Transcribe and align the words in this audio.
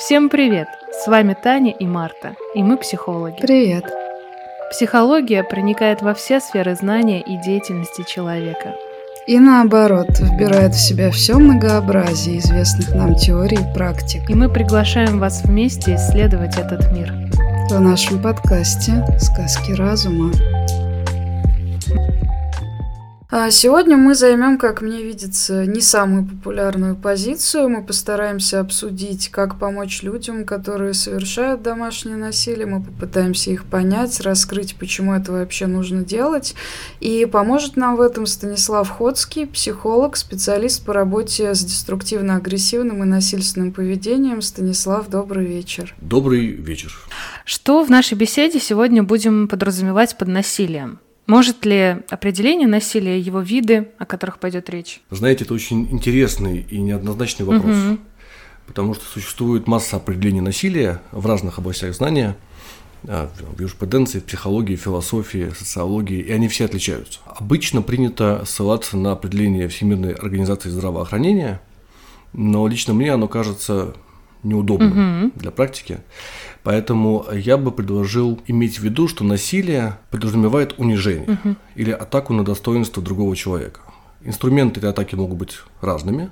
Всем 0.00 0.30
привет! 0.30 0.66
С 1.04 1.08
вами 1.08 1.36
Таня 1.40 1.72
и 1.72 1.84
Марта, 1.84 2.34
и 2.54 2.62
мы 2.62 2.78
психологи. 2.78 3.36
Привет! 3.38 3.84
Психология 4.70 5.44
проникает 5.44 6.00
во 6.00 6.14
все 6.14 6.40
сферы 6.40 6.74
знания 6.74 7.20
и 7.20 7.36
деятельности 7.36 8.02
человека. 8.08 8.74
И 9.26 9.38
наоборот, 9.38 10.08
вбирает 10.18 10.74
в 10.74 10.80
себя 10.80 11.10
все 11.10 11.36
многообразие 11.36 12.38
известных 12.38 12.94
нам 12.94 13.14
теорий 13.14 13.58
и 13.58 13.74
практик. 13.74 14.30
И 14.30 14.34
мы 14.34 14.48
приглашаем 14.48 15.20
вас 15.20 15.42
вместе 15.44 15.96
исследовать 15.96 16.56
этот 16.56 16.90
мир. 16.92 17.12
В 17.68 17.78
нашем 17.78 18.22
подкасте 18.22 19.04
«Сказки 19.18 19.72
разума». 19.72 20.32
А 23.32 23.48
сегодня 23.52 23.96
мы 23.96 24.16
займем, 24.16 24.58
как 24.58 24.82
мне 24.82 25.04
видится, 25.04 25.64
не 25.64 25.80
самую 25.80 26.24
популярную 26.24 26.96
позицию. 26.96 27.68
Мы 27.68 27.84
постараемся 27.84 28.58
обсудить, 28.58 29.28
как 29.28 29.56
помочь 29.56 30.02
людям, 30.02 30.44
которые 30.44 30.94
совершают 30.94 31.62
домашнее 31.62 32.16
насилие. 32.16 32.66
Мы 32.66 32.82
попытаемся 32.82 33.52
их 33.52 33.66
понять, 33.66 34.20
раскрыть, 34.20 34.74
почему 34.74 35.14
это 35.14 35.30
вообще 35.30 35.68
нужно 35.68 36.04
делать. 36.04 36.56
И 36.98 37.24
поможет 37.24 37.76
нам 37.76 37.94
в 37.94 38.00
этом 38.00 38.26
Станислав 38.26 38.88
Ходский, 38.88 39.46
психолог, 39.46 40.16
специалист 40.16 40.84
по 40.84 40.92
работе 40.92 41.54
с 41.54 41.64
деструктивно-агрессивным 41.64 43.04
и 43.04 43.06
насильственным 43.06 43.70
поведением. 43.70 44.42
Станислав, 44.42 45.08
добрый 45.08 45.46
вечер. 45.46 45.94
Добрый 46.00 46.48
вечер. 46.48 46.92
Что 47.44 47.84
в 47.84 47.90
нашей 47.90 48.14
беседе 48.18 48.58
сегодня 48.58 49.04
будем 49.04 49.46
подразумевать 49.46 50.18
под 50.18 50.26
насилием? 50.26 50.98
Может 51.30 51.64
ли 51.64 51.98
определение 52.10 52.66
насилия, 52.66 53.20
его 53.20 53.38
виды, 53.38 53.90
о 53.98 54.04
которых 54.04 54.40
пойдет 54.40 54.68
речь? 54.68 55.00
Знаете, 55.10 55.44
это 55.44 55.54
очень 55.54 55.86
интересный 55.92 56.66
и 56.68 56.80
неоднозначный 56.80 57.46
вопрос, 57.46 57.76
угу. 57.76 57.98
потому 58.66 58.94
что 58.94 59.04
существует 59.04 59.68
масса 59.68 59.98
определений 59.98 60.40
насилия 60.40 61.00
в 61.12 61.24
разных 61.26 61.60
областях 61.60 61.94
знания, 61.94 62.36
а, 63.06 63.30
в 63.54 63.60
юриспруденции, 63.60 64.18
психологии, 64.18 64.74
философии, 64.74 65.52
социологии, 65.56 66.18
и 66.18 66.32
они 66.32 66.48
все 66.48 66.64
отличаются. 66.64 67.20
Обычно 67.24 67.80
принято 67.80 68.42
ссылаться 68.44 68.96
на 68.96 69.12
определение 69.12 69.68
Всемирной 69.68 70.14
организации 70.14 70.68
здравоохранения, 70.68 71.60
но 72.32 72.66
лично 72.66 72.92
мне 72.92 73.12
оно 73.12 73.28
кажется 73.28 73.94
неудобным 74.42 75.26
угу. 75.26 75.32
для 75.36 75.52
практики. 75.52 76.00
Поэтому 76.62 77.24
я 77.32 77.56
бы 77.56 77.72
предложил 77.72 78.40
иметь 78.46 78.78
в 78.78 78.82
виду, 78.82 79.08
что 79.08 79.24
насилие 79.24 79.98
подразумевает 80.10 80.74
унижение 80.78 81.38
угу. 81.42 81.56
или 81.74 81.90
атаку 81.90 82.34
на 82.34 82.44
достоинство 82.44 83.02
другого 83.02 83.34
человека. 83.34 83.80
Инструменты 84.22 84.80
этой 84.80 84.90
атаки 84.90 85.14
могут 85.14 85.38
быть 85.38 85.58
разными, 85.80 86.30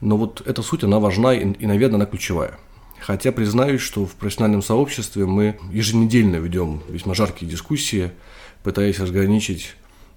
но 0.00 0.16
вот 0.16 0.42
эта 0.44 0.62
суть, 0.62 0.82
она 0.82 0.98
важна 0.98 1.32
и, 1.32 1.52
и 1.52 1.66
наверное, 1.66 1.96
она 1.96 2.06
ключевая. 2.06 2.58
Хотя 2.98 3.30
признаюсь, 3.30 3.80
что 3.80 4.04
в 4.04 4.14
профессиональном 4.14 4.62
сообществе 4.62 5.26
мы 5.26 5.58
еженедельно 5.70 6.36
ведем 6.36 6.82
весьма 6.88 7.14
жаркие 7.14 7.48
дискуссии, 7.48 8.10
пытаясь 8.64 8.98
разграничить 8.98 9.76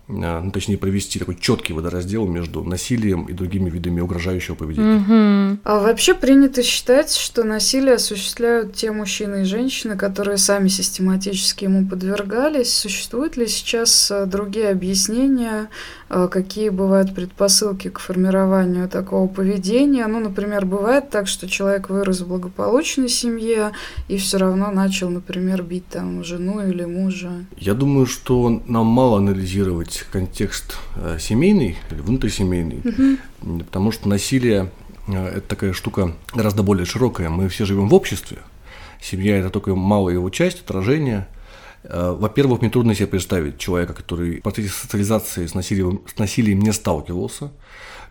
ну, 0.09 0.51
точнее, 0.51 0.77
провести 0.77 1.19
такой 1.19 1.35
четкий 1.35 1.73
водораздел 1.73 2.25
между 2.25 2.63
насилием 2.63 3.25
и 3.25 3.33
другими 3.33 3.69
видами 3.69 4.01
угрожающего 4.01 4.55
поведения. 4.55 4.97
Угу. 4.97 5.59
А 5.63 5.79
вообще 5.79 6.15
принято 6.15 6.63
считать, 6.63 7.13
что 7.15 7.43
насилие 7.43 7.95
осуществляют 7.95 8.73
те 8.73 8.91
мужчины 8.91 9.43
и 9.43 9.45
женщины, 9.45 9.95
которые 9.95 10.37
сами 10.37 10.67
систематически 10.67 11.65
ему 11.65 11.87
подвергались. 11.87 12.73
Существуют 12.75 13.37
ли 13.37 13.47
сейчас 13.47 14.09
а, 14.09 14.25
другие 14.25 14.69
объяснения, 14.69 15.69
а, 16.09 16.27
какие 16.27 16.69
бывают 16.69 17.13
предпосылки 17.13 17.89
к 17.89 17.99
формированию 17.99 18.89
такого 18.89 19.27
поведения? 19.27 20.07
Ну, 20.07 20.19
например, 20.19 20.65
бывает 20.65 21.11
так, 21.11 21.27
что 21.27 21.47
человек 21.47 21.89
вырос 21.89 22.21
в 22.21 22.27
благополучной 22.27 23.09
семье 23.09 23.73
и 24.07 24.17
все 24.17 24.37
равно 24.37 24.71
начал, 24.71 25.09
например, 25.09 25.61
бить 25.61 25.87
там 25.87 26.23
жену 26.23 26.67
или 26.67 26.85
мужа. 26.85 27.29
Я 27.57 27.75
думаю, 27.75 28.07
что 28.07 28.61
нам 28.65 28.87
мало 28.87 29.19
анализировать 29.19 29.98
контекст 30.11 30.77
э, 30.95 31.17
семейный 31.19 31.77
или 31.91 32.01
внутрисемейный, 32.01 32.81
угу. 32.83 33.59
потому 33.63 33.91
что 33.91 34.09
насилие 34.09 34.71
э, 35.07 35.27
это 35.37 35.41
такая 35.41 35.73
штука 35.73 36.15
гораздо 36.33 36.63
более 36.63 36.85
широкая. 36.85 37.29
Мы 37.29 37.49
все 37.49 37.65
живем 37.65 37.89
в 37.89 37.93
обществе. 37.93 38.39
Семья 39.01 39.37
это 39.37 39.49
только 39.49 39.75
малая 39.75 40.15
его 40.15 40.29
часть, 40.29 40.61
отражение. 40.61 41.27
Э, 41.83 42.15
во-первых, 42.17 42.61
мне 42.61 42.69
трудно 42.69 42.93
себе 42.95 43.07
представить 43.07 43.57
человека, 43.57 43.93
который 43.93 44.39
в 44.39 44.43
процессе 44.43 44.69
социализации 44.69 45.45
с 45.45 45.53
насилием, 45.53 46.01
с 46.13 46.17
насилием 46.17 46.59
не 46.59 46.73
сталкивался, 46.73 47.51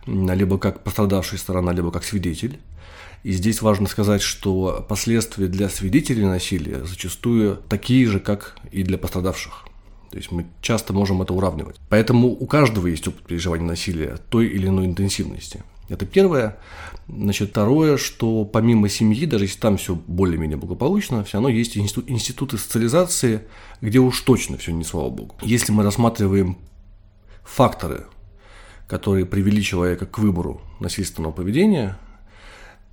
либо 0.05 0.57
как 0.57 0.83
пострадавшая 0.83 1.39
сторона, 1.39 1.71
либо 1.73 1.91
как 1.91 2.03
свидетель. 2.03 2.59
И 3.23 3.33
здесь 3.33 3.61
важно 3.61 3.87
сказать, 3.87 4.21
что 4.21 4.85
последствия 4.87 5.47
для 5.47 5.67
свидетелей 5.69 6.25
насилия 6.25 6.85
зачастую 6.85 7.57
такие 7.67 8.07
же, 8.07 8.19
как 8.19 8.55
и 8.71 8.83
для 8.83 8.97
пострадавших. 8.97 9.68
То 10.11 10.17
есть 10.17 10.31
мы 10.31 10.45
часто 10.61 10.93
можем 10.93 11.21
это 11.21 11.33
уравнивать. 11.33 11.77
Поэтому 11.89 12.29
у 12.29 12.45
каждого 12.47 12.87
есть 12.87 13.07
опыт 13.07 13.25
переживания 13.25 13.65
насилия 13.65 14.17
той 14.29 14.47
или 14.47 14.67
иной 14.67 14.85
интенсивности. 14.85 15.63
Это 15.87 16.05
первое. 16.05 16.57
Значит, 17.07 17.49
второе, 17.49 17.97
что 17.97 18.45
помимо 18.45 18.89
семьи, 18.89 19.25
даже 19.25 19.45
если 19.45 19.59
там 19.59 19.77
все 19.77 19.95
более-менее 19.95 20.57
благополучно, 20.57 21.23
все 21.23 21.37
равно 21.37 21.49
есть 21.49 21.77
институты 21.77 22.57
социализации, 22.57 23.41
где 23.81 23.99
уж 23.99 24.21
точно 24.21 24.57
все 24.57 24.71
не 24.71 24.83
слава 24.83 25.09
богу. 25.09 25.35
Если 25.41 25.71
мы 25.71 25.83
рассматриваем 25.83 26.57
факторы, 27.43 28.05
которые 28.87 29.25
привели 29.25 29.63
человека 29.63 30.05
к 30.05 30.19
выбору 30.19 30.61
насильственного 30.79 31.31
поведения, 31.31 31.97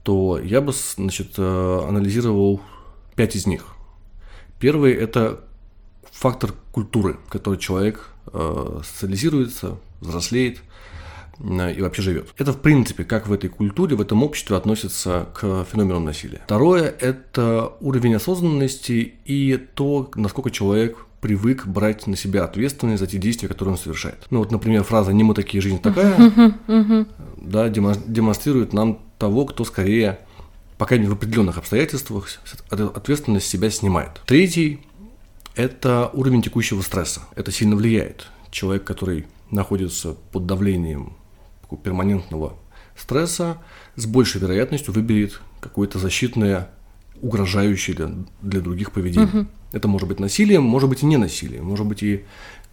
то 0.02 0.38
я 0.38 0.60
бы 0.60 0.72
значит, 0.72 1.34
э, 1.36 1.84
анализировал 1.88 2.60
пять 3.14 3.36
из 3.36 3.46
них. 3.46 3.66
Первый– 4.58 4.94
это 4.94 5.45
фактор 6.18 6.52
культуры, 6.72 7.16
в 7.26 7.30
которой 7.30 7.58
человек 7.58 8.08
э, 8.32 8.80
социализируется, 8.84 9.78
взрослеет 10.00 10.60
э, 11.38 11.74
и 11.74 11.80
вообще 11.82 12.02
живет. 12.02 12.28
Это, 12.38 12.52
в 12.52 12.60
принципе, 12.60 13.04
как 13.04 13.28
в 13.28 13.32
этой 13.32 13.48
культуре, 13.50 13.96
в 13.96 14.00
этом 14.00 14.22
обществе 14.22 14.56
относится 14.56 15.28
к 15.34 15.64
феномену 15.70 16.00
насилия. 16.00 16.40
Второе– 16.44 16.84
это 17.00 17.72
уровень 17.80 18.14
осознанности 18.14 19.14
и 19.24 19.56
то, 19.74 20.10
насколько 20.14 20.50
человек 20.50 20.96
привык 21.20 21.66
брать 21.66 22.06
на 22.06 22.16
себя 22.16 22.44
ответственность 22.44 23.00
за 23.00 23.06
те 23.06 23.18
действия, 23.18 23.48
которые 23.48 23.72
он 23.72 23.78
совершает. 23.78 24.26
Ну 24.30 24.38
вот, 24.38 24.52
например, 24.52 24.84
фраза 24.84 25.12
«не 25.12 25.24
мы 25.24 25.34
такие, 25.34 25.60
жизнь 25.60 25.80
такая» 25.80 26.14
да, 27.36 27.68
демонстрирует 27.68 28.72
нам 28.72 29.00
того, 29.18 29.46
кто 29.46 29.64
скорее, 29.64 30.18
пока 30.78 30.96
не 30.98 31.06
в 31.06 31.12
определенных 31.12 31.58
обстоятельствах, 31.58 32.28
ответственность 32.70 33.48
себя 33.48 33.70
снимает. 33.70 34.20
Третий 34.26 34.80
это 35.56 36.10
уровень 36.12 36.42
текущего 36.42 36.82
стресса. 36.82 37.22
Это 37.34 37.50
сильно 37.50 37.74
влияет. 37.74 38.28
Человек, 38.50 38.84
который 38.84 39.26
находится 39.50 40.14
под 40.32 40.46
давлением 40.46 41.14
перманентного 41.82 42.56
стресса, 42.96 43.58
с 43.96 44.06
большей 44.06 44.40
вероятностью 44.40 44.94
выберет 44.94 45.40
какое-то 45.60 45.98
защитное, 45.98 46.70
угрожающее 47.20 47.96
для, 47.96 48.10
для 48.42 48.60
других 48.60 48.92
поведение. 48.92 49.28
Угу. 49.28 49.46
Это 49.72 49.88
может 49.88 50.08
быть 50.08 50.20
насилием, 50.20 50.62
может 50.62 50.88
быть 50.88 51.02
и 51.02 51.06
не 51.06 51.16
насилием, 51.16 51.64
может 51.64 51.86
быть 51.86 52.02
и 52.02 52.24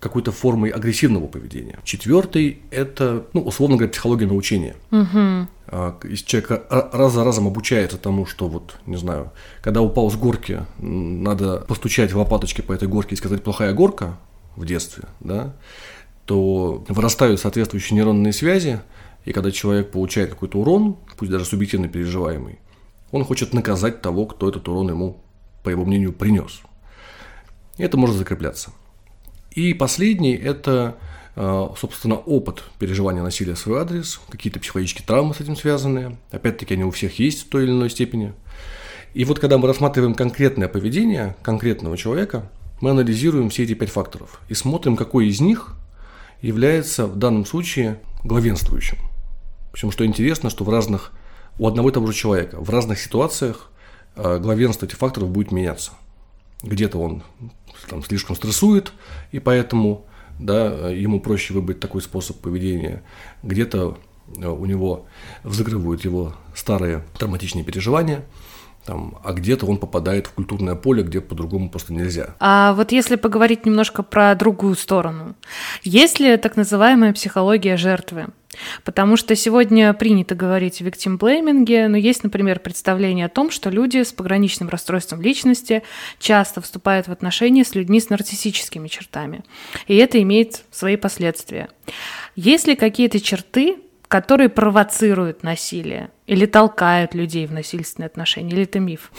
какой-то 0.03 0.31
формой 0.31 0.69
агрессивного 0.69 1.28
поведения. 1.28 1.80
Четвертый– 1.84 2.62
это, 2.72 3.25
ну, 3.34 3.41
условно 3.41 3.78
говоря, 3.78 3.91
психология 3.91 4.28
научения. 4.28 4.75
Угу. 4.91 6.08
Если 6.09 6.25
человек 6.25 6.68
раз 6.69 7.14
за 7.14 7.24
разом 7.24 7.47
обучается 7.47 7.97
тому, 7.97 8.25
что 8.25 8.47
вот, 8.47 8.75
не 8.86 8.97
знаю, 8.97 9.31
когда 9.62 9.81
упал 9.81 10.12
с 10.12 10.16
горки, 10.16 10.66
надо 10.78 11.62
постучать 11.62 12.12
в 12.12 12.18
лопаточки 12.18 12.62
по 12.62 12.74
этой 12.74 12.88
горке 12.88 13.16
и 13.16 13.18
сказать 13.18 13.44
«плохая 13.44 13.74
горка» 13.74 14.19
в 14.56 14.66
детстве, 14.66 15.06
да, 15.19 15.56
то 16.25 16.85
вырастают 16.88 17.40
соответствующие 17.40 17.96
нейронные 17.96 18.34
связи, 18.34 18.81
и 19.25 19.31
когда 19.31 19.52
человек 19.52 19.90
получает 19.91 20.30
какой-то 20.30 20.59
урон, 20.59 20.97
пусть 21.18 21.31
даже 21.31 21.46
субъективно 21.46 21.88
переживаемый, 21.88 22.59
он 23.12 23.24
хочет 23.24 23.53
наказать 23.53 24.02
того, 24.02 24.26
кто 24.26 24.49
этот 24.49 24.67
урон 24.67 24.90
ему, 24.90 25.23
по 25.64 25.70
его 25.70 25.85
мнению, 25.85 26.14
принес. 26.14 26.61
И 27.78 27.84
это 27.84 27.97
может 27.97 28.17
закрепляться. 28.17 28.72
И 29.55 29.73
последний– 29.76 30.35
это, 30.44 30.97
э, 31.35 31.67
собственно, 31.79 32.16
опыт 32.16 32.64
переживания 32.79 33.22
насилия 33.22 33.53
в 33.53 33.59
свой 33.59 33.82
адрес, 33.82 34.20
какие-то 34.29 34.59
психологические 34.59 35.05
травмы 35.05 35.35
с 35.35 35.41
этим 35.41 35.55
связанные. 35.55 36.17
Опять-таки, 36.32 36.73
они 36.73 36.84
у 36.84 36.91
всех 36.91 37.20
есть 37.20 37.46
в 37.46 37.50
той 37.50 37.64
или 37.64 37.72
иной 37.72 37.90
степени. 37.91 38.34
И 39.14 39.26
вот 39.26 39.40
когда 39.40 39.59
мы 39.59 39.67
рассматриваем 39.67 40.16
конкретное 40.16 40.67
поведение 40.67 41.35
конкретного 41.44 41.97
человека, 41.97 42.50
мы 42.82 42.90
анализируем 42.90 43.50
все 43.50 43.64
эти 43.64 43.76
пять 43.76 43.91
факторов 43.91 44.41
и 44.50 44.55
смотрим, 44.55 44.97
какой 44.97 45.28
из 45.28 45.40
них 45.40 45.76
является 46.41 47.06
в 47.06 47.16
данном 47.16 47.46
случае 47.46 47.99
главенствующим. 48.23 48.97
Причем, 49.72 49.91
что 49.91 50.06
интересно, 50.06 50.49
что 50.49 50.64
в 50.64 50.70
разных, 50.70 51.11
у 51.59 51.67
одного 51.67 51.90
и 51.90 51.94
того 51.94 52.08
же 52.08 52.14
человека 52.14 52.59
в 52.59 52.70
разных 52.72 52.99
ситуациях 52.99 53.70
э, 54.16 54.40
главенство 54.40 54.88
этих 54.88 54.97
факторов 54.97 55.29
будет 55.29 55.52
меняться. 55.52 55.91
Где-то 56.64 56.97
он 56.97 57.23
там, 57.88 58.03
слишком 58.03 58.35
стрессует, 58.35 58.94
и 59.32 59.40
поэтому 59.40 60.06
да, 60.40 60.90
ему 60.90 61.20
проще 61.20 61.53
выбрать 61.53 61.80
такой 61.80 62.02
способ 62.02 62.38
поведения. 62.38 63.03
Где-то 63.44 63.97
э, 64.38 64.47
у 64.47 64.66
него 64.66 65.06
взыгрывают 65.44 66.03
его 66.03 66.35
старые 66.56 67.03
травматичные 67.18 67.64
переживания, 67.64 68.26
там, 68.85 69.20
а 69.24 69.34
где-то 69.34 69.66
он 69.66 69.78
попадает 69.78 70.28
в 70.28 70.32
культурное 70.34 70.76
поле, 70.76 71.03
где 71.03 71.22
по-другому 71.22 71.70
просто 71.70 71.94
нельзя. 71.94 72.35
А 72.40 72.74
вот 72.74 72.91
если 72.91 73.16
поговорить 73.16 73.66
немножко 73.66 74.03
про 74.03 74.35
другую 74.35 74.76
сторону, 74.76 75.35
есть 75.84 76.20
ли 76.20 76.38
так 76.38 76.56
называемая 76.58 77.14
психология 77.14 77.78
жертвы? 77.78 78.28
Потому 78.84 79.18
что 79.18 79.35
сегодня 79.35 79.94
принято 79.94 80.35
говорить 80.35 80.82
о 80.82 80.84
виктимблейминге, 80.84 81.88
но 81.88 81.97
есть, 81.97 82.24
например, 82.24 82.59
представление 82.59 83.26
о 83.26 83.30
том, 83.30 83.50
что 83.50 83.70
люди 83.70 84.03
с 84.03 84.12
пограничным 84.12 84.70
расстройством 84.70 85.22
личности 85.22 85.84
часто 86.20 86.62
вступают 86.62 87.08
в 87.08 87.12
отношения 87.12 87.66
с 87.66 87.74
людьми 87.76 88.00
с 88.00 88.09
нарциссическими 88.09 88.88
чертами, 88.88 89.44
и 89.88 89.96
это 89.96 90.22
имеет 90.22 90.64
свои 90.72 90.97
последствия. 90.97 91.70
Есть 92.35 92.68
ли 92.68 92.76
какие-то 92.76 93.20
черты, 93.20 93.78
которые 94.13 94.47
провоцируют 94.47 95.41
насилие 95.41 96.11
или 96.27 96.45
толкают 96.45 97.15
людей 97.15 97.47
в 97.47 97.51
насильственные 97.51 98.05
отношения, 98.05 98.51
или 98.51 98.61
это 98.61 98.79
миф? 98.79 99.11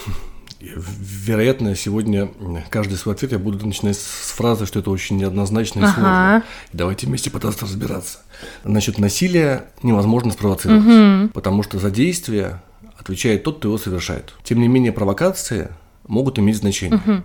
Вероятно, 0.61 1.75
сегодня 1.75 2.29
каждый 2.69 2.95
свой 2.95 3.13
ответ 3.13 3.33
я 3.33 3.39
буду 3.39 3.67
начинать 3.67 3.97
с 3.97 4.31
фразы, 4.31 4.65
что 4.65 4.79
это 4.79 4.89
очень 4.91 5.17
неоднозначно 5.17 5.81
и 5.81 5.83
ага. 5.83 5.91
сложно. 5.91 6.43
Давайте 6.71 7.07
вместе 7.07 7.29
пытаться 7.29 7.65
разбираться. 7.65 8.19
Значит, 8.63 8.97
насилие 8.97 9.65
невозможно 9.83 10.31
спровоцировать, 10.31 10.85
угу. 10.85 11.33
потому 11.33 11.61
что 11.61 11.77
за 11.77 11.91
действие 11.91 12.61
отвечает 12.97 13.43
тот, 13.43 13.57
кто 13.57 13.67
его 13.67 13.77
совершает. 13.77 14.33
Тем 14.45 14.61
не 14.61 14.69
менее, 14.69 14.93
провокации 14.93 15.71
могут 16.07 16.39
иметь 16.39 16.55
значение. 16.55 17.01
Угу. 17.05 17.23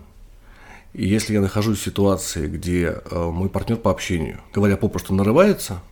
И 0.95 1.07
если 1.07 1.35
я 1.35 1.41
нахожусь 1.41 1.79
в 1.79 1.85
ситуации, 1.85 2.49
где 2.49 2.97
э, 3.09 3.31
мой 3.31 3.49
партнер 3.49 3.77
по 3.77 3.93
общению, 3.93 4.41
говоря 4.53 4.77
попросту, 4.77 5.15
нарывается, 5.15 5.83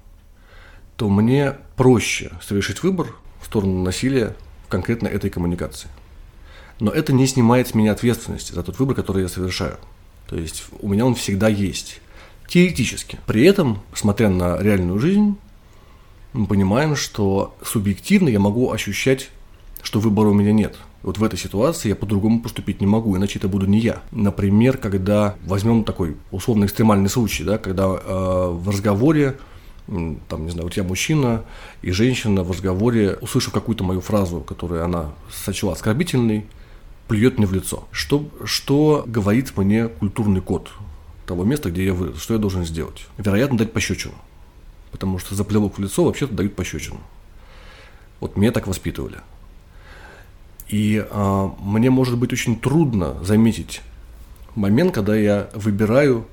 то 0.99 1.09
мне 1.09 1.55
проще 1.77 2.33
совершить 2.43 2.83
выбор 2.83 3.15
в 3.41 3.47
сторону 3.47 3.85
насилия 3.85 4.35
в 4.67 4.69
конкретно 4.69 5.07
этой 5.07 5.31
коммуникации. 5.31 5.89
Но 6.81 6.91
это 6.91 7.13
не 7.13 7.27
снимает 7.29 7.69
с 7.69 7.75
меня 7.75 7.93
ответственности 7.93 8.53
за 8.53 8.65
тот 8.65 8.81
выбор, 8.81 8.97
который 8.97 9.23
я 9.23 9.29
совершаю. 9.29 9.79
То 10.29 10.37
есть 10.37 10.65
у 10.81 10.89
меня 10.89 11.07
он 11.07 11.15
всегда 11.15 11.49
есть. 11.49 12.01
Теоретически. 12.49 13.21
При 13.27 13.45
этом, 13.45 13.79
смотря 13.95 14.29
на 14.29 14.59
реальную 14.59 14.99
жизнь, 14.99 15.37
мы 16.33 16.47
понимаем, 16.47 16.97
что 16.97 17.55
субъективно 17.63 18.29
я 18.29 18.41
могу 18.41 18.73
ощущать, 18.73 19.31
что 19.83 20.01
выбора 20.01 20.31
у 20.31 20.35
меня 20.35 20.53
нет. 20.53 20.77
Вот 21.05 21.19
в 21.19 21.23
этой 21.23 21.39
ситуации 21.39 21.91
я 21.91 21.97
по-другому 21.97 22.41
поступить 22.41 22.81
не 22.81 22.89
могу, 22.89 23.17
иначе 23.17 23.39
это 23.39 23.47
буду 23.47 23.67
не 23.67 23.79
я. 23.79 24.03
Например, 24.11 24.77
когда 24.79 25.37
возьмем 25.47 25.85
такой 25.85 26.17
условно 26.33 26.65
экстремальный 26.65 27.09
случай, 27.09 27.45
да, 27.45 27.57
когда 27.57 27.85
э, 27.85 28.49
в 28.51 28.69
разговоре 28.69 29.37
там, 30.29 30.45
не 30.45 30.51
знаю, 30.51 30.65
вот 30.65 30.77
я 30.77 30.85
мужчина, 30.85 31.45
и 31.81 31.91
женщина 31.91 32.43
в 32.43 32.51
разговоре, 32.51 33.17
услышав 33.21 33.53
какую-то 33.53 33.85
мою 33.85 34.01
фразу, 34.01 34.41
которую 34.41 34.85
она 34.85 35.13
сочла 35.31 35.73
оскорбительной, 35.73 36.45
плюет 37.09 37.39
мне 37.39 37.47
в 37.47 37.55
лицо. 37.55 37.89
Что, 37.91 38.29
что 38.45 39.05
говорит 39.07 39.57
мне 39.57 39.89
культурный 39.89 40.43
код 40.43 40.71
того 41.27 41.45
места, 41.45 41.71
где 41.71 41.87
я 41.87 41.95
вырос, 41.95 42.21
что 42.21 42.35
я 42.35 42.41
должен 42.41 42.65
сделать? 42.67 43.07
Вероятно, 43.17 43.57
дать 43.57 43.73
пощечину. 43.73 44.15
Потому 44.91 45.19
что 45.19 45.35
за 45.35 45.45
плевок 45.45 45.79
в 45.79 45.83
лицо 45.83 46.05
вообще-то 46.05 46.35
дают 46.35 46.55
пощечину. 46.55 47.01
Вот 48.21 48.37
меня 48.37 48.53
так 48.53 48.67
воспитывали. 48.67 49.19
И 50.69 51.05
а, 51.11 51.55
мне 51.61 51.89
может 51.89 52.19
быть 52.19 52.33
очень 52.33 52.59
трудно 52.59 53.17
заметить 53.25 53.81
момент, 54.55 54.93
когда 54.93 55.17
я 55.17 55.49
выбираю 55.55 56.27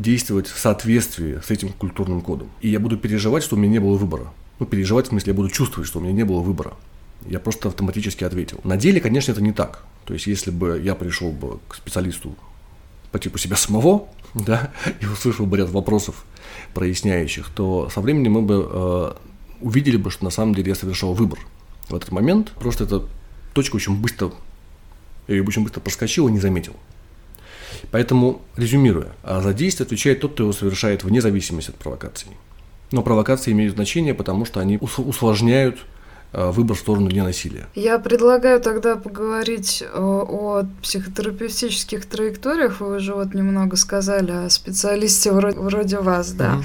действовать 0.00 0.46
в 0.46 0.58
соответствии 0.58 1.40
с 1.44 1.50
этим 1.50 1.70
культурным 1.70 2.20
кодом. 2.22 2.48
И 2.60 2.68
я 2.68 2.80
буду 2.80 2.96
переживать, 2.96 3.42
что 3.42 3.56
у 3.56 3.58
меня 3.58 3.72
не 3.72 3.78
было 3.78 3.96
выбора. 3.96 4.32
Ну, 4.58 4.66
переживать, 4.66 5.06
в 5.06 5.08
смысле, 5.10 5.32
я 5.32 5.36
буду 5.36 5.50
чувствовать, 5.50 5.88
что 5.88 5.98
у 5.98 6.02
меня 6.02 6.12
не 6.12 6.24
было 6.24 6.40
выбора. 6.40 6.74
Я 7.26 7.38
просто 7.38 7.68
автоматически 7.68 8.24
ответил. 8.24 8.60
На 8.64 8.76
деле, 8.76 9.00
конечно, 9.00 9.32
это 9.32 9.42
не 9.42 9.52
так. 9.52 9.84
То 10.04 10.14
есть, 10.14 10.26
если 10.26 10.50
бы 10.50 10.80
я 10.82 10.94
пришел 10.94 11.32
бы 11.32 11.60
к 11.68 11.74
специалисту 11.74 12.34
по 13.12 13.18
типу 13.18 13.38
себя 13.38 13.56
самого, 13.56 14.08
да, 14.34 14.70
и 15.00 15.06
услышал 15.06 15.46
бы 15.46 15.56
ряд 15.58 15.70
вопросов 15.70 16.24
проясняющих, 16.74 17.50
то 17.54 17.90
со 17.92 18.00
временем 18.00 18.32
мы 18.32 18.42
бы 18.42 18.68
э, 18.70 19.12
увидели 19.60 19.96
бы, 19.96 20.10
что 20.10 20.24
на 20.24 20.30
самом 20.30 20.54
деле 20.54 20.70
я 20.70 20.74
совершал 20.74 21.14
выбор 21.14 21.38
в 21.88 21.94
этот 21.94 22.10
момент. 22.12 22.52
Просто 22.52 22.84
эта 22.84 23.06
точка 23.52 23.76
очень 23.76 23.96
быстро, 23.96 24.32
я 25.28 25.36
ее 25.36 25.44
очень 25.44 25.62
быстро 25.62 25.80
проскочил 25.80 26.28
и 26.28 26.32
не 26.32 26.38
заметил. 26.38 26.74
Поэтому, 27.90 28.42
резюмируя, 28.56 29.12
за 29.24 29.52
действие 29.52 29.86
отвечает 29.86 30.20
тот, 30.20 30.32
кто 30.32 30.44
его 30.44 30.52
совершает 30.52 31.04
вне 31.04 31.20
зависимости 31.20 31.70
от 31.70 31.76
провокации. 31.76 32.28
Но 32.90 33.02
провокации 33.02 33.52
имеют 33.52 33.74
значение, 33.74 34.14
потому 34.14 34.44
что 34.44 34.60
они 34.60 34.78
усложняют 34.80 35.78
выбор 36.32 36.76
в 36.76 36.80
сторону 36.80 37.08
ненасилия. 37.08 37.66
Я 37.74 37.98
предлагаю 37.98 38.60
тогда 38.60 38.96
поговорить 38.96 39.82
о, 39.94 40.60
о 40.60 40.66
психотерапевтических 40.82 42.06
траекториях. 42.06 42.80
Вы 42.80 42.96
уже 42.96 43.14
вот 43.14 43.34
немного 43.34 43.76
сказали 43.76 44.30
о 44.30 44.50
специалисте 44.50 45.32
вроде, 45.32 45.58
вроде 45.58 45.98
вас, 45.98 46.32
да. 46.32 46.54
Mm-hmm. 46.54 46.64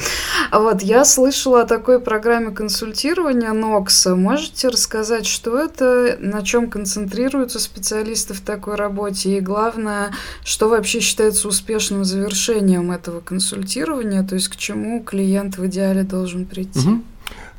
А 0.52 0.60
вот 0.60 0.82
я 0.84 1.04
слышала 1.04 1.62
о 1.62 1.66
такой 1.66 2.00
программе 2.00 2.52
консультирования 2.52 3.54
Нокса. 3.54 4.16
Можете 4.16 4.70
рассказать, 4.70 5.26
что 5.26 5.58
это, 5.58 6.18
на 6.20 6.44
чем 6.44 6.70
концентрируются 6.70 7.60
специалисты 7.60 8.34
в 8.34 8.42
такой 8.42 8.76
работе, 8.76 9.38
и 9.38 9.42
главное, 9.42 10.12
что 10.44 10.70
вообще 10.70 11.00
считается 11.00 11.48
успешным 11.48 12.06
завершением 12.06 12.92
этого 12.92 13.20
консультирования, 13.20 14.24
то 14.24 14.36
есть 14.36 14.50
к 14.50 14.56
чему 14.56 15.04
клиент 15.04 15.58
в 15.58 15.66
идеале 15.66 16.04
должен 16.04 16.46
прийти? 16.46 16.80
Mm-hmm. 16.80 17.02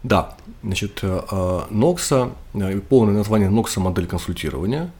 Да, 0.07 0.37
значит, 0.63 1.03
Нокса, 1.03 2.31
э, 2.55 2.61
э, 2.61 2.81
полное 2.81 3.15
название 3.15 3.51
Нокса 3.51 3.81
модель 3.81 4.07
консультирования. 4.07 4.93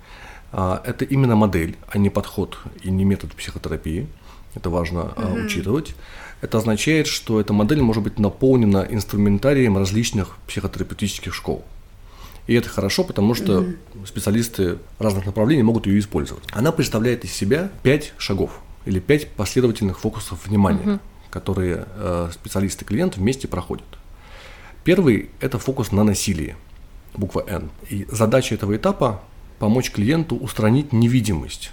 Это 0.53 1.05
именно 1.05 1.37
модель, 1.37 1.77
а 1.89 1.99
не 1.99 2.11
подход 2.11 2.59
и 2.83 2.91
не 2.91 3.05
метод 3.05 3.33
психотерапии. 3.35 4.09
Это 4.55 4.71
важно 4.71 5.13
mm-hmm. 5.15 5.45
учитывать. 5.45 5.95
Это 6.41 6.59
означает, 6.59 7.07
что 7.07 7.41
эта 7.41 7.53
модель 7.53 7.83
может 7.83 8.03
быть 8.03 8.19
наполнена 8.19 8.87
инструментарием 8.89 9.77
различных 9.77 10.39
психотерапевтических 10.49 11.35
школ. 11.35 11.65
И 12.47 12.55
это 12.55 12.69
хорошо, 12.69 13.05
потому 13.05 13.35
что 13.35 13.61
mm-hmm. 13.61 14.07
специалисты 14.07 14.79
разных 14.99 15.27
направлений 15.27 15.63
могут 15.63 15.87
ее 15.87 16.01
использовать. 16.01 16.45
Она 16.53 16.73
представляет 16.73 17.25
из 17.25 17.33
себя 17.33 17.71
пять 17.83 18.13
шагов 18.19 18.61
или 18.87 18.99
пять 18.99 19.29
последовательных 19.31 20.01
фокусов 20.01 20.47
внимания, 20.47 20.85
mm-hmm. 20.85 21.01
которые 21.31 21.87
э, 21.95 22.31
специалисты 22.33 22.85
и 22.85 22.89
клиент 22.89 23.19
вместе 23.19 23.47
проходят. 23.47 23.87
Первый– 24.87 25.31
это 25.41 25.59
фокус 25.59 25.91
на 25.91 26.05
насилии, 26.05 26.55
буква 27.13 27.45
«Н». 27.49 27.71
И 27.91 28.07
задача 28.09 28.55
этого 28.55 28.77
этапа– 28.77 29.21
помочь 29.59 29.91
клиенту 29.91 30.37
устранить 30.37 30.93
невидимость 30.93 31.73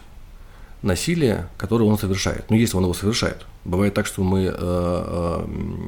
насилия, 0.81 1.47
которое 1.59 1.83
он 1.83 1.99
совершает. 1.99 2.49
Ну, 2.49 2.55
если 2.55 2.75
он 2.75 2.81
его 2.81 2.95
совершает. 2.95 3.45
Бывает 3.65 3.93
так, 3.93 4.07
что 4.07 4.23
мы 4.23 4.45
э, 4.45 4.51
э, 4.51 5.45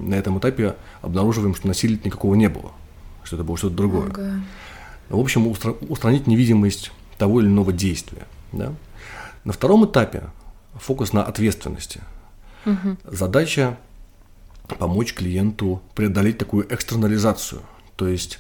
на 0.07 0.13
этом 0.13 0.37
этапе 0.37 0.75
обнаруживаем, 1.01 1.55
что 1.55 1.67
насилия 1.67 1.99
никакого 2.03 2.35
не 2.35 2.47
было, 2.47 2.71
что 3.23 3.37
это 3.37 3.43
было 3.43 3.57
что-то 3.57 3.75
другое. 3.75 4.11
Ага. 4.11 4.41
В 5.09 5.19
общем, 5.19 5.47
устра- 5.47 5.83
устранить 5.89 6.27
невидимость 6.27 6.91
того 7.17 7.41
или 7.41 7.47
иного 7.47 7.73
действия. 7.73 8.27
Да? 8.51 8.71
На 9.45 9.51
втором 9.51 9.83
этапе 9.85 10.25
фокус 10.75 11.11
на 11.11 11.23
ответственности. 11.23 12.01
Угу. 12.67 12.97
Задача 13.05 13.77
помочь 14.79 15.13
клиенту 15.13 15.81
преодолеть 15.95 16.37
такую 16.37 16.71
экстернализацию. 16.73 17.61
То 17.95 18.07
есть, 18.07 18.39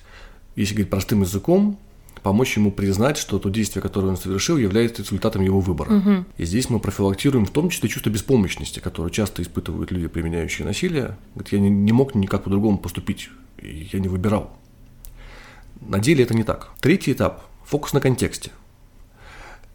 если 0.55 0.73
говорить 0.73 0.89
простым 0.89 1.21
языком, 1.21 1.79
помочь 2.25 2.57
ему 2.57 2.71
признать, 2.71 3.17
что 3.17 3.37
то 3.37 3.49
действие, 3.49 3.83
которое 3.83 4.07
он 4.07 4.17
совершил, 4.17 4.57
является 4.57 5.03
результатом 5.03 5.43
его 5.43 5.59
выбора. 5.59 5.97
Угу. 5.97 6.25
И 6.37 6.45
здесь 6.45 6.69
мы 6.69 6.79
профилактируем 6.79 7.45
в 7.45 7.51
том 7.51 7.69
числе 7.69 7.87
чувство 7.87 8.09
беспомощности, 8.09 8.79
которое 8.79 9.11
часто 9.11 9.43
испытывают 9.43 9.91
люди, 9.91 10.07
применяющие 10.07 10.65
насилие. 10.65 11.17
Говорит, 11.35 11.53
я 11.53 11.59
не, 11.59 11.69
не 11.69 11.91
мог 11.91 12.15
никак 12.15 12.43
по-другому 12.43 12.79
поступить, 12.79 13.29
я 13.61 13.99
не 13.99 14.07
выбирал. 14.07 14.57
На 15.81 15.99
деле 15.99 16.23
это 16.23 16.33
не 16.33 16.43
так. 16.43 16.71
Третий 16.81 17.11
этап– 17.11 17.45
фокус 17.63 17.93
на 17.93 18.01
контексте. 18.01 18.49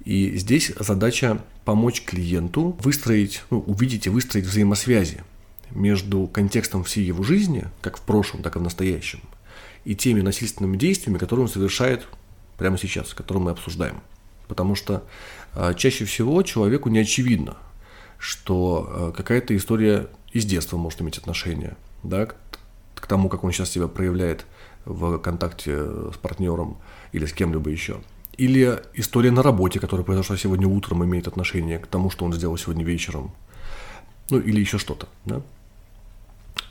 И 0.05 0.37
здесь 0.37 0.73
задача 0.79 1.41
помочь 1.65 2.03
клиенту 2.03 2.77
выстроить, 2.83 3.45
ну, 3.51 3.61
увидеть 3.61 4.07
и 4.07 4.11
выстроить 4.11 4.47
взаимосвязи 4.47 5.23
между 5.71 6.27
контекстом 6.27 6.85
всей 6.85 7.05
его 7.05 7.23
жизни, 7.23 7.67
как 7.81 7.99
в 7.99 8.03
прошлом, 8.03 8.43
так 8.43 8.57
и 8.57 8.59
в 8.59 8.63
настоящем, 8.63 9.21
и 9.85 9.95
теми 9.95 10.21
насильственными 10.21 10.77
действиями, 10.77 11.19
которые 11.19 11.45
он 11.45 11.51
совершает 11.51 12.07
прямо 12.59 12.79
сейчас, 12.79 13.15
которые 13.15 13.43
мы 13.43 13.51
обсуждаем. 13.51 14.01
Потому 14.49 14.75
что 14.75 15.05
э, 15.55 15.75
чаще 15.77 16.05
всего 16.05 16.43
человеку 16.43 16.89
не 16.89 16.99
очевидно, 16.99 17.57
что 18.19 19.13
э, 19.13 19.17
какая-то 19.17 19.57
история 19.57 20.09
из 20.33 20.45
детства 20.45 20.77
может 20.77 21.01
иметь 21.01 21.19
отношение 21.19 21.77
да, 22.03 22.27
к, 22.27 23.07
тому, 23.07 23.29
как 23.29 23.45
он 23.45 23.53
сейчас 23.53 23.71
себя 23.71 23.89
проявляет 23.89 24.45
в 24.85 25.19
контакте 25.19 25.77
с 26.13 26.17
партнером 26.17 26.79
или 27.13 27.27
с 27.27 27.33
кем-либо 27.33 27.71
еще. 27.71 28.01
Или 28.37 28.81
история 28.95 29.31
на 29.31 29.43
работе, 29.43 29.81
которая 29.81 30.05
произошла 30.05 30.37
сегодня 30.37 30.67
утром, 30.67 31.05
имеет 31.05 31.29
отношение 31.29 31.79
к 31.79 31.87
тому, 31.87 32.11
что 32.11 32.25
он 32.25 32.33
сделал 32.33 32.57
сегодня 32.57 32.85
вечером. 32.85 33.33
Ну, 34.31 34.39
или 34.39 34.61
еще 34.61 34.79
что-то. 34.79 35.09
Да? 35.25 35.43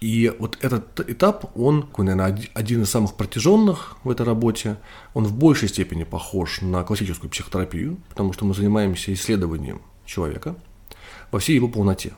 И 0.02 0.34
вот 0.40 0.58
этот 0.62 1.02
этап, 1.10 1.58
он, 1.58 1.90
наверное, 1.98 2.40
один 2.54 2.84
из 2.84 2.90
самых 2.90 3.16
протяженных 3.16 3.98
в 4.04 4.10
этой 4.10 4.26
работе. 4.26 4.78
Он 5.14 5.26
в 5.26 5.34
большей 5.34 5.68
степени 5.68 6.04
похож 6.04 6.62
на 6.62 6.84
классическую 6.84 7.30
психотерапию, 7.30 7.98
потому 8.10 8.32
что 8.32 8.46
мы 8.46 8.54
занимаемся 8.54 9.14
исследованием 9.14 9.82
человека 10.06 10.56
во 11.32 11.40
всей 11.40 11.56
его 11.56 11.68
полноте. 11.68 12.14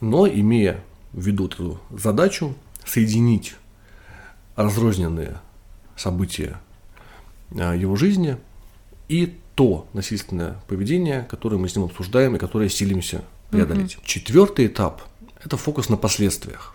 Но 0.00 0.28
имея 0.28 0.84
в 1.12 1.26
виду 1.26 1.46
эту 1.46 1.80
задачу 1.90 2.54
соединить 2.84 3.56
разрозненные 4.54 5.38
события 5.96 6.60
а, 7.58 7.74
его 7.74 7.96
жизни 7.96 8.36
и 9.08 9.38
то 9.54 9.88
насильственное 9.94 10.56
поведение, 10.68 11.26
которое 11.30 11.56
мы 11.56 11.68
с 11.68 11.74
ним 11.74 11.86
обсуждаем 11.86 12.36
и 12.36 12.38
которое 12.38 12.68
силимся 12.68 13.24
преодолеть. 13.50 13.96
Угу. 13.96 14.04
Четвертый 14.04 14.66
этап– 14.66 15.02
это 15.44 15.56
фокус 15.56 15.88
на 15.88 15.96
последствиях. 15.96 16.74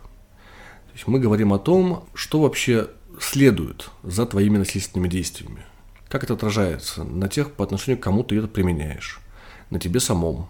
То 0.88 0.93
есть 0.93 1.08
мы 1.08 1.20
говорим 1.20 1.53
о 1.53 1.60
том, 1.60 2.08
что 2.13 2.39
вообще 2.41 2.89
следует 3.20 3.89
за 4.03 4.25
твоими 4.25 4.58
насильственными 4.58 5.10
действиями. 5.10 5.65
Как 6.08 6.24
это 6.24 6.34
отражается 6.34 7.03
на 7.03 7.27
тех, 7.27 7.51
по 7.53 7.63
отношению 7.63 8.00
к 8.00 8.03
кому 8.03 8.24
ты 8.24 8.38
это 8.38 8.48
применяешь, 8.48 9.20
на 9.70 9.79
тебе 9.79 10.00
самом. 10.00 10.48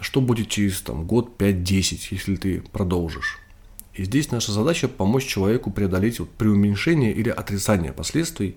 Что 0.00 0.20
будет 0.20 0.48
через 0.48 0.80
там, 0.80 1.06
год, 1.06 1.34
5-10, 1.38 2.08
если 2.10 2.36
ты 2.36 2.60
продолжишь. 2.72 3.38
И 3.92 4.04
здесь 4.04 4.30
наша 4.30 4.50
задача 4.50 4.88
помочь 4.88 5.24
человеку 5.24 5.70
преодолеть 5.70 6.18
вот 6.18 6.30
преуменьшение 6.30 7.12
или 7.12 7.28
отрицание 7.28 7.92
последствий 7.92 8.56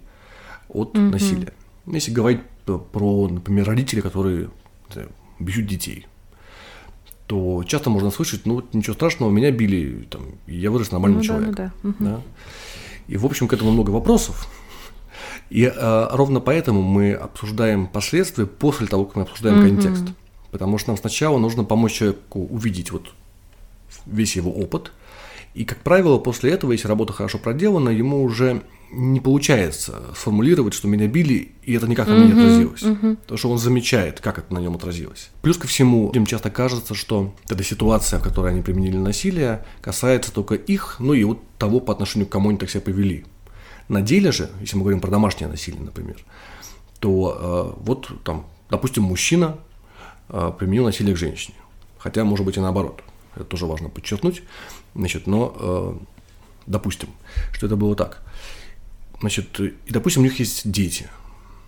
от 0.68 0.96
mm-hmm. 0.96 1.10
насилия. 1.12 1.54
Если 1.86 2.12
говорить 2.12 2.42
про, 2.66 3.28
например, 3.28 3.68
родителей, 3.68 4.02
которые 4.02 4.50
знаю, 4.92 5.12
бьют 5.40 5.68
детей, 5.68 6.08
то 7.28 7.64
часто 7.66 7.90
можно 7.90 8.10
слышать, 8.10 8.46
ну 8.46 8.56
вот 8.56 8.74
ничего 8.74 8.94
страшного, 8.94 9.30
меня 9.30 9.52
били, 9.52 10.08
там, 10.10 10.24
я 10.48 10.72
вырос 10.72 10.92
нормальным 10.92 11.20
ну, 11.20 11.26
человеком. 11.26 11.56
Да, 11.56 11.72
ну, 11.84 11.94
да. 12.00 12.06
Да? 12.06 12.22
И, 13.08 13.18
в 13.18 13.26
общем, 13.26 13.48
к 13.48 13.54
этому 13.54 13.72
много 13.72 13.92
вопросов. 13.92 14.48
И 15.50 15.64
э, 15.64 16.08
ровно 16.12 16.40
поэтому 16.40 16.82
мы 16.82 17.14
обсуждаем 17.14 17.88
последствия 17.88 18.46
после 18.46 18.88
того, 18.88 19.06
как 19.06 19.16
мы 19.16 19.22
обсуждаем 19.24 19.60
mm-hmm. 19.60 19.70
контекст. 19.70 20.04
Потому 20.52 20.78
что 20.78 20.90
нам 20.90 20.98
сначала 20.98 21.38
нужно 21.38 21.64
помочь 21.64 21.94
человеку 21.94 22.46
увидеть 22.46 22.92
вот 22.92 23.14
весь 24.06 24.36
его 24.36 24.52
опыт. 24.52 24.92
И, 25.54 25.66
как 25.66 25.80
правило, 25.80 26.20
после 26.20 26.52
этого, 26.52 26.72
если 26.72 26.88
работа 26.88 27.14
хорошо 27.14 27.38
проделана, 27.38 27.90
ему 27.90 28.24
уже 28.24 28.62
не 28.92 29.20
получается 29.20 30.02
сформулировать, 30.16 30.74
что 30.74 30.88
меня 30.88 31.08
били, 31.08 31.52
и 31.64 31.74
это 31.74 31.88
никак 31.88 32.08
на 32.08 32.14
меня 32.14 32.26
не 32.26 32.32
отразилось. 32.34 32.82
Потому 33.22 33.38
что 33.38 33.52
он 33.52 33.58
замечает, 33.58 34.22
как 34.22 34.40
это 34.40 34.54
на 34.54 34.60
нем 34.60 34.76
отразилось. 34.76 35.30
Плюс 35.42 35.58
ко 35.58 35.68
всему, 35.68 36.12
им 36.12 36.26
часто 36.26 36.50
кажется, 36.50 36.94
что 36.96 37.34
эта 37.50 37.64
ситуация, 37.64 38.20
в 38.20 38.24
которой 38.24 38.54
они 38.54 38.62
применили 38.62 38.98
насилие, 38.98 39.66
касается 39.82 40.32
только 40.32 40.56
их, 40.56 40.98
ну 41.00 41.14
и 41.14 41.24
вот 41.24 41.40
того, 41.58 41.80
по 41.80 41.94
отношению 41.94 42.28
к 42.28 42.32
кому 42.32 42.50
они 42.50 42.58
так 42.58 42.70
себя 42.70 42.82
повели. 42.82 43.26
На 43.90 44.02
деле 44.02 44.32
же, 44.32 44.50
если 44.62 44.76
мы 44.78 44.84
говорим 44.84 45.02
про 45.02 45.12
домашнее 45.12 45.50
насилие, 45.50 45.82
например, 45.82 46.18
то 47.00 47.76
э, 47.78 47.82
вот 47.84 48.12
там, 48.24 48.46
допустим, 48.70 49.04
мужчина 49.04 49.58
э, 50.30 50.52
применил 50.58 50.86
насилие 50.86 51.16
к 51.16 51.18
женщине. 51.18 51.58
Хотя, 51.98 52.24
может 52.24 52.46
быть, 52.46 52.58
и 52.58 52.60
наоборот. 52.60 53.02
Это 53.36 53.46
тоже 53.46 53.66
важно 53.66 53.90
подчеркнуть. 53.90 54.44
Значит, 54.96 55.28
но 55.28 55.56
э, 55.60 55.94
допустим, 56.66 57.10
что 57.54 57.68
это 57.68 57.76
было 57.76 57.96
так. 57.96 58.22
Значит, 59.20 59.60
и, 59.60 59.74
допустим, 59.90 60.22
у 60.22 60.26
них 60.26 60.40
есть 60.40 60.70
дети. 60.70 61.08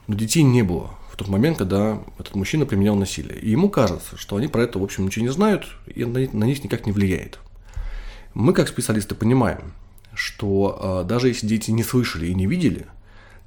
Но 0.07 0.15
детей 0.15 0.43
не 0.43 0.63
было 0.63 0.91
в 1.11 1.15
тот 1.15 1.27
момент, 1.27 1.57
когда 1.57 2.01
этот 2.17 2.35
мужчина 2.35 2.65
применял 2.65 2.95
насилие. 2.95 3.39
И 3.39 3.49
ему 3.49 3.69
кажется, 3.69 4.17
что 4.17 4.35
они 4.35 4.47
про 4.47 4.63
это, 4.63 4.79
в 4.79 4.83
общем, 4.83 5.05
ничего 5.05 5.25
не 5.25 5.31
знают, 5.31 5.67
и 5.87 6.05
на, 6.05 6.45
них 6.45 6.63
никак 6.63 6.85
не 6.85 6.91
влияет. 6.91 7.39
Мы, 8.33 8.53
как 8.53 8.67
специалисты, 8.67 9.15
понимаем, 9.15 9.73
что 10.13 11.03
э, 11.03 11.07
даже 11.07 11.27
если 11.27 11.47
дети 11.47 11.71
не 11.71 11.83
слышали 11.83 12.27
и 12.27 12.35
не 12.35 12.45
видели, 12.45 12.85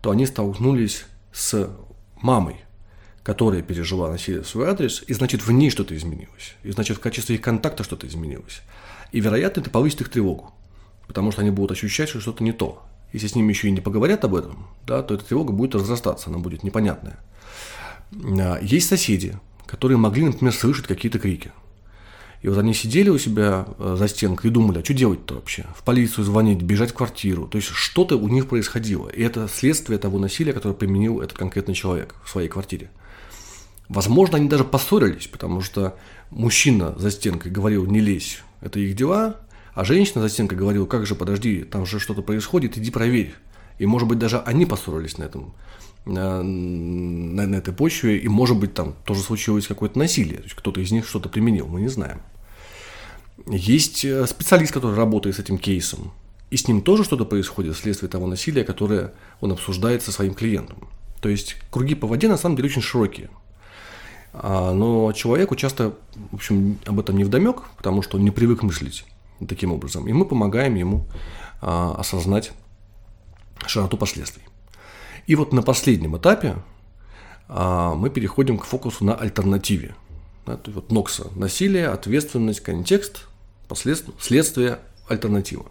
то 0.00 0.10
они 0.10 0.26
столкнулись 0.26 1.04
с 1.32 1.70
мамой, 2.20 2.56
которая 3.22 3.62
пережила 3.62 4.10
насилие 4.10 4.42
в 4.42 4.48
свой 4.48 4.68
адрес, 4.68 5.04
и 5.06 5.14
значит, 5.14 5.46
в 5.46 5.50
ней 5.52 5.70
что-то 5.70 5.96
изменилось. 5.96 6.54
И 6.64 6.70
значит, 6.72 6.96
в 6.96 7.00
качестве 7.00 7.36
их 7.36 7.42
контакта 7.42 7.84
что-то 7.84 8.06
изменилось. 8.06 8.62
И, 9.12 9.20
вероятно, 9.20 9.60
это 9.60 9.70
повысит 9.70 10.00
их 10.00 10.08
тревогу, 10.08 10.52
потому 11.06 11.30
что 11.30 11.42
они 11.42 11.50
будут 11.50 11.72
ощущать, 11.72 12.08
что 12.08 12.20
что-то 12.20 12.42
не 12.42 12.52
то. 12.52 12.82
Если 13.12 13.26
с 13.26 13.34
ними 13.34 13.52
еще 13.52 13.68
и 13.68 13.72
не 13.72 13.80
поговорят 13.80 14.24
об 14.24 14.34
этом, 14.34 14.66
да, 14.86 15.02
то 15.02 15.14
эта 15.14 15.24
тревога 15.24 15.52
будет 15.52 15.74
разрастаться, 15.74 16.30
она 16.30 16.38
будет 16.38 16.62
непонятная. 16.62 17.18
А, 18.14 18.58
есть 18.62 18.88
соседи, 18.88 19.38
которые 19.66 19.98
могли, 19.98 20.24
например, 20.24 20.54
слышать 20.54 20.86
какие-то 20.86 21.18
крики. 21.18 21.52
И 22.42 22.48
вот 22.48 22.58
они 22.58 22.74
сидели 22.74 23.08
у 23.08 23.18
себя 23.18 23.66
э, 23.78 23.94
за 23.96 24.08
стенкой 24.08 24.50
и 24.50 24.52
думали, 24.52 24.80
а 24.80 24.84
что 24.84 24.94
делать-то 24.94 25.34
вообще? 25.34 25.64
В 25.76 25.84
полицию 25.84 26.24
звонить, 26.24 26.60
бежать 26.60 26.90
в 26.90 26.94
квартиру. 26.94 27.46
То 27.46 27.56
есть 27.56 27.68
что-то 27.68 28.16
у 28.16 28.26
них 28.26 28.48
происходило. 28.48 29.08
И 29.08 29.22
это 29.22 29.48
следствие 29.48 29.98
того 29.98 30.18
насилия, 30.18 30.52
которое 30.52 30.74
применил 30.74 31.20
этот 31.20 31.38
конкретный 31.38 31.74
человек 31.74 32.16
в 32.24 32.30
своей 32.30 32.48
квартире. 32.48 32.90
Возможно, 33.88 34.38
они 34.38 34.48
даже 34.48 34.64
поссорились, 34.64 35.28
потому 35.28 35.60
что 35.60 35.96
мужчина 36.30 36.94
за 36.98 37.12
стенкой 37.12 37.52
говорил, 37.52 37.86
не 37.86 38.00
лезь, 38.00 38.42
это 38.60 38.80
их 38.80 38.96
дела, 38.96 39.36
а 39.74 39.84
женщина 39.84 40.20
за 40.20 40.28
стенкой 40.28 40.58
говорила, 40.58 40.86
как 40.86 41.06
же, 41.06 41.14
подожди, 41.14 41.64
там 41.64 41.86
же 41.86 41.98
что-то 41.98 42.22
происходит, 42.22 42.76
иди 42.76 42.90
проверь. 42.90 43.34
И, 43.78 43.86
может 43.86 44.06
быть, 44.06 44.18
даже 44.18 44.38
они 44.40 44.66
поссорились 44.66 45.16
на 45.18 45.24
этом, 45.24 45.54
на, 46.04 46.42
на, 46.42 47.46
на 47.46 47.56
этой 47.56 47.72
почве, 47.72 48.18
и, 48.18 48.28
может 48.28 48.58
быть, 48.58 48.74
там 48.74 48.94
тоже 49.04 49.22
случилось 49.22 49.66
какое-то 49.66 49.98
насилие, 49.98 50.38
то 50.38 50.44
есть 50.44 50.54
кто-то 50.54 50.80
из 50.80 50.92
них 50.92 51.06
что-то 51.06 51.28
применил, 51.28 51.66
мы 51.66 51.80
не 51.80 51.88
знаем. 51.88 52.20
Есть 53.46 54.04
э, 54.04 54.26
специалист, 54.26 54.72
который 54.72 54.94
работает 54.94 55.36
с 55.36 55.38
этим 55.38 55.58
кейсом, 55.58 56.12
и 56.50 56.56
с 56.56 56.68
ним 56.68 56.82
тоже 56.82 57.02
что-то 57.02 57.24
происходит 57.24 57.74
вследствие 57.74 58.10
того 58.10 58.26
насилия, 58.26 58.62
которое 58.62 59.14
он 59.40 59.52
обсуждает 59.52 60.02
со 60.02 60.12
своим 60.12 60.34
клиентом. 60.34 60.88
То 61.22 61.30
есть 61.30 61.56
круги 61.70 61.94
по 61.94 62.06
воде 62.06 62.28
на 62.28 62.36
самом 62.36 62.56
деле 62.56 62.68
очень 62.68 62.82
широкие. 62.82 63.30
А, 64.34 64.72
но 64.72 65.12
человеку 65.12 65.56
часто, 65.56 65.94
в 66.30 66.34
общем, 66.34 66.78
об 66.84 67.00
этом 67.00 67.16
не 67.16 67.24
вдомек, 67.24 67.62
потому 67.78 68.02
что 68.02 68.18
он 68.18 68.24
не 68.24 68.30
привык 68.30 68.62
мыслить 68.62 69.06
таким 69.46 69.72
образом. 69.72 70.08
И 70.08 70.12
мы 70.12 70.24
помогаем 70.24 70.74
ему 70.74 71.06
а, 71.60 71.94
осознать 71.98 72.52
широту 73.66 73.96
последствий. 73.96 74.42
И 75.26 75.34
вот 75.34 75.52
на 75.52 75.62
последнем 75.62 76.16
этапе 76.16 76.56
а, 77.48 77.94
мы 77.94 78.10
переходим 78.10 78.58
к 78.58 78.64
фокусу 78.64 79.04
на 79.04 79.14
альтернативе. 79.14 79.94
Да, 80.46 80.58
вот 80.66 80.90
НОКСа– 80.90 81.28
насилие, 81.36 81.88
ответственность, 81.88 82.60
контекст, 82.60 83.28
последствия, 83.68 84.14
следствие, 84.18 84.78
альтернатива. 85.08 85.66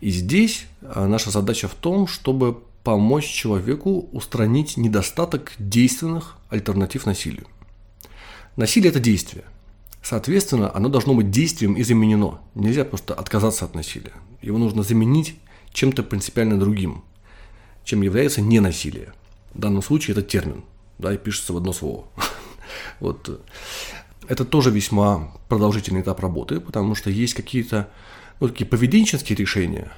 И 0.00 0.10
здесь 0.10 0.66
а, 0.82 1.06
наша 1.06 1.30
задача 1.30 1.68
в 1.68 1.74
том, 1.74 2.06
чтобы 2.06 2.62
помочь 2.84 3.26
человеку 3.26 4.08
устранить 4.12 4.76
недостаток 4.76 5.52
действенных 5.58 6.36
альтернатив 6.48 7.06
насилию. 7.06 7.46
Насилие– 8.56 8.90
это 8.90 9.00
действие– 9.00 9.44
Соответственно, 10.02 10.74
оно 10.74 10.88
должно 10.88 11.14
быть 11.14 11.30
действием 11.30 11.74
и 11.74 11.82
заменено. 11.82 12.40
Нельзя 12.54 12.84
просто 12.84 13.14
отказаться 13.14 13.64
от 13.64 13.74
насилия. 13.74 14.14
Его 14.40 14.58
нужно 14.58 14.82
заменить 14.82 15.36
чем-то 15.72 16.02
принципиально 16.02 16.58
другим, 16.58 17.04
чем 17.84 18.02
является 18.02 18.40
ненасилие. 18.40 19.12
В 19.54 19.58
данном 19.58 19.82
случае 19.82 20.12
это 20.12 20.22
термин, 20.22 20.64
да, 20.98 21.12
и 21.12 21.18
пишется 21.18 21.52
в 21.52 21.56
одно 21.56 21.72
слово. 21.72 22.04
Вот. 23.00 23.42
Это 24.28 24.44
тоже 24.44 24.70
весьма 24.70 25.32
продолжительный 25.48 26.02
этап 26.02 26.20
работы, 26.20 26.60
потому 26.60 26.94
что 26.94 27.10
есть 27.10 27.34
какие-то 27.34 27.88
ну, 28.38 28.48
такие 28.48 28.64
поведенческие 28.64 29.36
решения. 29.36 29.90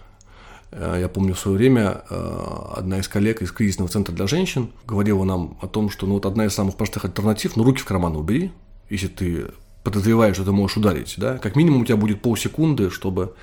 Э, 0.71 0.97
я 0.99 1.09
помню 1.09 1.35
в 1.35 1.39
свое 1.39 1.59
время 1.59 2.03
э, 2.09 2.73
одна 2.75 2.99
из 2.99 3.09
коллег 3.09 3.43
из 3.43 3.53
кризисного 3.53 3.91
центра 3.91 4.15
для 4.15 4.27
женщин 4.27 4.73
говорила 4.87 5.25
нам 5.25 5.59
о 5.61 5.67
том, 5.67 5.91
что 5.91 6.07
ну, 6.07 6.15
вот 6.15 6.25
одна 6.25 6.47
из 6.47 6.55
самых 6.55 6.77
простых 6.77 7.05
альтернатив, 7.05 7.57
ну 7.57 7.65
руки 7.65 7.81
в 7.81 7.85
карман 7.85 8.17
убери, 8.17 8.53
если 8.89 9.09
ты 9.09 9.49
подозреваешь, 9.83 10.37
что 10.37 10.45
ты 10.45 10.53
можешь 10.53 10.77
ударить, 10.77 11.15
да, 11.17 11.39
как 11.39 11.57
минимум 11.57 11.83
у 11.83 11.85
тебя 11.85 11.97
будет 11.97 12.23
полсекунды, 12.23 12.91
чтобы 12.91 13.35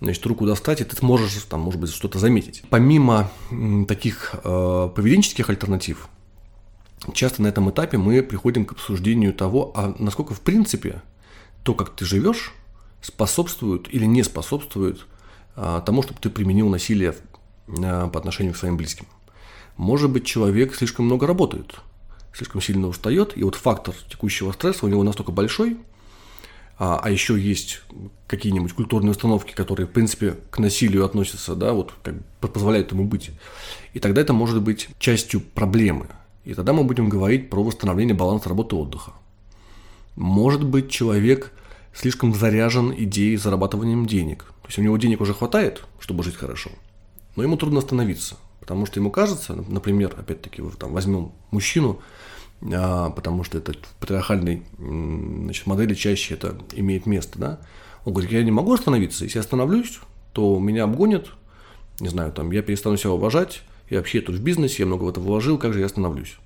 значит, 0.00 0.24
руку 0.26 0.46
достать, 0.46 0.80
и 0.80 0.84
ты 0.84 0.96
сможешь 0.96 1.34
там, 1.48 1.60
может 1.60 1.80
быть, 1.80 1.90
что-то 1.90 2.18
заметить. 2.18 2.62
Помимо 2.68 3.30
таких 3.88 4.34
э, 4.44 4.90
поведенческих 4.94 5.48
альтернатив, 5.48 6.08
часто 7.14 7.42
на 7.42 7.46
этом 7.48 7.70
этапе 7.70 7.96
мы 7.98 8.22
приходим 8.22 8.64
к 8.66 8.72
обсуждению 8.72 9.32
того, 9.32 9.72
а 9.74 9.94
насколько 9.98 10.34
в 10.34 10.40
принципе 10.40 11.02
то, 11.62 11.74
как 11.74 11.96
ты 11.96 12.04
живешь, 12.04 12.52
способствует 13.00 13.92
или 13.92 14.04
не 14.04 14.22
способствует 14.22 15.06
э, 15.56 15.80
тому, 15.84 16.02
чтобы 16.02 16.20
ты 16.20 16.28
применил 16.28 16.68
насилие 16.68 17.14
э, 17.68 18.08
по 18.12 18.18
отношению 18.18 18.54
к 18.54 18.56
своим 18.56 18.76
близким. 18.76 19.06
Может 19.76 20.10
быть, 20.10 20.24
человек 20.24 20.74
слишком 20.74 21.06
много 21.06 21.26
работает, 21.26 21.76
слишком 22.36 22.60
сильно 22.60 22.86
устает, 22.86 23.36
и 23.36 23.42
вот 23.44 23.54
фактор 23.54 23.94
текущего 24.10 24.52
стресса 24.52 24.84
у 24.84 24.88
него 24.88 25.02
настолько 25.02 25.32
большой, 25.32 25.78
а, 26.78 27.00
а 27.02 27.10
еще 27.10 27.40
есть 27.40 27.80
какие-нибудь 28.26 28.74
культурные 28.74 29.12
установки, 29.12 29.52
которые, 29.52 29.86
в 29.86 29.90
принципе, 29.90 30.36
к 30.50 30.58
насилию 30.58 31.04
относятся, 31.04 31.54
да, 31.54 31.72
вот 31.72 31.94
как 32.02 32.14
позволяют 32.52 32.92
ему 32.92 33.06
быть. 33.06 33.30
И 33.94 33.98
тогда 33.98 34.20
это 34.20 34.34
может 34.34 34.60
быть 34.60 34.88
частью 34.98 35.40
проблемы. 35.40 36.08
И 36.44 36.54
тогда 36.54 36.72
мы 36.72 36.84
будем 36.84 37.08
говорить 37.08 37.48
про 37.48 37.62
восстановление 37.62 38.14
баланса 38.14 38.48
работы 38.48 38.76
и 38.76 38.78
отдыха. 38.78 39.12
Может 40.14 40.64
быть, 40.64 40.90
человек 40.90 41.52
слишком 41.94 42.34
заряжен 42.34 42.94
идеей 42.96 43.36
зарабатыванием 43.36 44.06
денег. 44.06 44.44
То 44.62 44.68
есть 44.68 44.78
у 44.78 44.82
него 44.82 44.96
денег 44.98 45.20
уже 45.20 45.32
хватает, 45.32 45.84
чтобы 45.98 46.22
жить 46.24 46.36
хорошо, 46.36 46.70
но 47.36 47.42
ему 47.42 47.56
трудно 47.56 47.78
остановиться, 47.78 48.36
потому 48.60 48.84
что 48.84 49.00
ему 49.00 49.10
кажется, 49.10 49.54
например, 49.68 50.14
опять-таки, 50.16 50.62
там, 50.78 50.92
возьмем 50.92 51.32
мужчину, 51.50 52.00
потому 52.60 53.44
что 53.44 53.58
это 53.58 53.72
в 53.72 54.00
патриархальной 54.00 54.62
значит, 54.78 55.66
модели 55.66 55.94
чаще 55.94 56.34
это 56.34 56.56
имеет 56.72 57.06
место, 57.06 57.38
да, 57.38 57.60
он 58.04 58.12
говорит, 58.12 58.32
я 58.32 58.42
не 58.42 58.50
могу 58.50 58.72
остановиться, 58.72 59.24
если 59.24 59.38
я 59.38 59.42
остановлюсь, 59.42 60.00
то 60.32 60.58
меня 60.58 60.84
обгонят, 60.84 61.28
не 62.00 62.08
знаю, 62.08 62.32
там, 62.32 62.50
я 62.50 62.62
перестану 62.62 62.96
себя 62.96 63.10
уважать, 63.10 63.62
я 63.90 63.98
вообще 63.98 64.20
тут 64.20 64.36
в 64.36 64.42
бизнесе, 64.42 64.82
я 64.82 64.86
много 64.86 65.04
в 65.04 65.08
это 65.08 65.20
вложил, 65.20 65.58
как 65.58 65.72
же 65.72 65.80
я 65.80 65.86
остановлюсь? 65.86 66.36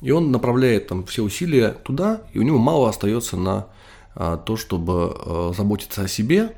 И 0.00 0.10
он 0.10 0.30
направляет 0.32 0.88
там 0.88 1.04
все 1.04 1.22
усилия 1.22 1.70
туда, 1.70 2.22
и 2.32 2.38
у 2.38 2.42
него 2.42 2.58
мало 2.58 2.88
остается 2.88 3.36
на 3.36 3.68
а, 4.14 4.36
то, 4.36 4.56
чтобы 4.56 5.14
а, 5.14 5.52
заботиться 5.56 6.02
о 6.02 6.08
себе, 6.08 6.52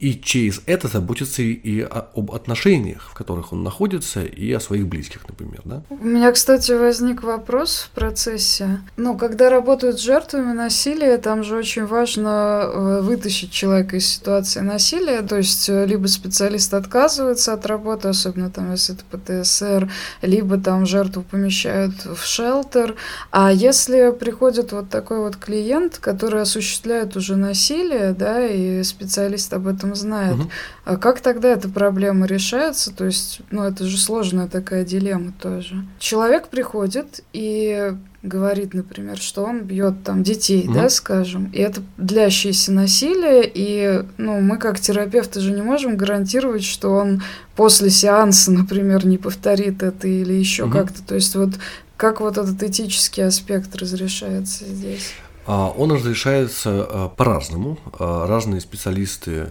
и 0.00 0.20
через 0.20 0.60
это 0.66 0.88
заботиться 0.88 1.40
и 1.42 1.80
об 1.80 2.32
отношениях, 2.32 3.08
в 3.10 3.14
которых 3.14 3.52
он 3.52 3.62
находится, 3.62 4.22
и 4.24 4.52
о 4.52 4.60
своих 4.60 4.86
близких, 4.86 5.26
например. 5.26 5.62
Да? 5.64 5.82
У 5.88 6.04
меня, 6.04 6.30
кстати, 6.32 6.72
возник 6.72 7.22
вопрос 7.22 7.88
в 7.88 7.94
процессе. 7.94 8.80
Ну, 8.96 9.16
когда 9.16 9.50
работают 9.50 9.98
с 9.98 10.02
жертвами 10.02 10.52
насилия, 10.52 11.16
там 11.18 11.42
же 11.42 11.56
очень 11.56 11.86
важно 11.86 12.64
э, 12.64 13.00
вытащить 13.02 13.50
человека 13.50 13.96
из 13.96 14.06
ситуации 14.06 14.60
насилия. 14.60 15.22
То 15.22 15.36
есть, 15.36 15.68
э, 15.68 15.86
либо 15.86 16.06
специалист 16.06 16.74
отказывается 16.74 17.52
от 17.52 17.64
работы, 17.64 18.08
особенно 18.08 18.50
там, 18.50 18.72
если 18.72 18.96
это 18.96 19.04
ПТСР, 19.04 19.90
либо 20.22 20.58
там 20.58 20.86
жертву 20.86 21.22
помещают 21.22 21.94
в 22.04 22.22
шелтер. 22.24 22.96
А 23.30 23.52
если 23.52 24.10
приходит 24.10 24.72
вот 24.72 24.90
такой 24.90 25.20
вот 25.20 25.36
клиент, 25.36 25.98
который 25.98 26.42
осуществляет 26.42 27.16
уже 27.16 27.36
насилие, 27.36 28.12
да, 28.12 28.44
и 28.44 28.82
специалист 28.82 29.52
об 29.54 29.66
этом 29.66 29.93
этом 29.94 29.96
знает. 29.96 30.34
Угу. 30.34 30.50
А 30.84 30.96
как 30.96 31.20
тогда 31.20 31.48
эта 31.50 31.68
проблема 31.68 32.26
решается? 32.26 32.94
То 32.94 33.04
есть, 33.04 33.40
ну, 33.50 33.62
это 33.62 33.84
же 33.84 33.98
сложная 33.98 34.48
такая 34.48 34.84
дилемма 34.84 35.32
тоже. 35.40 35.86
Человек 35.98 36.48
приходит 36.48 37.22
и 37.32 37.92
говорит, 38.22 38.72
например, 38.72 39.18
что 39.18 39.44
он 39.44 39.62
бьет 39.62 40.02
там 40.02 40.22
детей, 40.22 40.64
угу. 40.66 40.74
да, 40.74 40.88
скажем, 40.88 41.50
и 41.52 41.58
это 41.58 41.82
длящееся 41.98 42.72
насилие, 42.72 43.50
и, 43.52 44.02
ну, 44.16 44.40
мы 44.40 44.56
как 44.56 44.80
терапевты 44.80 45.40
же 45.40 45.52
не 45.52 45.62
можем 45.62 45.96
гарантировать, 45.96 46.64
что 46.64 46.90
он 46.90 47.22
после 47.54 47.90
сеанса, 47.90 48.50
например, 48.50 49.06
не 49.06 49.18
повторит 49.18 49.82
это 49.82 50.08
или 50.08 50.32
еще 50.32 50.64
угу. 50.64 50.72
как-то. 50.72 51.02
То 51.02 51.14
есть 51.14 51.34
вот 51.36 51.50
как 51.96 52.20
вот 52.20 52.38
этот 52.38 52.62
этический 52.62 53.22
аспект 53.22 53.76
разрешается 53.76 54.64
здесь? 54.64 55.12
А, 55.46 55.68
он 55.76 55.92
разрешается 55.92 56.86
а, 56.88 57.08
по-разному. 57.08 57.78
А, 57.98 58.26
разные 58.26 58.60
специалисты 58.60 59.48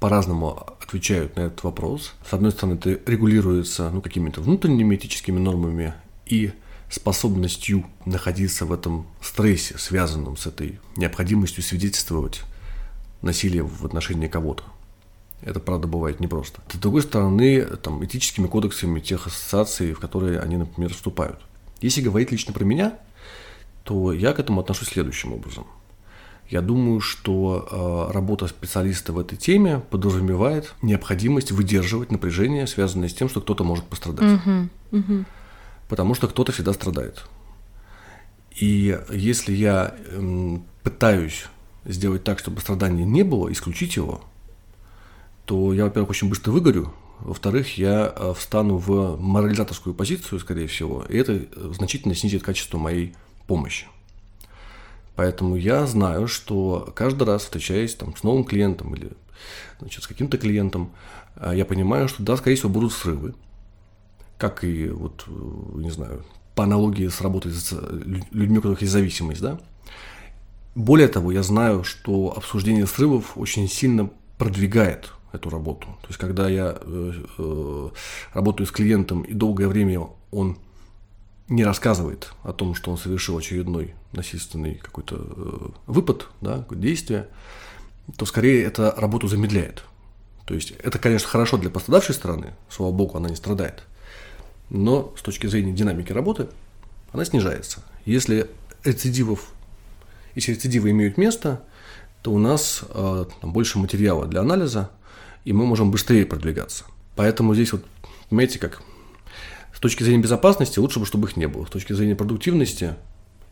по-разному 0.00 0.66
отвечают 0.80 1.36
на 1.36 1.42
этот 1.42 1.62
вопрос. 1.62 2.14
С 2.28 2.32
одной 2.32 2.50
стороны, 2.50 2.74
это 2.74 2.98
регулируется 3.06 3.90
ну, 3.90 4.00
какими-то 4.00 4.40
внутренними 4.40 4.96
этическими 4.96 5.38
нормами 5.38 5.94
и 6.26 6.52
способностью 6.90 7.86
находиться 8.04 8.66
в 8.66 8.72
этом 8.72 9.06
стрессе, 9.20 9.78
связанном 9.78 10.36
с 10.36 10.46
этой 10.46 10.80
необходимостью 10.96 11.62
свидетельствовать 11.62 12.42
насилие 13.22 13.62
в 13.62 13.86
отношении 13.86 14.26
кого-то. 14.26 14.64
Это, 15.40 15.60
правда, 15.60 15.86
бывает 15.86 16.20
непросто. 16.20 16.60
С 16.72 16.76
другой 16.76 17.02
стороны, 17.02 17.62
там, 17.62 18.04
этическими 18.04 18.46
кодексами 18.46 19.00
тех 19.00 19.26
ассоциаций, 19.26 19.92
в 19.92 20.00
которые 20.00 20.40
они, 20.40 20.56
например, 20.56 20.92
вступают. 20.92 21.38
Если 21.80 22.00
говорить 22.00 22.32
лично 22.32 22.52
про 22.52 22.64
меня– 22.64 22.98
то 23.84 24.12
я 24.12 24.32
к 24.32 24.38
этому 24.38 24.60
отношусь 24.60 24.88
следующим 24.88 25.32
образом. 25.32 25.66
Я 26.48 26.60
думаю, 26.60 27.00
что 27.00 28.08
э, 28.10 28.12
работа 28.12 28.46
специалиста 28.46 29.12
в 29.12 29.18
этой 29.18 29.36
теме 29.36 29.80
подразумевает 29.90 30.74
необходимость 30.82 31.50
выдерживать 31.50 32.12
напряжение, 32.12 32.66
связанное 32.66 33.08
с 33.08 33.14
тем, 33.14 33.28
что 33.28 33.40
кто-то 33.40 33.64
может 33.64 33.84
пострадать. 33.84 34.40
Uh-huh. 34.40 34.68
Uh-huh. 34.90 35.24
Потому 35.88 36.14
что 36.14 36.28
кто-то 36.28 36.52
всегда 36.52 36.74
страдает. 36.74 37.24
И 38.54 38.98
если 39.10 39.54
я 39.54 39.94
э, 39.96 40.58
пытаюсь 40.82 41.46
сделать 41.84 42.22
так, 42.24 42.38
чтобы 42.38 42.60
страдания 42.60 43.04
не 43.04 43.22
было, 43.22 43.50
исключить 43.50 43.96
его, 43.96 44.22
то 45.46 45.72
я, 45.72 45.84
во-первых, 45.84 46.10
очень 46.10 46.28
быстро 46.28 46.52
выгорю, 46.52 46.92
во-вторых, 47.20 47.78
я 47.78 48.12
э, 48.14 48.34
встану 48.36 48.76
в 48.76 49.16
морализаторскую 49.18 49.94
позицию, 49.94 50.40
скорее 50.40 50.66
всего, 50.66 51.04
и 51.08 51.16
это 51.16 51.46
значительно 51.72 52.14
снизит 52.14 52.42
качество 52.42 52.78
моей 52.78 53.14
помощи. 53.46 53.86
Поэтому 55.14 55.56
я 55.56 55.86
знаю, 55.86 56.26
что 56.26 56.92
каждый 56.94 57.24
раз, 57.24 57.42
встречаясь 57.42 57.94
там, 57.94 58.16
с 58.16 58.22
новым 58.22 58.44
клиентом 58.44 58.94
или 58.94 59.12
значит, 59.80 60.02
с 60.02 60.06
каким-то 60.06 60.38
клиентом, 60.38 60.92
а, 61.36 61.54
я 61.54 61.64
понимаю, 61.64 62.08
что 62.08 62.22
да, 62.22 62.36
скорее 62.36 62.56
всего, 62.56 62.70
будут 62.70 62.92
срывы. 62.92 63.34
Как 64.38 64.64
и, 64.64 64.88
вот, 64.88 65.24
не 65.74 65.90
знаю, 65.90 66.24
по 66.54 66.64
аналогии 66.64 67.08
с 67.08 67.20
работой 67.20 67.52
с 67.52 67.72
людьми, 68.30 68.58
у 68.58 68.62
которых 68.62 68.80
есть 68.80 68.92
зависимость, 68.92 69.40
да. 69.40 69.58
Более 70.74 71.08
того, 71.08 71.32
я 71.32 71.42
знаю, 71.42 71.84
что 71.84 72.32
обсуждение 72.36 72.86
срывов 72.86 73.36
очень 73.36 73.68
сильно 73.68 74.10
продвигает 74.38 75.12
эту 75.32 75.50
работу. 75.50 75.86
То 76.02 76.08
есть, 76.08 76.18
когда 76.18 76.48
я 76.48 76.76
э, 76.80 77.12
э, 77.38 77.88
работаю 78.32 78.66
с 78.66 78.70
клиентом 78.70 79.22
и 79.22 79.34
долгое 79.34 79.68
время 79.68 80.08
он 80.30 80.58
не 81.48 81.64
рассказывает 81.64 82.32
о 82.42 82.52
том, 82.52 82.74
что 82.74 82.90
он 82.90 82.98
совершил 82.98 83.36
очередной 83.36 83.94
насильственный 84.12 84.76
какой-то 84.76 85.16
э, 85.18 85.68
выпад, 85.86 86.28
да, 86.40 86.58
какое-то 86.58 86.82
действие, 86.82 87.28
то 88.16 88.26
скорее 88.26 88.64
это 88.64 88.94
работу 88.96 89.28
замедляет. 89.28 89.84
То 90.46 90.54
есть 90.54 90.72
это, 90.82 90.98
конечно, 90.98 91.28
хорошо 91.28 91.56
для 91.56 91.70
пострадавшей 91.70 92.14
стороны, 92.14 92.54
слава 92.68 92.92
богу, 92.92 93.16
она 93.16 93.28
не 93.28 93.36
страдает, 93.36 93.84
но 94.70 95.14
с 95.18 95.22
точки 95.22 95.46
зрения 95.46 95.72
динамики 95.72 96.12
работы 96.12 96.48
она 97.12 97.24
снижается. 97.24 97.82
Если 98.04 98.48
рецидивов, 98.84 99.52
если 100.34 100.52
рецидивы 100.52 100.90
имеют 100.90 101.16
место, 101.16 101.62
то 102.22 102.32
у 102.32 102.38
нас 102.38 102.82
э, 102.88 103.26
там, 103.40 103.52
больше 103.52 103.78
материала 103.78 104.26
для 104.26 104.40
анализа, 104.40 104.90
и 105.44 105.52
мы 105.52 105.66
можем 105.66 105.90
быстрее 105.90 106.24
продвигаться. 106.24 106.84
Поэтому 107.16 107.54
здесь 107.54 107.72
вот, 107.72 107.84
понимаете, 108.28 108.58
как 108.58 108.82
точки 109.80 110.02
зрения 110.02 110.22
безопасности 110.22 110.78
лучше 110.78 111.00
бы, 111.00 111.06
чтобы 111.06 111.28
их 111.28 111.36
не 111.36 111.48
было. 111.48 111.64
С 111.66 111.70
точки 111.70 111.92
зрения 111.92 112.14
продуктивности 112.14 112.94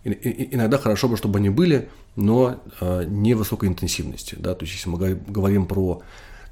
иногда 0.04 0.78
хорошо 0.78 1.08
бы, 1.08 1.16
чтобы 1.16 1.38
они 1.38 1.50
были, 1.50 1.88
но 2.16 2.62
э, 2.80 3.04
не 3.06 3.34
высокой 3.34 3.68
интенсивности. 3.68 4.36
Да? 4.38 4.54
То 4.54 4.64
есть, 4.64 4.76
если 4.76 4.88
мы 4.88 4.98
говорим 4.98 5.66
про 5.66 6.02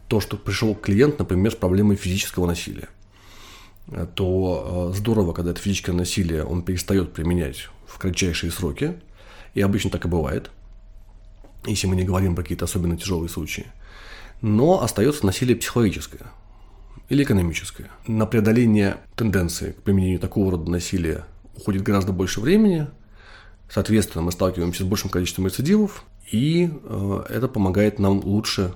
то, 0.08 0.20
что 0.20 0.36
пришел 0.36 0.74
клиент, 0.74 1.18
например, 1.18 1.52
с 1.52 1.56
проблемой 1.56 1.96
физического 1.96 2.46
насилия, 2.46 2.88
то 4.14 4.90
э, 4.92 4.96
здорово, 4.96 5.32
когда 5.32 5.52
это 5.52 5.60
физическое 5.60 5.92
насилие 5.92 6.44
он 6.44 6.62
перестает 6.62 7.12
применять 7.12 7.68
в 7.86 7.98
кратчайшие 7.98 8.52
сроки, 8.52 8.94
и 9.54 9.60
обычно 9.60 9.90
так 9.90 10.04
и 10.04 10.08
бывает, 10.08 10.50
если 11.66 11.86
мы 11.86 11.96
не 11.96 12.04
говорим 12.04 12.34
про 12.34 12.42
какие-то 12.42 12.66
особенно 12.66 12.96
тяжелые 12.96 13.28
случаи. 13.28 13.66
Но 14.40 14.82
остается 14.82 15.26
насилие 15.26 15.56
психологическое– 15.56 16.26
или 17.08 17.22
экономическое. 17.22 17.90
На 18.06 18.26
преодоление 18.26 18.98
тенденции 19.16 19.72
к 19.72 19.82
применению 19.82 20.18
такого 20.18 20.52
рода 20.52 20.70
насилия 20.70 21.24
уходит 21.56 21.82
гораздо 21.82 22.12
больше 22.12 22.40
времени, 22.40 22.88
соответственно, 23.68 24.22
мы 24.22 24.32
сталкиваемся 24.32 24.84
с 24.84 24.86
большим 24.86 25.10
количеством 25.10 25.46
рецидивов, 25.46 26.04
и 26.30 26.70
э, 26.70 27.24
это 27.28 27.48
помогает 27.48 27.98
нам 27.98 28.20
лучше 28.20 28.74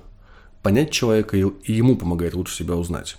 понять 0.62 0.90
человека, 0.90 1.36
и, 1.36 1.72
ему 1.72 1.96
помогает 1.96 2.34
лучше 2.34 2.54
себя 2.54 2.76
узнать. 2.76 3.18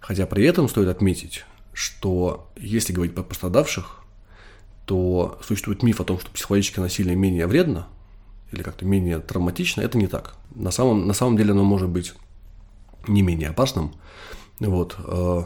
Хотя 0.00 0.26
при 0.26 0.44
этом 0.44 0.68
стоит 0.68 0.88
отметить, 0.88 1.44
что 1.72 2.50
если 2.56 2.92
говорить 2.92 3.14
про 3.14 3.22
пострадавших, 3.22 4.02
то 4.84 5.40
существует 5.42 5.82
миф 5.82 6.00
о 6.00 6.04
том, 6.04 6.20
что 6.20 6.30
психологическое 6.30 6.80
насилие 6.80 7.16
менее 7.16 7.46
вредно 7.46 7.88
или 8.52 8.62
как-то 8.62 8.84
менее 8.84 9.18
травматично. 9.18 9.80
Это 9.80 9.98
не 9.98 10.06
так. 10.06 10.34
На 10.54 10.70
самом, 10.70 11.08
на 11.08 11.12
самом 11.12 11.36
деле 11.36 11.52
оно 11.52 11.64
может 11.64 11.88
быть 11.88 12.14
не 13.06 13.22
менее 13.22 13.50
опасным. 13.50 13.92
Вот. 14.60 14.96
Э, 14.98 15.44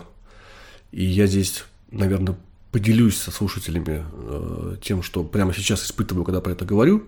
и 0.92 1.05
я 1.05 1.27
здесь, 1.27 1.64
наверное, 1.90 2.37
поделюсь 2.73 3.16
со 3.16 3.31
слушателями 3.31 4.05
э, 4.12 4.77
тем, 4.83 5.03
что 5.03 5.25
прямо 5.25 5.53
сейчас 5.53 5.85
испытываю, 5.85 6.25
когда 6.25 6.40
про 6.40 6.53
это 6.53 6.64
говорю. 6.64 7.05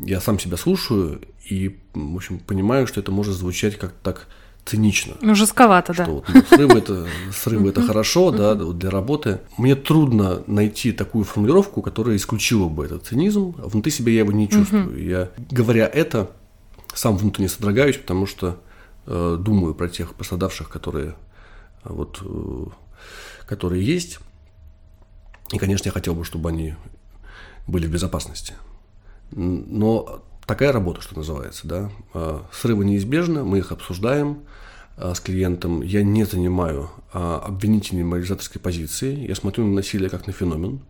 Я 0.00 0.20
сам 0.20 0.38
себя 0.38 0.56
слушаю 0.56 1.20
и, 1.48 1.78
в 1.94 2.16
общем, 2.16 2.38
понимаю, 2.38 2.86
что 2.86 3.00
это 3.00 3.12
может 3.12 3.34
звучать 3.34 3.78
как 3.78 3.92
так 4.02 4.26
цинично. 4.64 5.14
Ну, 5.20 5.34
жестковато, 5.34 5.92
что 5.92 6.04
да. 6.04 6.10
Вот, 6.10 6.24
ну, 6.32 6.42
срывы 6.48 6.78
это, 6.78 7.06
срывы 7.32 7.68
это 7.68 7.82
хорошо, 7.82 8.30
да, 8.30 8.54
для 8.54 8.90
работы. 8.90 9.40
Мне 9.58 9.76
трудно 9.76 10.42
найти 10.46 10.92
такую 10.92 11.24
формулировку, 11.24 11.82
которая 11.82 12.16
исключила 12.16 12.68
бы 12.68 12.86
этот 12.86 13.06
цинизм. 13.06 13.54
Внутри 13.58 13.92
себя 13.92 14.12
я 14.12 14.20
его 14.20 14.32
не 14.32 14.48
чувствую. 14.48 15.06
Я, 15.06 15.30
говоря 15.50 15.86
это, 15.86 16.30
сам 16.94 17.16
внутренне 17.16 17.48
содрогаюсь, 17.48 17.96
потому 17.96 18.26
что 18.26 18.58
думаю 19.06 19.74
про 19.74 19.88
тех 19.88 20.14
пострадавших, 20.14 20.68
которые 20.68 21.14
вот, 21.84 22.20
э, 22.24 22.66
которые 23.46 23.84
есть. 23.84 24.18
И, 25.52 25.58
конечно, 25.58 25.88
я 25.88 25.92
хотел 25.92 26.14
бы, 26.14 26.24
чтобы 26.24 26.48
они 26.48 26.74
были 27.66 27.86
в 27.86 27.90
безопасности. 27.90 28.54
Но 29.30 30.24
такая 30.46 30.72
работа, 30.72 31.00
что 31.00 31.16
называется, 31.16 31.66
да. 31.66 31.90
Э, 32.14 32.40
срывы 32.52 32.84
неизбежны, 32.84 33.44
мы 33.44 33.58
их 33.58 33.72
обсуждаем 33.72 34.42
с 34.96 35.18
клиентом. 35.18 35.82
Я 35.82 36.04
не 36.04 36.22
занимаю 36.22 36.88
обвинительной 37.10 38.04
морализаторской 38.04 38.60
позиции. 38.60 39.26
Я 39.26 39.34
смотрю 39.34 39.66
на 39.66 39.74
насилие 39.74 40.08
как 40.08 40.28
на 40.28 40.32
феномен. 40.32 40.84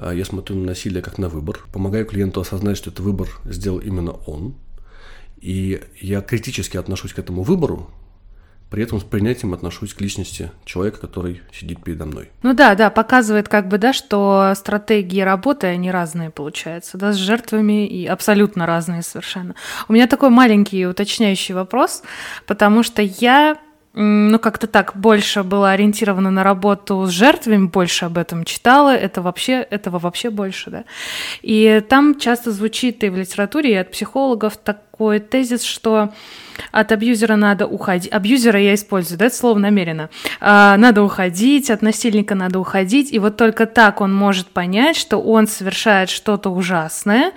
Я 0.00 0.24
смотрю 0.24 0.56
на 0.56 0.66
насилие 0.66 1.00
как 1.00 1.16
на 1.16 1.28
выбор. 1.28 1.60
Помогаю 1.72 2.06
клиенту 2.06 2.40
осознать, 2.40 2.76
что 2.76 2.90
этот 2.90 3.04
выбор 3.04 3.28
сделал 3.44 3.78
именно 3.78 4.10
он. 4.10 4.56
И 5.40 5.80
я 6.00 6.20
критически 6.20 6.76
отношусь 6.76 7.12
к 7.12 7.18
этому 7.18 7.42
выбору, 7.42 7.90
при 8.70 8.84
этом 8.84 9.00
с 9.00 9.04
принятием 9.04 9.52
отношусь 9.52 9.94
к 9.94 10.00
личности 10.00 10.52
человека, 10.64 11.00
который 11.00 11.42
сидит 11.52 11.82
передо 11.82 12.06
мной. 12.06 12.30
Ну 12.42 12.54
да, 12.54 12.76
да, 12.76 12.88
показывает 12.88 13.48
как 13.48 13.66
бы, 13.66 13.78
да, 13.78 13.92
что 13.92 14.52
стратегии 14.54 15.20
работы, 15.20 15.66
они 15.66 15.90
разные 15.90 16.30
получаются, 16.30 16.96
да, 16.96 17.12
с 17.12 17.16
жертвами 17.16 17.86
и 17.86 18.06
абсолютно 18.06 18.66
разные 18.66 19.02
совершенно. 19.02 19.56
У 19.88 19.92
меня 19.92 20.06
такой 20.06 20.30
маленький 20.30 20.86
уточняющий 20.86 21.52
вопрос, 21.54 22.02
потому 22.46 22.84
что 22.84 23.02
я 23.02 23.58
ну, 23.92 24.38
как-то 24.38 24.68
так 24.68 24.92
больше 24.94 25.42
была 25.42 25.72
ориентирована 25.72 26.30
на 26.30 26.44
работу 26.44 27.06
с 27.06 27.10
жертвами, 27.10 27.66
больше 27.66 28.04
об 28.04 28.18
этом 28.18 28.44
читала, 28.44 28.94
это 28.94 29.20
вообще, 29.20 29.66
этого 29.68 29.98
вообще 29.98 30.30
больше, 30.30 30.70
да. 30.70 30.84
И 31.42 31.82
там 31.88 32.18
часто 32.18 32.52
звучит 32.52 33.02
и 33.02 33.08
в 33.08 33.16
литературе, 33.16 33.72
и 33.72 33.76
от 33.76 33.90
психологов 33.90 34.56
такой 35.00 35.18
тезис, 35.18 35.62
что 35.62 36.10
от 36.72 36.92
абьюзера 36.92 37.36
надо 37.36 37.66
уходить. 37.66 38.12
Абьюзера 38.12 38.60
я 38.60 38.74
использую, 38.74 39.18
да, 39.18 39.26
это 39.26 39.34
слово 39.34 39.58
намеренно. 39.58 40.10
А, 40.40 40.76
надо 40.76 41.02
уходить, 41.02 41.70
от 41.70 41.80
насильника 41.80 42.34
надо 42.34 42.58
уходить, 42.58 43.12
и 43.12 43.18
вот 43.18 43.38
только 43.38 43.64
так 43.66 44.02
он 44.02 44.14
может 44.14 44.48
понять, 44.48 44.96
что 44.96 45.18
он 45.18 45.46
совершает 45.46 46.10
что-то 46.10 46.50
ужасное, 46.50 47.32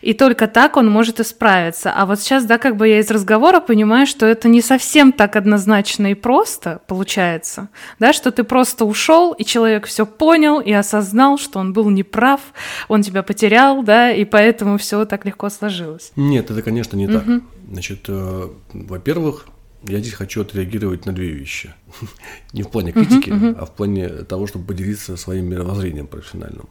и 0.00 0.12
только 0.12 0.46
так 0.46 0.76
он 0.76 0.88
может 0.88 1.18
исправиться. 1.20 1.92
А 1.94 2.06
вот 2.06 2.20
сейчас, 2.20 2.44
да, 2.44 2.58
как 2.58 2.76
бы 2.76 2.88
я 2.88 3.00
из 3.00 3.10
разговора 3.10 3.60
понимаю, 3.60 4.06
что 4.06 4.26
это 4.26 4.48
не 4.48 4.62
совсем 4.62 5.12
так 5.12 5.34
однозначно 5.34 6.12
и 6.12 6.14
просто 6.14 6.80
получается, 6.86 7.68
да, 7.98 8.12
что 8.12 8.30
ты 8.30 8.44
просто 8.44 8.84
ушел, 8.84 9.32
и 9.32 9.44
человек 9.44 9.86
все 9.86 10.06
понял 10.06 10.60
и 10.60 10.72
осознал, 10.72 11.38
что 11.38 11.58
он 11.58 11.72
был 11.72 11.90
неправ, 11.90 12.40
он 12.86 13.02
тебя 13.02 13.24
потерял, 13.24 13.82
да, 13.82 14.12
и 14.12 14.24
поэтому 14.24 14.78
все 14.78 15.04
так 15.04 15.24
легко 15.24 15.48
сложилось. 15.48 16.12
Нет, 16.14 16.50
это, 16.50 16.62
конечно, 16.62 16.96
не 16.96 17.07
угу. 17.08 17.18
так. 17.18 17.42
Значит, 17.70 18.04
э, 18.08 18.48
во-первых, 18.72 19.46
я 19.84 20.00
здесь 20.00 20.14
хочу 20.14 20.40
отреагировать 20.40 21.06
на 21.06 21.12
две 21.12 21.30
вещи. 21.30 21.74
Не 22.52 22.62
в 22.62 22.70
плане 22.70 22.92
критики, 22.92 23.30
uh-huh, 23.30 23.52
uh-huh. 23.52 23.58
а 23.60 23.66
в 23.66 23.74
плане 23.74 24.08
того, 24.08 24.46
чтобы 24.46 24.66
поделиться 24.66 25.16
своим 25.16 25.46
мировоззрением 25.46 26.06
профессиональным. 26.06 26.68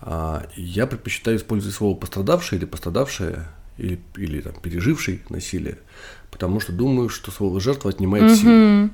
А, 0.00 0.46
я 0.54 0.86
предпочитаю 0.86 1.38
использовать 1.38 1.74
слово 1.74 1.96
пострадавший 1.96 2.58
или 2.58 2.64
пострадавшая, 2.64 3.48
или, 3.78 3.98
или 4.16 4.40
там, 4.40 4.54
переживший 4.62 5.22
насилие, 5.30 5.78
потому 6.30 6.60
что 6.60 6.72
думаю, 6.72 7.08
что 7.08 7.30
слово 7.30 7.60
жертва 7.60 7.90
отнимает 7.90 8.24
uh-huh. 8.24 8.36
силу. 8.36 8.90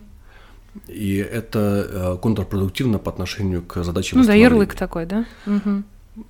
И 0.86 1.16
это 1.16 1.88
э, 1.90 2.18
контрпродуктивно 2.22 3.00
по 3.00 3.10
отношению 3.10 3.60
к 3.62 3.82
задаче 3.82 4.14
Ну 4.16 4.24
да, 4.24 4.34
ярлык 4.34 4.74
такой, 4.74 5.04
да? 5.04 5.26
Угу. 5.44 5.82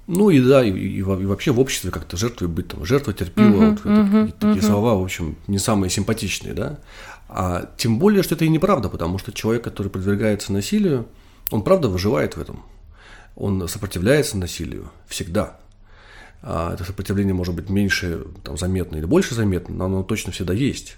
Ну 0.06 0.30
и 0.30 0.40
да, 0.40 0.64
и, 0.64 0.70
и, 0.70 0.98
и 0.98 1.02
вообще 1.02 1.52
в 1.52 1.60
обществе 1.60 1.90
как-то 1.90 2.16
жертвой 2.16 2.48
быть, 2.48 2.68
там, 2.68 2.84
жертва 2.84 3.12
терпила, 3.12 3.46
uh-huh, 3.46 3.70
вот, 3.70 3.80
uh-huh, 3.84 4.28
это, 4.28 4.32
такие 4.32 4.56
uh-huh. 4.56 4.66
слова, 4.66 4.94
в 4.94 5.02
общем, 5.02 5.36
не 5.46 5.58
самые 5.58 5.90
симпатичные, 5.90 6.54
да. 6.54 6.78
А 7.28 7.70
тем 7.76 7.98
более, 7.98 8.22
что 8.22 8.34
это 8.34 8.44
и 8.44 8.48
неправда, 8.48 8.88
потому 8.88 9.18
что 9.18 9.32
человек, 9.32 9.64
который 9.64 9.88
подвергается 9.88 10.52
насилию, 10.52 11.06
он 11.50 11.62
правда 11.62 11.88
выживает 11.88 12.36
в 12.36 12.40
этом. 12.40 12.64
Он 13.36 13.68
сопротивляется 13.68 14.36
насилию 14.36 14.90
всегда. 15.06 15.58
А 16.42 16.74
это 16.74 16.84
сопротивление 16.84 17.34
может 17.34 17.54
быть 17.54 17.68
меньше 17.70 18.24
там, 18.42 18.58
заметно 18.58 18.96
или 18.96 19.04
больше 19.04 19.34
заметно, 19.34 19.74
но 19.74 19.84
оно 19.84 20.02
точно 20.02 20.32
всегда 20.32 20.52
есть. 20.52 20.96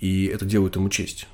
И 0.00 0.26
это 0.26 0.44
делает 0.44 0.76
ему 0.76 0.88
честь. 0.88 1.28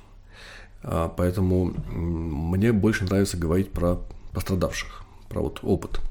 А, 0.83 1.07
поэтому 1.07 1.73
мне 1.89 2.73
больше 2.73 3.05
нравится 3.05 3.37
говорить 3.37 3.71
про 3.71 3.99
пострадавших, 4.33 5.03
про 5.29 5.41
вот 5.41 5.59
опыт– 5.61 6.01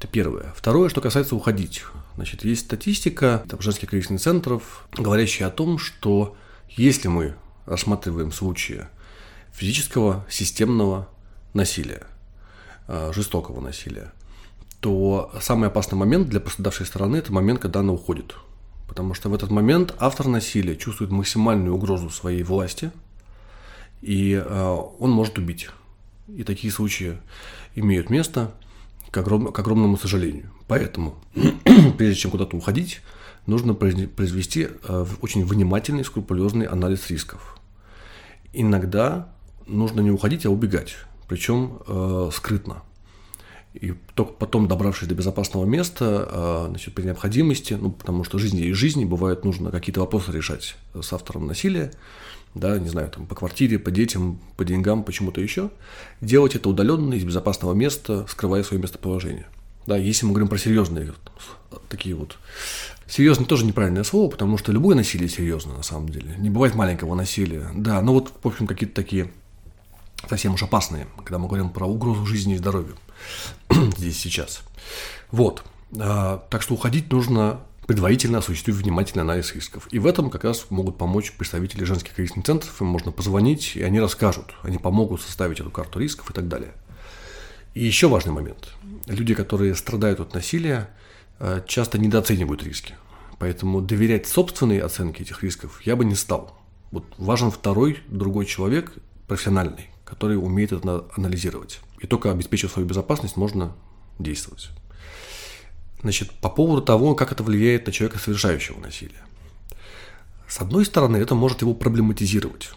это 0.00 0.08
первое. 0.08 0.54
Второе, 0.56 0.88
что 0.88 1.02
касается 1.02 1.36
уходить. 1.36 1.84
Значит, 2.16 2.42
есть 2.42 2.62
статистика 2.62 3.44
там, 3.46 3.60
женских 3.60 3.90
кризисных 3.90 4.18
центров, 4.22 4.88
говорящая 4.96 5.48
о 5.48 5.50
том, 5.50 5.76
что 5.76 6.36
если 6.70 7.08
мы 7.08 7.34
рассматриваем 7.66 8.32
случаи 8.32 8.86
физического, 9.52 10.24
системного 10.30 11.06
насилия, 11.52 12.06
э, 12.88 13.12
жестокого 13.14 13.60
насилия, 13.60 14.10
то 14.80 15.30
самый 15.38 15.68
опасный 15.68 15.98
момент 15.98 16.30
для 16.30 16.40
пострадавшей 16.40 16.86
стороны– 16.86 17.16
это 17.18 17.30
момент, 17.30 17.60
когда 17.60 17.80
она 17.80 17.92
уходит. 17.92 18.34
Потому 18.88 19.12
что 19.12 19.28
в 19.28 19.34
этот 19.34 19.50
момент 19.50 19.94
автор 19.98 20.28
насилия 20.28 20.76
чувствует 20.76 21.10
максимальную 21.10 21.74
угрозу 21.74 22.08
своей 22.08 22.42
власти, 22.42 22.90
и 24.00 24.32
э, 24.32 24.76
он 24.98 25.10
может 25.10 25.36
убить. 25.36 25.68
И 26.26 26.42
такие 26.42 26.72
случаи 26.72 27.18
имеют 27.74 28.08
место– 28.08 28.54
к, 29.10 29.16
огром, 29.16 29.52
к 29.52 29.58
огромному 29.58 29.96
сожалению. 29.96 30.50
Поэтому, 30.66 31.16
прежде 31.98 32.14
чем 32.14 32.30
куда-то 32.30 32.56
уходить, 32.56 33.00
нужно 33.46 33.74
произвести 33.74 34.68
э, 34.82 35.06
очень 35.20 35.44
внимательный, 35.44 36.04
скрупулезный 36.04 36.66
анализ 36.66 37.08
рисков. 37.10 37.58
Иногда 38.52 39.28
нужно 39.66 40.00
не 40.00 40.10
уходить, 40.10 40.46
а 40.46 40.50
убегать, 40.50 40.96
причем 41.28 41.80
э, 41.86 42.30
скрытно. 42.32 42.82
И 43.74 43.94
только 44.14 44.32
потом, 44.32 44.66
добравшись 44.66 45.08
до 45.08 45.14
безопасного 45.14 45.64
места, 45.64 46.28
э, 46.30 46.66
значит, 46.70 46.94
при 46.94 47.04
необходимости, 47.04 47.74
ну, 47.74 47.90
потому 47.92 48.24
что 48.24 48.38
жизнь 48.38 48.58
есть 48.58 48.76
жизнь, 48.76 49.04
бывает 49.04 49.44
нужно 49.44 49.70
какие-то 49.70 50.00
вопросы 50.00 50.32
решать 50.32 50.76
с 51.00 51.12
автором 51.12 51.46
насилия, 51.46 51.92
да, 52.54 52.78
не 52.78 52.88
знаю, 52.88 53.10
там, 53.10 53.26
по 53.26 53.36
квартире, 53.36 53.78
по 53.78 53.92
детям, 53.92 54.40
по 54.56 54.64
деньгам, 54.64 55.04
почему-то 55.04 55.40
еще, 55.40 55.70
делать 56.20 56.56
это 56.56 56.68
удаленно 56.68 57.14
из 57.14 57.22
безопасного 57.22 57.72
места, 57.72 58.26
скрывая 58.28 58.64
свое 58.64 58.82
местоположение. 58.82 59.46
Да, 59.86 59.96
если 59.96 60.26
мы 60.26 60.32
говорим 60.32 60.48
про 60.48 60.58
серьезные 60.58 61.12
такие 61.88 62.14
вот 62.14 62.38
Серьезно 63.10 63.44
тоже 63.44 63.64
неправильное 63.64 64.04
слово, 64.04 64.30
потому 64.30 64.56
что 64.56 64.70
любое 64.70 64.94
насилие 64.94 65.28
серьезно 65.28 65.74
на 65.74 65.82
самом 65.82 66.10
деле. 66.10 66.36
Не 66.38 66.48
бывает 66.48 66.76
маленького 66.76 67.16
насилия. 67.16 67.68
Да, 67.74 68.00
но 68.02 68.12
вот, 68.12 68.32
в 68.40 68.46
общем, 68.46 68.68
какие-то 68.68 68.94
такие 68.94 69.32
совсем 70.28 70.54
уж 70.54 70.62
опасные, 70.62 71.08
когда 71.16 71.38
мы 71.38 71.48
говорим 71.48 71.70
про 71.70 71.86
угрозу 71.86 72.24
жизни 72.24 72.54
и 72.54 72.58
здоровью 72.58 72.96
здесь 73.96 74.18
сейчас. 74.18 74.62
Вот. 75.30 75.62
А, 75.98 76.46
так 76.50 76.62
что 76.62 76.74
уходить 76.74 77.10
нужно 77.12 77.60
предварительно 77.90 78.38
осуществив 78.38 78.76
внимательный 78.76 79.22
анализ 79.22 79.52
рисков. 79.52 79.88
И 79.90 79.98
в 79.98 80.06
этом 80.06 80.30
как 80.30 80.44
раз 80.44 80.66
могут 80.70 80.96
помочь 80.96 81.32
представители 81.32 81.82
женских 81.82 82.14
кризисных 82.14 82.46
центров, 82.46 82.80
им 82.80 82.86
можно 82.86 83.10
позвонить, 83.10 83.74
и 83.74 83.82
они 83.82 83.98
расскажут, 83.98 84.54
они 84.62 84.78
помогут 84.78 85.22
составить 85.22 85.58
эту 85.58 85.72
карту 85.72 85.98
рисков 85.98 86.30
и 86.30 86.32
так 86.32 86.46
далее. 86.46 86.72
И 87.74 87.84
еще 87.84 88.08
важный 88.08 88.32
момент. 88.32 88.68
Люди, 89.06 89.34
которые 89.34 89.74
страдают 89.74 90.20
от 90.20 90.34
насилия, 90.34 90.88
э, 91.40 91.62
часто 91.66 91.98
недооценивают 91.98 92.62
риски. 92.62 92.94
Поэтому 93.40 93.80
доверять 93.80 94.28
собственной 94.28 94.78
оценке 94.78 95.24
этих 95.24 95.42
рисков 95.42 95.82
я 95.82 95.96
бы 95.96 96.04
не 96.04 96.14
стал. 96.14 96.56
Вот 96.92 97.04
важен 97.18 97.50
второй, 97.50 97.98
другой 98.06 98.46
человек, 98.46 98.92
профессиональный, 99.26 99.90
который 100.04 100.36
умеет 100.36 100.70
это 100.70 101.06
анализировать. 101.16 101.80
И 102.00 102.06
только 102.06 102.30
обеспечив 102.30 102.72
свою 102.72 102.88
безопасность, 102.88 103.36
можно 103.36 103.76
действовать. 104.18 104.70
Значит, 106.02 106.30
по 106.40 106.48
поводу 106.48 106.82
того, 106.82 107.14
как 107.14 107.30
это 107.30 107.42
влияет 107.42 107.86
на 107.86 107.92
человека, 107.92 108.18
совершающего 108.18 108.80
насилие. 108.80 109.20
С 110.48 110.60
одной 110.60 110.84
стороны, 110.84 111.18
это 111.18 111.34
может 111.34 111.60
его 111.60 111.74
проблематизировать. 111.74 112.70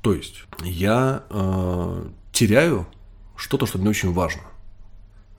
То 0.00 0.14
есть, 0.14 0.44
я 0.62 1.24
э, 1.30 2.08
теряю 2.32 2.86
что-то, 3.36 3.66
что 3.66 3.78
мне 3.78 3.90
очень 3.90 4.12
важно. 4.12 4.42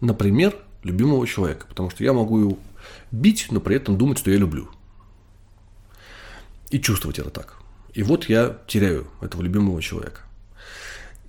Например, 0.01 0.55
любимого 0.83 1.25
человека, 1.25 1.65
потому 1.67 1.89
что 1.89 2.03
я 2.03 2.13
могу 2.13 2.39
его 2.39 2.59
бить, 3.11 3.47
но 3.49 3.59
при 3.59 3.75
этом 3.75 3.97
думать, 3.97 4.19
что 4.19 4.29
я 4.29 4.37
люблю. 4.37 4.69
И 6.69 6.79
чувствовать 6.79 7.19
это 7.19 7.29
так. 7.31 7.57
И 7.93 8.03
вот 8.03 8.29
я 8.29 8.59
теряю 8.67 9.07
этого 9.21 9.41
любимого 9.41 9.81
человека. 9.81 10.21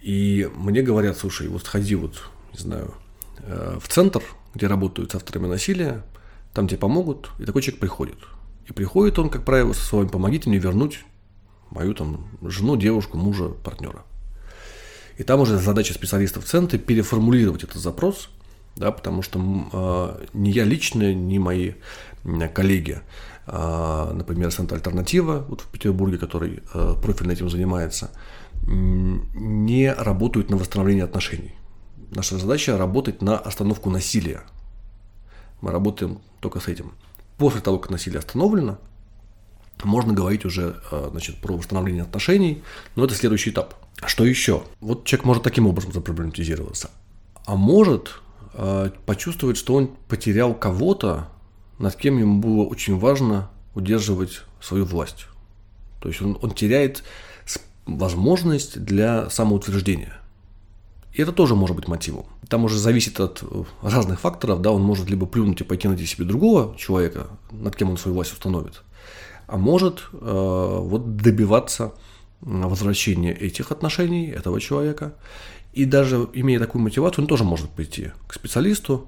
И 0.06 0.48
мне 0.54 0.82
говорят, 0.82 1.18
слушай, 1.18 1.48
вот 1.48 1.64
сходи 1.64 1.96
вот, 1.96 2.30
не 2.52 2.60
знаю, 2.60 2.94
э, 3.40 3.78
в 3.80 3.88
центр 3.88 4.22
где 4.56 4.68
работают 4.68 5.12
с 5.12 5.14
авторами 5.14 5.46
насилия, 5.46 6.02
там 6.54 6.66
тебе 6.66 6.78
помогут, 6.78 7.30
и 7.38 7.44
такой 7.44 7.60
человек 7.60 7.80
приходит. 7.80 8.16
И 8.66 8.72
приходит 8.72 9.18
он, 9.18 9.28
как 9.28 9.44
правило, 9.44 9.74
со 9.74 9.84
словами 9.84 10.08
«помогите 10.08 10.48
мне 10.48 10.58
вернуть 10.58 11.04
мою 11.70 11.92
там 11.94 12.26
жену, 12.42 12.76
девушку, 12.76 13.18
мужа, 13.18 13.48
партнера». 13.48 14.02
И 15.18 15.24
там 15.24 15.40
уже 15.40 15.58
задача 15.58 15.92
специалистов 15.92 16.44
в 16.44 16.48
центре 16.48 16.78
переформулировать 16.78 17.64
этот 17.64 17.82
запрос, 17.82 18.30
да, 18.76 18.92
потому 18.92 19.22
что 19.22 19.38
э, 19.72 20.26
ни 20.32 20.48
я 20.48 20.64
лично, 20.64 21.12
ни 21.12 21.36
мои 21.36 21.72
коллеги, 22.54 23.00
э, 23.46 24.12
например, 24.14 24.52
Центр 24.52 24.76
Альтернатива 24.76 25.44
вот 25.48 25.60
в 25.62 25.66
Петербурге, 25.66 26.16
который 26.16 26.62
э, 26.72 26.94
профильно 27.02 27.32
этим 27.32 27.50
занимается, 27.50 28.10
не 28.66 29.92
работают 29.92 30.50
на 30.50 30.56
восстановление 30.56 31.04
отношений. 31.04 31.54
Наша 32.10 32.38
задача 32.38 32.76
работать 32.76 33.22
на 33.22 33.38
остановку 33.38 33.90
насилия. 33.90 34.42
Мы 35.60 35.70
работаем 35.70 36.18
только 36.40 36.60
с 36.60 36.68
этим. 36.68 36.92
после 37.38 37.60
того, 37.60 37.78
как 37.78 37.90
насилие 37.90 38.18
остановлено, 38.18 38.78
можно 39.84 40.14
говорить 40.14 40.44
уже 40.44 40.76
э, 40.90 41.08
значит, 41.10 41.36
про 41.36 41.56
восстановление 41.56 42.02
отношений, 42.02 42.62
но 42.94 43.04
это 43.04 43.14
следующий 43.14 43.50
этап. 43.50 43.74
Что 44.06 44.24
еще? 44.24 44.62
Вот 44.80 45.04
человек 45.04 45.26
может 45.26 45.42
таким 45.42 45.66
образом 45.66 45.92
запроблематизироваться. 45.92 46.90
А 47.44 47.56
может 47.56 48.20
э, 48.54 48.90
почувствовать, 49.04 49.58
что 49.58 49.74
он 49.74 49.88
потерял 50.08 50.54
кого-то, 50.54 51.28
над 51.78 51.94
кем 51.96 52.18
ему 52.18 52.40
было 52.40 52.64
очень 52.64 52.98
важно 52.98 53.50
удерживать 53.74 54.42
свою 54.60 54.86
власть. 54.86 55.26
То 56.00 56.08
есть 56.08 56.22
он, 56.22 56.38
он 56.40 56.52
теряет 56.52 57.04
возможность 57.86 58.82
для 58.82 59.30
самоутверждения. 59.30 60.12
И 61.12 61.22
это 61.22 61.32
тоже 61.32 61.54
может 61.54 61.76
быть 61.76 61.88
мотивом. 61.88 62.26
Там 62.48 62.64
уже 62.64 62.78
зависит 62.78 63.20
от 63.20 63.42
э, 63.42 63.64
разных 63.80 64.20
факторов, 64.20 64.60
да, 64.60 64.70
он 64.70 64.82
может 64.82 65.08
либо 65.08 65.26
плюнуть 65.26 65.60
и 65.60 65.64
пойти 65.64 65.88
найти 65.88 66.04
себе 66.04 66.26
другого 66.26 66.76
человека, 66.76 67.28
над 67.50 67.74
кем 67.74 67.90
он 67.90 67.96
свою 67.96 68.14
власть 68.14 68.32
установит, 68.32 68.82
а 69.46 69.56
может 69.56 70.02
э, 70.12 70.78
вот 70.82 71.16
добиваться 71.16 71.94
возвращения 72.40 73.32
этих 73.32 73.72
отношений, 73.72 74.28
этого 74.28 74.60
человека. 74.60 75.14
И 75.72 75.84
даже 75.84 76.28
имея 76.32 76.58
такую 76.58 76.82
мотивацию, 76.82 77.24
он 77.24 77.28
тоже 77.28 77.44
может 77.44 77.70
пойти 77.70 78.12
к 78.26 78.34
специалисту 78.34 79.06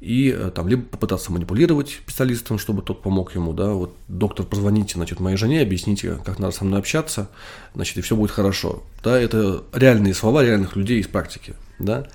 и 0.00 0.34
э, 0.34 0.50
там 0.54 0.66
либо 0.66 0.82
попытаться 0.82 1.30
манипулировать 1.30 1.90
специалистом, 1.90 2.58
чтобы 2.58 2.80
тот 2.82 3.02
помог 3.02 3.34
ему, 3.34 3.52
да, 3.52 3.72
вот 3.72 3.94
доктор, 4.08 4.46
позвоните, 4.46 4.94
значит, 4.94 5.20
моей 5.20 5.36
жене, 5.36 5.60
объясните, 5.60 6.18
как 6.24 6.38
надо 6.38 6.54
со 6.54 6.64
мной 6.64 6.80
общаться, 6.80 7.28
значит, 7.74 7.98
и 7.98 8.00
все 8.00 8.16
будет 8.16 8.30
хорошо, 8.30 8.82
да, 9.04 9.20
это 9.20 9.62
реальные 9.74 10.14
слова 10.14 10.42
реальных 10.42 10.74
людей 10.74 11.00
из 11.00 11.06
практики, 11.06 11.54
да, 11.78 12.06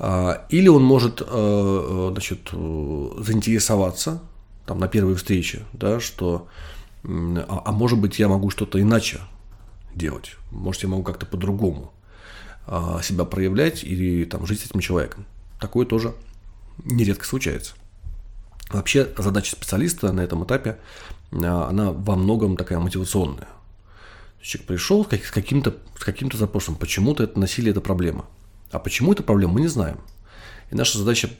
а, 0.00 0.44
или 0.50 0.66
он 0.66 0.82
может, 0.82 1.20
э, 1.20 1.24
э, 1.28 2.08
значит, 2.12 2.50
заинтересоваться, 2.50 4.20
там, 4.66 4.80
на 4.80 4.88
первой 4.88 5.14
встрече, 5.14 5.62
да, 5.72 6.00
что, 6.00 6.48
а, 7.04 7.62
а 7.64 7.70
может 7.70 8.00
быть, 8.00 8.18
я 8.18 8.26
могу 8.28 8.50
что-то 8.50 8.80
иначе 8.80 9.20
делать, 9.94 10.36
может, 10.50 10.82
я 10.82 10.88
могу 10.88 11.04
как-то 11.04 11.26
по-другому 11.26 11.92
а, 12.66 13.00
себя 13.02 13.24
проявлять 13.24 13.84
или 13.84 14.24
там 14.24 14.46
жить 14.46 14.62
с 14.62 14.66
этим 14.66 14.80
человеком, 14.80 15.26
такое 15.60 15.86
тоже 15.86 16.12
нередко 16.84 17.24
случается. 17.24 17.74
Вообще 18.70 19.08
задача 19.18 19.52
специалиста 19.52 20.12
на 20.12 20.20
этом 20.20 20.44
этапе, 20.44 20.78
а, 21.32 21.68
она 21.68 21.92
во 21.92 22.16
многом 22.16 22.56
такая 22.56 22.78
мотивационная. 22.78 23.48
Человек 24.40 24.68
пришел 24.68 25.04
с 25.04 25.30
каким-то, 25.30 25.76
с 25.98 26.04
каким-то 26.04 26.36
запросом, 26.36 26.76
почему-то 26.76 27.22
это 27.24 27.38
насилие– 27.38 27.70
это 27.72 27.80
проблема. 27.80 28.26
А 28.70 28.78
почему 28.78 29.12
это 29.12 29.22
проблема, 29.22 29.54
мы 29.54 29.60
не 29.60 29.68
знаем. 29.68 29.98
И 30.70 30.74
наша 30.74 30.98
задача 30.98 31.30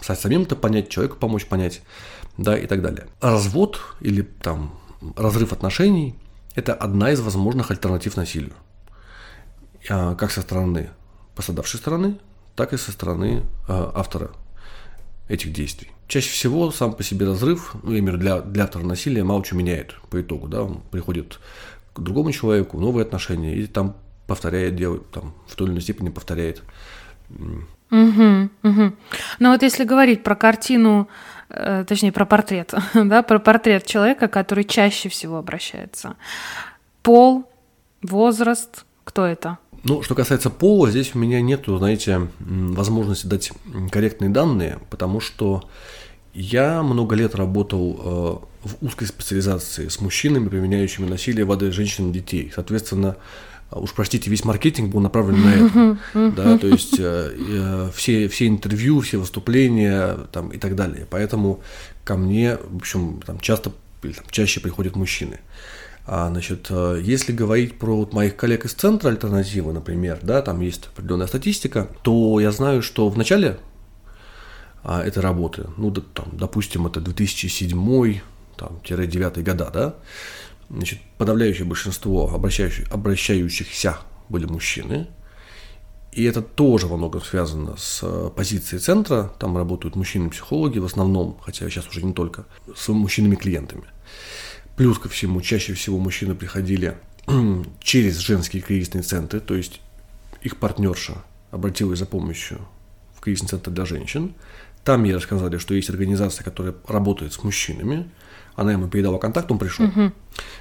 самим 0.00 0.42
это 0.42 0.56
понять, 0.56 0.88
человеку 0.88 1.16
помочь 1.16 1.46
понять, 1.46 1.82
да, 2.38 2.56
и 2.56 2.66
так 2.66 2.80
далее. 2.80 3.08
Развод 3.20 3.80
или 4.00 4.22
там 4.22 4.78
разрыв 5.16 5.52
отношений– 5.52 6.14
это 6.54 6.74
одна 6.74 7.10
из 7.10 7.20
возможных 7.20 7.70
альтернатив 7.70 8.16
насилию. 8.16 8.54
А, 9.90 10.14
как 10.14 10.30
со 10.30 10.42
стороны 10.42 10.90
пострадавшей 11.34 11.80
стороны, 11.80 12.18
так 12.56 12.72
и 12.72 12.76
со 12.76 12.92
стороны 12.92 13.42
а, 13.68 13.92
автора 13.94 14.30
этих 15.32 15.52
действий. 15.52 15.88
Чаще 16.08 16.30
всего 16.30 16.70
сам 16.70 16.92
по 16.92 17.02
себе 17.02 17.26
разрыв, 17.26 17.74
ну, 17.82 17.94
именно 17.94 18.18
для, 18.18 18.40
для 18.40 18.64
автора 18.64 18.84
насилия, 18.84 19.24
мало 19.24 19.44
что 19.44 19.56
меняет 19.56 19.94
по 20.10 20.20
итогу. 20.20 20.46
Да? 20.46 20.62
Он 20.62 20.82
приходит 20.90 21.38
к 21.94 22.00
другому 22.00 22.32
человеку, 22.32 22.78
новые 22.78 23.02
отношения, 23.02 23.56
и 23.56 23.66
там 23.66 23.96
повторяет, 24.26 24.76
делает, 24.76 25.10
там, 25.10 25.34
в 25.46 25.56
той 25.56 25.66
или 25.66 25.72
иной 25.72 25.82
степени 25.82 26.10
повторяет. 26.10 26.62
Угу, 27.30 28.48
угу. 28.62 28.92
Но 29.38 29.52
вот 29.52 29.62
если 29.62 29.84
говорить 29.84 30.22
про 30.22 30.34
картину, 30.36 31.08
э, 31.48 31.84
точнее 31.88 32.12
про 32.12 32.26
портрет, 32.26 32.74
да, 32.94 33.22
про 33.22 33.38
портрет 33.38 33.86
человека, 33.86 34.28
который 34.28 34.64
чаще 34.64 35.08
всего 35.08 35.38
обращается, 35.38 36.16
пол, 37.02 37.50
возраст, 38.02 38.84
кто 39.04 39.26
это? 39.26 39.58
Ну, 39.84 40.02
что 40.02 40.14
касается 40.14 40.48
пола, 40.48 40.90
здесь 40.90 41.14
у 41.14 41.18
меня 41.18 41.40
нет, 41.40 41.64
знаете, 41.66 42.28
возможности 42.38 43.26
дать 43.26 43.52
корректные 43.90 44.30
данные, 44.30 44.78
потому 44.90 45.18
что 45.20 45.64
я 46.34 46.82
много 46.82 47.14
лет 47.14 47.34
работал 47.34 48.00
э, 48.64 48.68
в 48.68 48.84
узкой 48.84 49.06
специализации 49.06 49.88
с 49.88 50.00
мужчинами, 50.00 50.48
применяющими 50.48 51.06
насилие 51.06 51.44
в 51.44 51.52
адрес 51.52 51.74
женщин 51.74 52.10
и 52.10 52.12
детей. 52.12 52.50
Соответственно, 52.54 53.16
уж 53.70 53.92
простите, 53.92 54.30
весь 54.30 54.44
маркетинг 54.44 54.92
был 54.92 55.00
направлен 55.00 55.42
на 55.42 55.54
это. 55.54 55.98
Да, 56.36 56.58
то 56.58 56.66
есть 56.66 56.98
э, 56.98 57.32
э, 57.36 57.90
все, 57.94 58.28
все 58.28 58.46
интервью, 58.46 59.00
все 59.00 59.18
выступления 59.18 60.16
там, 60.32 60.50
и 60.50 60.58
так 60.58 60.74
далее. 60.74 61.06
Поэтому 61.10 61.60
ко 62.04 62.16
мне, 62.16 62.56
в 62.56 62.76
общем, 62.76 63.20
там, 63.26 63.40
часто 63.40 63.72
или 64.02 64.12
там, 64.12 64.24
чаще 64.30 64.60
приходят 64.60 64.96
мужчины. 64.96 65.40
А, 66.04 66.28
значит, 66.28 66.66
э, 66.70 67.00
если 67.02 67.32
говорить 67.32 67.78
про 67.78 67.96
вот 67.96 68.12
моих 68.12 68.36
коллег 68.36 68.64
из 68.64 68.72
центра 68.72 69.08
альтернативы, 69.08 69.72
например, 69.72 70.18
да, 70.22 70.42
там 70.42 70.60
есть 70.60 70.88
определенная 70.88 71.28
статистика, 71.28 71.88
то 72.02 72.40
я 72.40 72.50
знаю, 72.50 72.82
что 72.82 73.08
в 73.08 73.16
начале 73.16 73.58
а, 74.82 75.02
этой 75.02 75.20
работы, 75.20 75.66
ну, 75.76 75.92
там, 75.92 76.26
допустим, 76.32 76.86
это 76.86 77.00
2007 77.00 78.20
там, 78.56 78.80
9 78.84 79.44
года, 79.44 79.70
да, 79.72 79.94
значит, 80.70 80.98
подавляющее 81.18 81.64
большинство 81.64 82.34
обращающих, 82.34 82.90
обращающихся 82.90 83.98
были 84.28 84.46
мужчины, 84.46 85.06
и 86.12 86.24
это 86.24 86.42
тоже 86.42 86.88
во 86.88 86.96
многом 86.98 87.22
связано 87.22 87.76
с 87.78 88.00
э, 88.02 88.30
позицией 88.36 88.80
центра. 88.80 89.32
Там 89.38 89.56
работают 89.56 89.96
мужчины-психологи 89.96 90.78
в 90.78 90.84
основном, 90.84 91.38
хотя 91.42 91.70
сейчас 91.70 91.88
уже 91.88 92.04
не 92.04 92.12
только, 92.12 92.44
с 92.76 92.88
мужчинами-клиентами. 92.88 93.84
Плюс 94.76 94.98
ко 94.98 95.08
всему, 95.08 95.40
чаще 95.40 95.74
всего 95.74 95.98
мужчины 95.98 96.34
приходили 96.34 96.96
через 97.80 98.18
женские 98.18 98.62
кризисные 98.62 99.02
центры, 99.02 99.40
то 99.40 99.54
есть 99.54 99.80
их 100.40 100.56
партнерша 100.56 101.22
обратилась 101.50 101.98
за 101.98 102.06
помощью 102.06 102.58
в 103.14 103.20
кризисный 103.20 103.50
центр 103.50 103.70
для 103.70 103.84
женщин. 103.84 104.34
Там 104.84 105.04
ей 105.04 105.14
рассказали, 105.14 105.58
что 105.58 105.74
есть 105.74 105.90
организация, 105.90 106.42
которая 106.42 106.74
работает 106.88 107.32
с 107.32 107.44
мужчинами. 107.44 108.10
Она 108.56 108.72
ему 108.72 108.88
передала 108.88 109.18
контакт, 109.18 109.50
он 109.50 109.58
пришел. 109.58 109.86
Угу. 109.86 110.12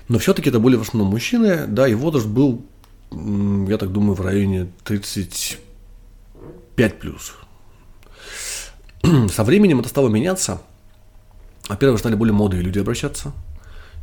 Но 0.09 0.19
все-таки 0.19 0.49
это 0.49 0.59
были 0.59 0.75
в 0.75 0.81
основном 0.81 1.11
мужчины, 1.11 1.65
да, 1.67 1.87
и 1.87 1.95
возраст 1.95 2.27
был, 2.27 2.63
я 3.11 3.77
так 3.77 3.91
думаю, 3.91 4.13
в 4.13 4.21
районе 4.21 4.71
35 4.83 6.99
плюс. 6.99 7.33
Со 9.33 9.43
временем 9.43 9.79
это 9.79 9.89
стало 9.89 10.09
меняться. 10.09 10.61
Во-первых, 11.67 11.99
стали 11.99 12.15
более 12.15 12.33
молодые 12.33 12.61
люди 12.61 12.77
обращаться– 12.77 13.31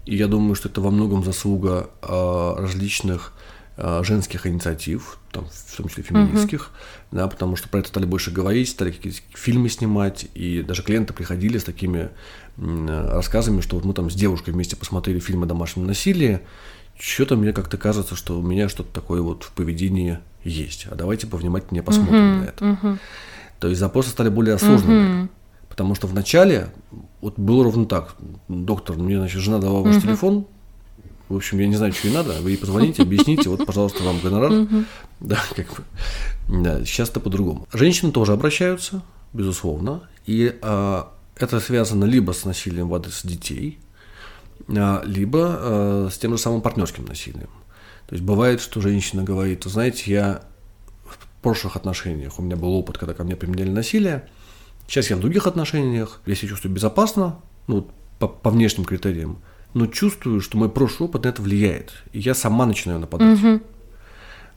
и 0.08 0.16
я 0.16 0.26
думаю, 0.26 0.54
что 0.54 0.70
это 0.70 0.80
во 0.80 0.90
многом 0.90 1.22
заслуга 1.22 1.90
э, 2.00 2.54
различных 2.56 3.34
э, 3.76 4.00
женских 4.04 4.46
инициатив, 4.46 5.18
там, 5.32 5.44
в 5.44 5.76
том 5.76 5.88
числе 5.88 6.02
феминистских, 6.02 6.70
uh-huh. 6.70 7.16
да, 7.18 7.28
потому 7.28 7.56
что 7.56 7.68
про 7.68 7.80
это 7.80 7.88
стали 7.88 8.06
больше 8.06 8.30
говорить, 8.30 8.70
стали 8.70 8.90
какие-то 8.90 9.18
фильмы 9.34 9.68
снимать, 9.68 10.26
и 10.34 10.62
даже 10.62 10.82
клиенты 10.82 11.12
приходили 11.12 11.58
с 11.58 11.64
такими 11.64 12.08
рассказами, 12.56 13.60
что 13.60 13.76
вот 13.76 13.84
мы 13.84 13.92
там 13.92 14.10
с 14.10 14.14
девушкой 14.14 14.54
вместе 14.54 14.76
посмотрели 14.76 15.18
фильм 15.18 15.42
о 15.42 15.46
домашнем 15.46 15.86
насилии, 15.86 16.40
что-то 16.98 17.36
мне 17.36 17.52
как-то 17.52 17.76
кажется, 17.76 18.16
что 18.16 18.38
у 18.38 18.42
меня 18.42 18.70
что-то 18.70 18.90
такое 18.94 19.20
вот 19.20 19.44
в 19.44 19.52
поведении 19.52 20.20
есть, 20.42 20.86
а 20.90 20.94
давайте 20.94 21.26
повнимательнее 21.26 21.82
посмотрим 21.82 22.14
uh-huh, 22.14 22.40
на 22.40 22.44
это. 22.44 22.64
Uh-huh. 22.64 22.98
То 23.60 23.68
есть 23.68 23.78
запросы 23.78 24.08
стали 24.08 24.30
более 24.30 24.54
осознанными. 24.54 25.24
Uh-huh. 25.24 25.28
Потому 25.68 25.94
что 25.94 26.06
вначале 26.06 26.70
вот 27.20 27.38
было 27.38 27.64
ровно 27.64 27.86
так. 27.86 28.16
Доктор, 28.48 28.96
мне, 28.96 29.18
значит, 29.18 29.40
жена 29.40 29.58
дала 29.58 29.80
ваш 29.80 29.96
угу. 29.96 30.02
телефон. 30.02 30.46
В 31.28 31.36
общем, 31.36 31.58
я 31.58 31.66
не 31.66 31.76
знаю, 31.76 31.92
что 31.92 32.08
ей 32.08 32.14
надо. 32.14 32.34
Вы 32.40 32.52
ей 32.52 32.56
позвоните, 32.56 33.02
объясните, 33.02 33.50
вот, 33.50 33.66
пожалуйста, 33.66 34.02
вам 34.02 34.18
гонорар. 34.20 34.52
Угу. 34.52 34.84
Да, 35.20 35.38
как 35.54 35.66
бы. 35.66 36.62
Да, 36.62 36.84
сейчас-то 36.84 37.20
по-другому. 37.20 37.66
Женщины 37.72 38.12
тоже 38.12 38.32
обращаются, 38.32 39.02
безусловно. 39.32 40.02
И 40.26 40.56
а, 40.62 41.12
это 41.36 41.60
связано 41.60 42.04
либо 42.04 42.32
с 42.32 42.44
насилием 42.44 42.88
в 42.88 42.94
адрес 42.94 43.20
детей, 43.24 43.78
а, 44.68 45.02
либо 45.04 45.40
а, 45.42 46.08
с 46.10 46.18
тем 46.18 46.32
же 46.32 46.38
самым 46.38 46.62
партнерским 46.62 47.04
насилием. 47.04 47.50
То 48.08 48.14
есть 48.14 48.24
бывает, 48.24 48.62
что 48.62 48.80
женщина 48.80 49.22
говорит, 49.22 49.64
знаете, 49.64 50.10
я 50.10 50.42
в 51.04 51.42
прошлых 51.42 51.76
отношениях, 51.76 52.38
у 52.38 52.42
меня 52.42 52.56
был 52.56 52.72
опыт, 52.72 52.96
когда 52.96 53.12
ко 53.12 53.22
мне 53.22 53.36
применяли 53.36 53.70
насилие, 53.70 54.26
Сейчас 54.88 55.10
я 55.10 55.16
в 55.16 55.20
других 55.20 55.46
отношениях, 55.46 56.20
я 56.24 56.34
себя 56.34 56.48
чувствую 56.48 56.74
безопасно, 56.74 57.38
ну, 57.66 57.86
по, 58.18 58.26
по 58.26 58.50
внешним 58.50 58.86
критериям, 58.86 59.38
но 59.74 59.86
чувствую, 59.86 60.40
что 60.40 60.56
мой 60.56 60.70
прошлый 60.70 61.08
опыт 61.10 61.24
на 61.24 61.28
это 61.28 61.42
влияет. 61.42 61.92
И 62.12 62.20
я 62.20 62.34
сама 62.34 62.64
начинаю 62.64 62.98
нападать. 62.98 63.38
Угу. 63.38 63.60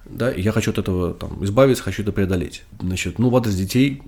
Да, 0.06 0.32
и 0.32 0.42
я 0.42 0.54
хочу 0.54 0.72
от 0.72 0.78
этого 0.78 1.14
там, 1.14 1.44
избавиться, 1.44 1.84
хочу 1.84 2.02
это 2.02 2.14
преодолеть. 2.14 2.64
Значит, 2.80 3.20
ну, 3.20 3.30
в 3.30 3.36
адрес 3.36 3.56
детей 3.56 4.02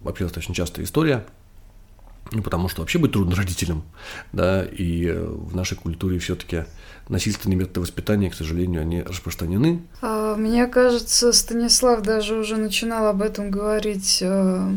вообще 0.00 0.24
достаточно 0.24 0.54
частая 0.54 0.84
история. 0.84 1.26
Ну, 2.30 2.42
потому 2.42 2.68
что 2.68 2.82
вообще 2.82 2.98
быть 2.98 3.12
трудно 3.12 3.34
родителям, 3.34 3.82
да, 4.32 4.62
и 4.62 5.06
э, 5.06 5.24
в 5.24 5.56
нашей 5.56 5.78
культуре 5.78 6.18
все-таки 6.18 6.66
насильственные 7.08 7.56
методы 7.56 7.80
воспитания, 7.80 8.28
к 8.28 8.34
сожалению, 8.34 8.82
они 8.82 9.00
распространены. 9.00 9.80
А 10.02 10.36
мне 10.36 10.66
кажется, 10.66 11.32
Станислав 11.32 12.02
даже 12.02 12.36
уже 12.36 12.58
начинал 12.58 13.06
об 13.06 13.22
этом 13.22 13.50
говорить 13.50 14.18
э, 14.20 14.70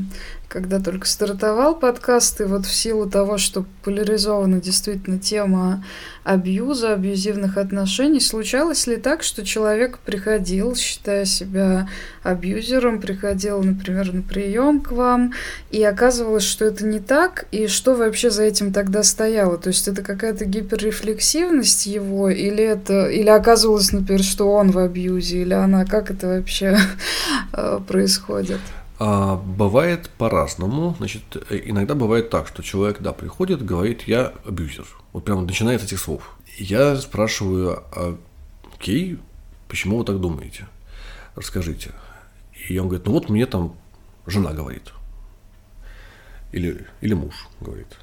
когда 0.51 0.81
только 0.81 1.07
стартовал 1.07 1.75
подкаст, 1.75 2.41
и 2.41 2.43
вот 2.43 2.65
в 2.65 2.75
силу 2.75 3.09
того, 3.09 3.37
что 3.37 3.63
поляризована 3.85 4.59
действительно 4.59 5.17
тема 5.17 5.81
абьюза, 6.25 6.91
абьюзивных 6.91 7.57
отношений, 7.57 8.19
случалось 8.19 8.85
ли 8.85 8.97
так, 8.97 9.23
что 9.23 9.45
человек 9.45 9.99
приходил, 9.99 10.75
считая 10.75 11.23
себя 11.23 11.87
абьюзером, 12.21 12.99
приходил, 12.99 13.63
например, 13.63 14.11
на 14.11 14.23
прием 14.23 14.81
к 14.81 14.91
вам, 14.91 15.31
и 15.69 15.81
оказывалось, 15.83 16.43
что 16.43 16.65
это 16.65 16.85
не 16.85 16.99
так, 16.99 17.45
и 17.53 17.67
что 17.67 17.95
вообще 17.95 18.29
за 18.29 18.43
этим 18.43 18.73
тогда 18.73 19.03
стояло? 19.03 19.57
То 19.57 19.69
есть 19.69 19.87
это 19.87 20.01
какая-то 20.01 20.43
гиперрефлексивность 20.43 21.85
его, 21.85 22.29
или 22.29 22.61
это, 22.61 23.05
или 23.05 23.29
оказывалось, 23.29 23.93
например, 23.93 24.21
что 24.21 24.51
он 24.51 24.71
в 24.71 24.77
абьюзе, 24.77 25.43
или 25.43 25.53
она, 25.53 25.85
как 25.85 26.11
это 26.11 26.27
вообще 26.27 26.77
э, 27.53 27.79
происходит? 27.87 28.59
А, 29.03 29.35
бывает 29.35 30.11
по-разному. 30.19 30.93
Значит, 30.99 31.23
иногда 31.49 31.95
бывает 31.95 32.29
так, 32.29 32.47
что 32.47 32.61
человек, 32.61 32.99
да, 32.99 33.13
приходит, 33.13 33.65
говорит, 33.65 34.03
я 34.03 34.31
абьюзер. 34.45 34.85
Вот 35.11 35.25
прямо 35.25 35.41
начинает 35.41 35.81
с 35.81 35.85
этих 35.85 35.99
слов. 35.99 36.37
Я 36.59 36.95
спрашиваю, 36.97 37.83
а, 37.93 38.15
окей, 38.75 39.17
почему 39.67 39.97
вы 39.97 40.05
так 40.05 40.19
думаете? 40.19 40.67
Расскажите. 41.35 41.93
И 42.69 42.77
он 42.77 42.89
говорит, 42.89 43.07
ну 43.07 43.13
вот 43.13 43.27
мне 43.29 43.47
там 43.47 43.75
жена 44.27 44.53
говорит. 44.53 44.93
Или, 46.51 46.85
или 47.01 47.15
муж 47.15 47.47
говорит. 47.59 47.97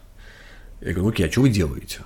Я 0.81 0.95
говорю, 0.95 1.11
окей, 1.11 1.29
а 1.29 1.31
что 1.31 1.43
вы 1.43 1.51
делаете? 1.51 2.01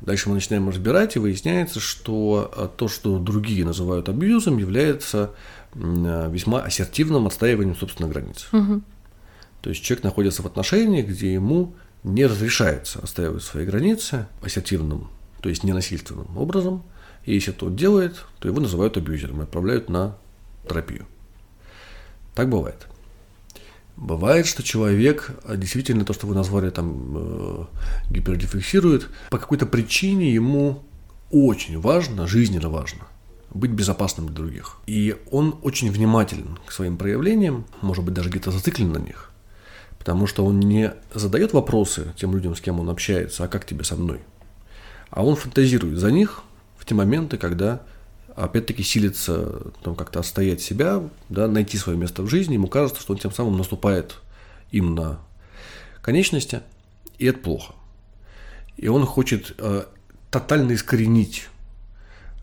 Дальше 0.00 0.28
мы 0.28 0.36
начинаем 0.36 0.68
разбирать, 0.68 1.16
и 1.16 1.18
выясняется, 1.18 1.80
что 1.80 2.52
а, 2.56 2.68
то, 2.68 2.86
что 2.86 3.18
другие 3.18 3.64
называют 3.64 4.08
абьюзом, 4.08 4.58
является 4.58 5.32
Э, 5.32 5.32
весьма 5.74 6.62
ассертивным 6.62 7.26
отстаиванием 7.26 7.76
собственных 7.76 8.12
границ. 8.12 8.48
Угу. 8.52 8.82
То 9.62 9.70
есть 9.70 9.82
человек 9.82 10.04
находится 10.04 10.42
в 10.42 10.46
отношениях, 10.46 11.06
где 11.06 11.32
ему 11.32 11.74
не 12.04 12.26
разрешается 12.26 13.00
отстаивать 13.00 13.42
свои 13.42 13.66
границы 13.66 14.26
ассертивным, 14.42 15.08
то 15.40 15.48
есть 15.48 15.64
ненасильственным 15.64 16.36
образом. 16.36 16.84
И 17.24 17.34
если 17.34 17.54
он 17.60 17.76
делает, 17.76 18.24
то 18.38 18.48
его 18.48 18.60
называют 18.60 18.96
абьюзером 18.96 19.40
и 19.40 19.42
отправляют 19.44 19.88
на 19.88 20.16
терапию. 20.68 21.06
Так 22.34 22.48
бывает. 22.48 22.86
Бывает, 23.96 24.46
что 24.46 24.62
человек 24.62 25.30
а, 25.44 25.56
действительно 25.56 26.04
то, 26.04 26.12
что 26.12 26.28
вы 26.28 26.34
назвали 26.36 26.70
там 26.70 27.16
э, 27.16 27.64
гипердефлексирует, 28.10 29.08
по 29.28 29.38
какой-то 29.38 29.66
причине 29.66 30.32
ему 30.32 30.84
очень 31.32 31.80
важно, 31.80 32.28
жизненно 32.28 32.68
важно– 32.68 33.08
быть 33.50 33.70
безопасным 33.70 34.26
для 34.26 34.36
других. 34.36 34.78
И 34.86 35.16
он 35.30 35.58
очень 35.62 35.90
внимателен 35.90 36.58
к 36.66 36.72
своим 36.72 36.96
проявлениям, 36.96 37.64
может 37.80 38.04
быть, 38.04 38.14
даже 38.14 38.30
где-то 38.30 38.50
зациклен 38.50 38.92
на 38.92 38.98
них, 38.98 39.30
потому 39.98 40.26
что 40.26 40.44
он 40.44 40.60
не 40.60 40.92
задает 41.14 41.52
вопросы 41.52 42.12
тем 42.16 42.34
людям, 42.34 42.54
с 42.54 42.60
кем 42.60 42.80
он 42.80 42.90
общается, 42.90 43.44
а 43.44 43.48
как 43.48 43.64
тебе 43.64 43.84
со 43.84 43.96
мной, 43.96 44.20
а 45.10 45.24
он 45.24 45.36
фантазирует 45.36 45.98
за 45.98 46.10
них 46.10 46.42
в 46.76 46.84
те 46.84 46.94
моменты, 46.94 47.38
когда 47.38 47.82
опять-таки 48.36 48.82
силится 48.82 49.72
там, 49.82 49.96
как-то 49.96 50.20
отстоять 50.20 50.60
себя, 50.60 51.02
да, 51.28 51.48
найти 51.48 51.76
свое 51.76 51.98
место 51.98 52.22
в 52.22 52.28
жизни, 52.28 52.54
ему 52.54 52.68
кажется, 52.68 53.00
что 53.00 53.12
он 53.12 53.18
тем 53.18 53.32
самым 53.32 53.56
наступает 53.56 54.16
им 54.70 54.94
на 54.94 55.18
конечности, 56.02 56.60
и 57.18 57.26
это 57.26 57.38
плохо. 57.40 57.74
И 58.76 58.86
он 58.88 59.04
хочет 59.06 59.54
э, 59.58 59.84
тотально 60.30 60.72
искоренить 60.72 61.48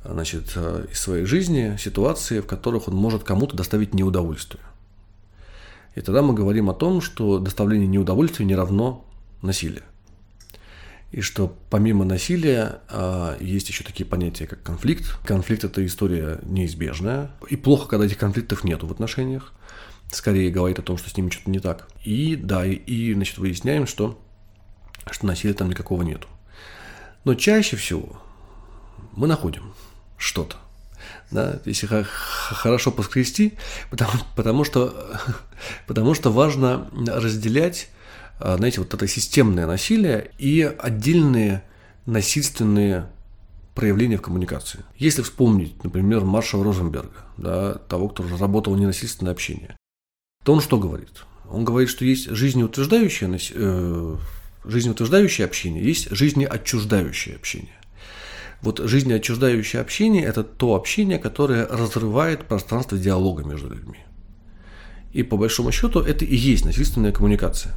значит, 0.10 0.54
э, 0.56 0.88
из 0.92 1.00
своей 1.00 1.26
жизни 1.26 1.78
ситуации, 1.80 2.40
в 2.40 2.48
которых 2.48 2.88
он 2.88 2.96
может 2.96 3.24
кому-то 3.24 3.56
доставить 3.56 3.94
неудовольствие. 3.94 4.64
И 5.96 6.02
тогда 6.02 6.22
мы 6.22 6.34
говорим 6.34 6.70
о 6.70 6.74
том, 6.74 7.02
что 7.02 7.40
доставление 7.40 7.88
неудовольствия 7.88 8.46
не 8.46 8.56
равно 8.56 9.06
насилию. 9.42 9.84
И 11.12 11.22
что 11.22 11.56
помимо 11.70 12.04
насилия 12.04 12.80
а, 12.90 13.38
есть 13.40 13.70
еще 13.70 13.86
такие 13.86 14.06
понятия, 14.06 14.48
как 14.48 14.62
конфликт. 14.62 15.18
Конфликт– 15.26 15.64
это 15.64 15.86
история 15.86 16.40
неизбежная. 16.44 17.32
И 17.50 17.56
плохо, 17.56 17.88
когда 17.88 18.06
этих 18.06 18.18
конфликтов 18.18 18.66
нет 18.66 18.84
в 18.84 18.92
отношениях. 18.92 19.54
Скорее 20.12 20.52
говорит 20.52 20.80
о 20.80 20.82
том, 20.82 20.98
что 20.98 21.10
с 21.10 21.16
ними 21.16 21.30
что-то 21.30 21.50
не 21.50 21.60
так. 21.60 21.88
И 22.04 22.36
да, 22.36 22.66
и, 22.66 22.74
и 22.74 23.14
значит, 23.14 23.38
выясняем, 23.38 23.88
что, 23.88 24.22
что 25.10 25.26
насилия 25.26 25.54
там 25.54 25.70
никакого 25.70 26.02
нету. 26.02 26.28
Но 27.24 27.36
чаще 27.36 27.78
всего 27.78 28.22
мы 29.14 29.28
находим 29.28 29.74
что-то. 30.18 30.58
Да, 31.32 31.60
если 31.66 31.88
хорошо 31.88 32.92
поскрести, 32.92 33.54
потому, 33.90 34.12
потому, 34.36 34.64
что, 34.64 35.18
потому 35.88 36.14
что 36.14 36.32
важно 36.32 36.90
разделять, 37.08 37.90
а, 38.40 38.58
знаете, 38.58 38.80
вот 38.82 38.94
это 38.94 39.08
системное 39.08 39.66
насилие 39.66 40.32
и 40.38 40.62
отдельные 40.62 41.64
насильственные 42.06 43.08
проявления 43.74 44.18
в 44.18 44.22
коммуникации. 44.22 44.80
Если 44.98 45.22
вспомнить, 45.22 45.84
например, 45.84 46.22
маршала 46.22 46.64
Розенберга, 46.64 47.26
да, 47.38 47.74
того, 47.74 48.10
кто 48.10 48.24
разработал 48.24 48.76
ненасильственное 48.76 49.34
общение, 49.34 49.76
то 50.44 50.54
он 50.54 50.62
что 50.62 50.80
говорит? 50.80 51.26
Он 51.50 51.66
говорит, 51.66 51.90
что 51.90 52.06
есть 52.06 52.30
жизнеутверждающее, 52.30 53.38
э, 53.54 54.16
жизнеутверждающее 54.64 55.46
общение, 55.46 55.84
есть 55.84 56.10
жизнеотчуждающее 56.10 57.36
общение. 57.36 57.76
Вот 58.62 58.80
жизнеотчуждающее 58.80 59.82
общение– 59.82 60.24
это 60.26 60.44
то 60.44 60.76
общение, 60.76 61.20
которое 61.20 61.66
разрывает 61.68 62.46
пространство 62.46 62.98
диалога 62.98 63.44
между 63.44 63.70
людьми. 63.70 64.00
И 65.14 65.24
по 65.24 65.38
большому 65.38 65.72
счету 65.72 66.02
это 66.02 66.26
и 66.26 66.36
есть 66.36 66.66
насильственная 66.66 67.12
коммуникация. 67.12 67.74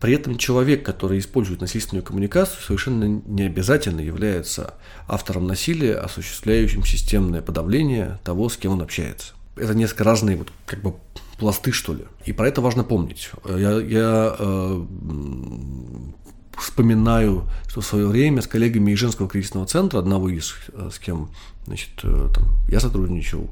При 0.00 0.14
этом 0.14 0.36
человек, 0.36 0.84
который 0.84 1.18
использует 1.18 1.60
насильственную 1.60 2.04
коммуникацию, 2.04 2.60
совершенно 2.62 3.04
не 3.04 3.44
обязательно 3.44 4.00
является 4.00 4.74
автором 5.08 5.46
насилия, 5.46 5.94
осуществляющим 5.94 6.84
системное 6.84 7.40
подавление 7.40 8.18
того, 8.22 8.48
с 8.48 8.56
кем 8.56 8.72
он 8.72 8.82
общается. 8.82 9.34
Это 9.56 9.74
несколько 9.74 10.04
разные 10.04 10.36
вот, 10.36 10.48
как 10.66 10.82
бы 10.82 10.94
пласты, 11.38 11.72
что 11.72 11.94
ли. 11.94 12.04
И 12.24 12.32
про 12.32 12.48
это 12.48 12.60
важно 12.60 12.84
помнить. 12.84 13.30
Я, 13.48 13.80
я 13.80 14.36
э, 14.38 14.84
вспоминаю, 16.58 17.48
что 17.68 17.80
в 17.80 17.86
свое 17.86 18.06
время 18.06 18.42
с 18.42 18.46
коллегами 18.46 18.92
из 18.92 18.98
женского 18.98 19.28
кризисного 19.28 19.66
центра, 19.66 19.98
одного 19.98 20.28
из, 20.28 20.54
э, 20.72 20.90
с 20.92 20.98
кем 20.98 21.30
значит, 21.66 21.90
э, 22.02 22.28
там, 22.34 22.44
я 22.68 22.80
сотрудничал, 22.80 23.50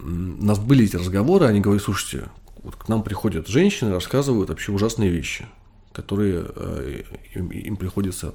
у 0.00 0.44
нас 0.44 0.58
были 0.58 0.84
эти 0.84 0.96
разговоры, 0.96 1.46
они 1.46 1.60
говорят, 1.60 1.82
слушайте, 1.82 2.28
вот 2.62 2.76
к 2.76 2.88
нам 2.88 3.02
приходят 3.02 3.48
женщины, 3.48 3.92
рассказывают 3.92 4.50
вообще 4.50 4.72
ужасные 4.72 5.10
вещи, 5.10 5.46
которые 5.92 6.46
э, 6.54 7.02
им, 7.34 7.48
им 7.48 7.76
приходится 7.76 8.34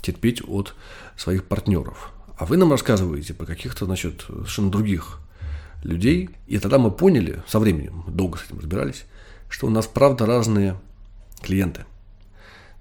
терпеть 0.00 0.42
от 0.46 0.74
своих 1.16 1.44
партнеров. 1.44 2.12
А 2.38 2.46
вы 2.46 2.56
нам 2.56 2.70
рассказываете 2.70 3.34
про 3.34 3.46
каких-то, 3.46 3.84
значит, 3.84 4.24
совершенно 4.26 4.70
других 4.70 5.20
людей. 5.84 6.30
И 6.46 6.58
тогда 6.58 6.78
мы 6.78 6.90
поняли, 6.90 7.42
со 7.46 7.58
временем, 7.58 8.04
долго 8.08 8.38
с 8.38 8.44
этим 8.44 8.58
разбирались, 8.58 9.04
что 9.48 9.66
у 9.66 9.70
нас 9.70 9.86
правда 9.86 10.26
разные 10.26 10.76
клиенты. 11.42 11.84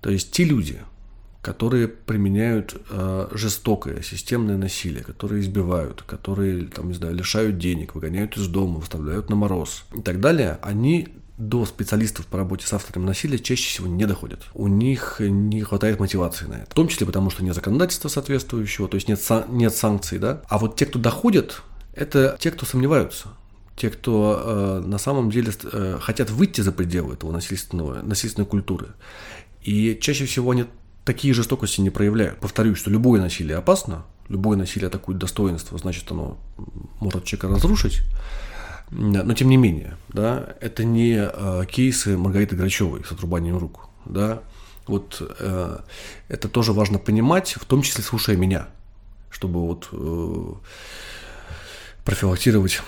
То 0.01 0.09
есть 0.09 0.31
те 0.31 0.43
люди, 0.43 0.79
которые 1.41 1.87
применяют 1.87 2.75
э, 2.89 3.27
жестокое 3.31 4.01
системное 4.01 4.57
насилие, 4.57 5.03
которые 5.03 5.41
избивают, 5.41 6.03
которые, 6.03 6.65
там, 6.65 6.89
не 6.89 6.93
знаю, 6.93 7.15
лишают 7.15 7.57
денег, 7.57 7.95
выгоняют 7.95 8.37
из 8.37 8.47
дома, 8.47 8.79
выставляют 8.79 9.29
на 9.29 9.35
мороз 9.35 9.85
и 9.95 10.01
так 10.01 10.19
далее, 10.19 10.59
они 10.61 11.09
до 11.37 11.65
специалистов 11.65 12.27
по 12.27 12.37
работе 12.37 12.67
с 12.67 12.73
авторами 12.73 13.05
насилия 13.05 13.39
чаще 13.39 13.67
всего 13.67 13.87
не 13.87 14.05
доходят. 14.05 14.41
У 14.53 14.67
них 14.67 15.15
не 15.19 15.61
хватает 15.61 15.99
мотивации 15.99 16.45
на 16.45 16.55
это. 16.55 16.69
В 16.69 16.75
том 16.75 16.87
числе 16.87 17.07
потому, 17.07 17.31
что 17.31 17.43
нет 17.43 17.55
законодательства 17.55 18.09
соответствующего, 18.09 18.87
то 18.87 18.95
есть 18.95 19.07
нет, 19.07 19.19
сан- 19.19 19.45
нет 19.49 19.73
санкций, 19.75 20.19
да. 20.19 20.43
А 20.47 20.59
вот 20.59 20.75
те, 20.75 20.85
кто 20.85 20.99
доходят, 20.99 21.63
это 21.95 22.37
те, 22.39 22.51
кто 22.51 22.67
сомневаются. 22.67 23.29
Те, 23.75 23.89
кто 23.89 24.81
э, 24.83 24.87
на 24.87 24.99
самом 24.99 25.31
деле 25.31 25.51
э, 25.63 25.97
хотят 25.99 26.29
выйти 26.29 26.61
за 26.61 26.71
пределы 26.71 27.13
этого 27.13 27.31
насильственного, 27.31 28.03
насильственной 28.03 28.45
культуры. 28.45 28.89
И 29.63 29.97
чаще 30.02 30.26
всего 30.26 30.52
они 30.52 30.65
такие 31.06 31.34
жестокости 31.34 31.82
не 31.82 31.89
проявляют. 31.89 32.39
Повторюсь, 32.39 32.78
что 32.78 32.89
любое 32.89 33.21
насилие 33.21 33.58
опасно, 33.58 34.06
любое 34.30 34.58
насилие 34.58 34.88
атакует 34.88 35.17
достоинство, 35.17 35.77
значит, 35.77 36.12
оно 36.12 36.38
может 37.00 37.25
человека 37.25 37.48
разрушить. 37.48 38.02
Но 38.92 39.33
тем 39.33 39.48
не 39.50 39.58
менее, 39.58 39.98
да, 40.10 40.56
это 40.60 40.83
не 40.83 41.15
э, 41.15 41.65
кейсы 41.69 42.17
Маргариты 42.17 42.58
Грачевой 42.58 43.06
с 43.06 43.12
отрубанием 43.12 43.58
рук. 43.58 43.88
Да. 44.06 44.42
Вот 44.85 45.21
э, 45.40 45.77
это 46.27 46.50
тоже 46.50 46.73
важно 46.73 47.00
понимать, 47.00 47.54
в 47.54 47.63
том 47.63 47.83
числе 47.83 48.04
слушая 48.04 48.35
меня, 48.35 48.67
чтобы 49.29 49.62
вот 49.62 49.88
э, 49.94 50.54
профилактировать 52.04 52.81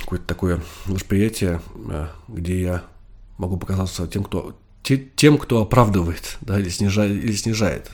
какое-то 0.00 0.26
такое 0.26 0.60
восприятие, 0.84 1.62
э, 1.88 2.08
где 2.28 2.60
я 2.60 2.82
могу 3.38 3.56
показаться 3.56 4.06
тем, 4.06 4.24
кто 4.24 4.54
тем, 4.86 5.38
кто 5.38 5.60
оправдывает, 5.60 6.36
да, 6.40 6.58
или 6.58 6.68
снижает, 6.68 7.12
или 7.12 7.32
снижает. 7.32 7.90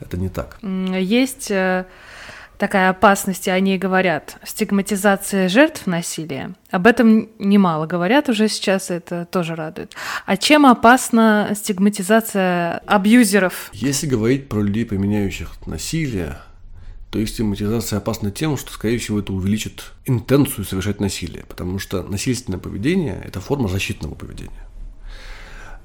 Это 0.00 0.16
не 0.16 0.28
так. 0.28 0.58
Есть 0.62 1.50
э, 1.50 1.86
такая 2.58 2.90
опасность, 2.90 3.46
и 3.46 3.50
о 3.50 3.60
ней 3.60 3.78
говорят. 3.78 4.38
Стигматизация 4.44 5.48
жертв 5.48 5.86
насилия. 5.86 6.52
Об 6.70 6.86
этом 6.86 7.28
немало 7.38 7.86
говорят 7.86 8.28
уже 8.28 8.48
сейчас, 8.48 8.90
это 8.90 9.26
тоже 9.26 9.54
радует. 9.54 9.94
А 10.26 10.36
чем 10.36 10.66
опасна 10.66 11.52
стигматизация 11.56 12.78
абьюзеров? 12.86 13.70
Если 13.72 14.06
говорить 14.06 14.48
про 14.48 14.60
людей, 14.60 14.84
применяющих 14.84 15.66
насилие, 15.66 16.38
то 17.10 17.18
есть 17.18 17.34
стигматизация 17.34 17.98
опасна 17.98 18.30
тем, 18.30 18.56
что, 18.56 18.72
скорее 18.72 18.98
всего, 18.98 19.20
это 19.20 19.32
увеличит 19.32 19.92
интенцию 20.04 20.64
совершать 20.64 21.00
насилие, 21.00 21.44
потому 21.48 21.78
что 21.78 22.02
насильственное 22.02 22.58
поведение– 22.58 23.22
это 23.24 23.40
форма 23.40 23.68
защитного 23.68 24.14
поведения. 24.14 24.66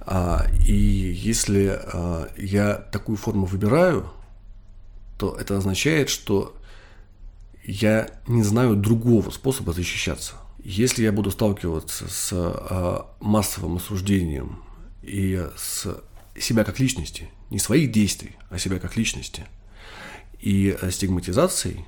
А, 0.04 0.47
и 0.66 0.74
если 0.74 1.80
а, 1.82 2.30
я 2.38 2.76
такую 2.76 3.18
форму 3.18 3.45
выбираю, 3.45 4.10
то 5.18 5.36
это 5.36 5.58
означает, 5.58 6.10
что 6.10 6.56
я 7.64 8.10
не 8.28 8.43
знаю 8.43 8.76
другого 8.76 9.30
способа 9.30 9.74
защищаться. 9.74 10.36
Если 10.64 11.04
я 11.04 11.12
буду 11.12 11.32
сталкиваться 11.32 12.08
с 12.08 12.30
а, 12.34 13.08
массовым 13.20 13.78
осуждением 13.78 14.64
и 15.04 15.47
с 15.56 15.88
себя 16.39 16.64
как 16.64 16.80
личности, 16.80 17.30
не 17.49 17.60
своих 17.60 17.91
действий, 17.91 18.38
а 18.49 18.58
себя 18.58 18.80
как 18.80 18.97
личности, 18.97 19.45
и 20.39 20.76
стигматизацией, 20.89 21.86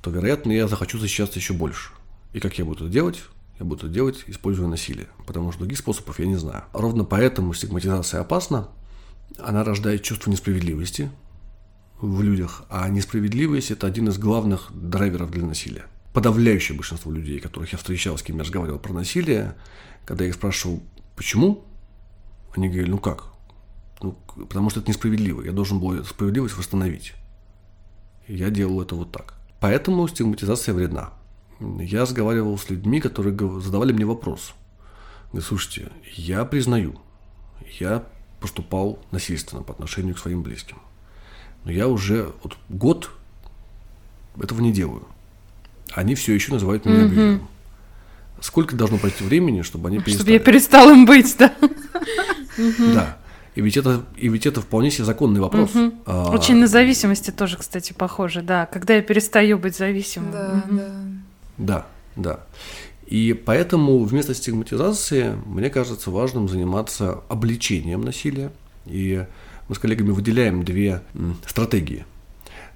то, 0.00 0.10
вероятно, 0.10 0.52
я 0.52 0.68
захочу 0.68 0.98
защищаться 0.98 1.38
еще 1.38 1.52
больше. 1.52 1.90
И 2.32 2.40
как 2.40 2.58
я 2.58 2.64
буду 2.64 2.84
это 2.84 2.92
делать? 2.92 3.22
Я 3.58 3.64
буду 3.64 3.88
делать, 3.88 4.24
используя 4.26 4.66
насилие, 4.66 5.08
потому 5.26 5.52
что 5.52 5.60
других 5.60 5.78
способов 5.78 6.18
я 6.18 6.26
не 6.26 6.36
знаю. 6.36 6.64
Ровно 6.72 7.04
поэтому 7.04 7.54
стигматизация 7.54 8.20
опасна. 8.20 8.68
Она 9.38 9.64
рождает 9.64 10.02
чувство 10.02 10.30
несправедливости, 10.30 11.10
в 12.00 12.22
людях, 12.22 12.64
а 12.68 12.88
несправедливость– 12.88 13.70
это 13.70 13.86
один 13.86 14.08
из 14.08 14.18
главных 14.18 14.70
драйверов 14.72 15.30
для 15.30 15.44
насилия. 15.44 15.86
Подавляющее 16.12 16.76
большинство 16.76 17.10
людей, 17.10 17.40
которых 17.40 17.72
я 17.72 17.78
встречал, 17.78 18.18
с 18.18 18.22
кем 18.22 18.36
я 18.36 18.42
разговаривал 18.42 18.78
про 18.78 18.92
насилие, 18.92 19.56
когда 20.04 20.24
я 20.24 20.30
их 20.30 20.36
спрашивал, 20.36 20.82
почему, 21.16 21.64
они 22.54 22.68
говорили, 22.68 22.90
ну 22.90 22.98
как? 22.98 23.32
Ну, 24.00 24.12
потому 24.36 24.70
что 24.70 24.80
это 24.80 24.90
несправедливо, 24.90 25.42
я 25.42 25.52
должен 25.52 25.80
был 25.80 26.04
справедливость 26.04 26.56
восстановить. 26.56 27.14
И 28.26 28.36
я 28.36 28.50
делал 28.50 28.80
это 28.82 28.94
вот 28.94 29.12
так. 29.12 29.34
Поэтому 29.60 30.06
стигматизация 30.08 30.74
вредна. 30.74 31.12
Я 31.60 32.02
разговаривал 32.02 32.58
с 32.58 32.68
людьми, 32.70 33.00
которые 33.00 33.36
задавали 33.60 33.92
мне 33.92 34.04
вопрос. 34.04 34.54
Говорят, 35.32 35.48
слушайте, 35.48 35.90
я 36.14 36.44
признаю, 36.44 36.96
я 37.78 38.04
поступал 38.40 38.98
насильственно 39.10 39.62
по 39.62 39.72
отношению 39.72 40.14
к 40.14 40.18
своим 40.18 40.42
близким– 40.42 40.78
но 41.64 41.72
я 41.72 41.88
уже 41.88 42.32
вот 42.42 42.56
год 42.68 43.10
этого 44.40 44.60
не 44.60 44.72
делаю. 44.72 45.06
Они 45.92 46.14
все 46.14 46.34
еще 46.34 46.52
называют 46.52 46.84
меня 46.84 47.04
mm-hmm. 47.04 47.40
Сколько 48.40 48.76
должно 48.76 48.98
пройти 48.98 49.24
времени, 49.24 49.62
чтобы 49.62 49.88
они 49.88 49.98
перестали? 49.98 50.16
Чтобы 50.16 50.32
я 50.32 50.38
перестал 50.38 50.90
им 50.90 51.06
быть, 51.06 51.34
да. 51.38 51.54
Да. 52.92 53.16
И 53.54 53.62
ведь 53.62 53.76
это, 53.76 54.04
и 54.16 54.28
ведь 54.28 54.44
это 54.44 54.60
вполне 54.60 54.90
себе 54.90 55.04
законный 55.04 55.40
вопрос. 55.40 55.74
Угу. 55.74 55.94
А, 56.06 56.30
Очень 56.30 56.56
на 56.56 56.66
зависимости 56.66 57.30
тоже, 57.30 57.56
кстати, 57.56 57.92
похоже, 57.92 58.42
да. 58.42 58.66
Когда 58.66 58.94
я 58.94 59.02
перестаю 59.02 59.58
быть 59.58 59.76
зависимым. 59.76 60.32
Да, 60.32 60.64
угу. 60.66 60.76
да. 60.76 61.03
Да, 61.58 61.86
да. 62.16 62.40
И 63.06 63.32
поэтому 63.32 64.02
вместо 64.04 64.34
стигматизации, 64.34 65.36
мне 65.46 65.70
кажется, 65.70 66.10
важным 66.10 66.48
заниматься 66.48 67.22
обличением 67.28 68.00
насилия. 68.00 68.50
И 68.86 69.26
мы 69.68 69.74
с 69.74 69.78
коллегами 69.78 70.10
выделяем 70.10 70.64
две 70.64 71.02
стратегии. 71.46 72.04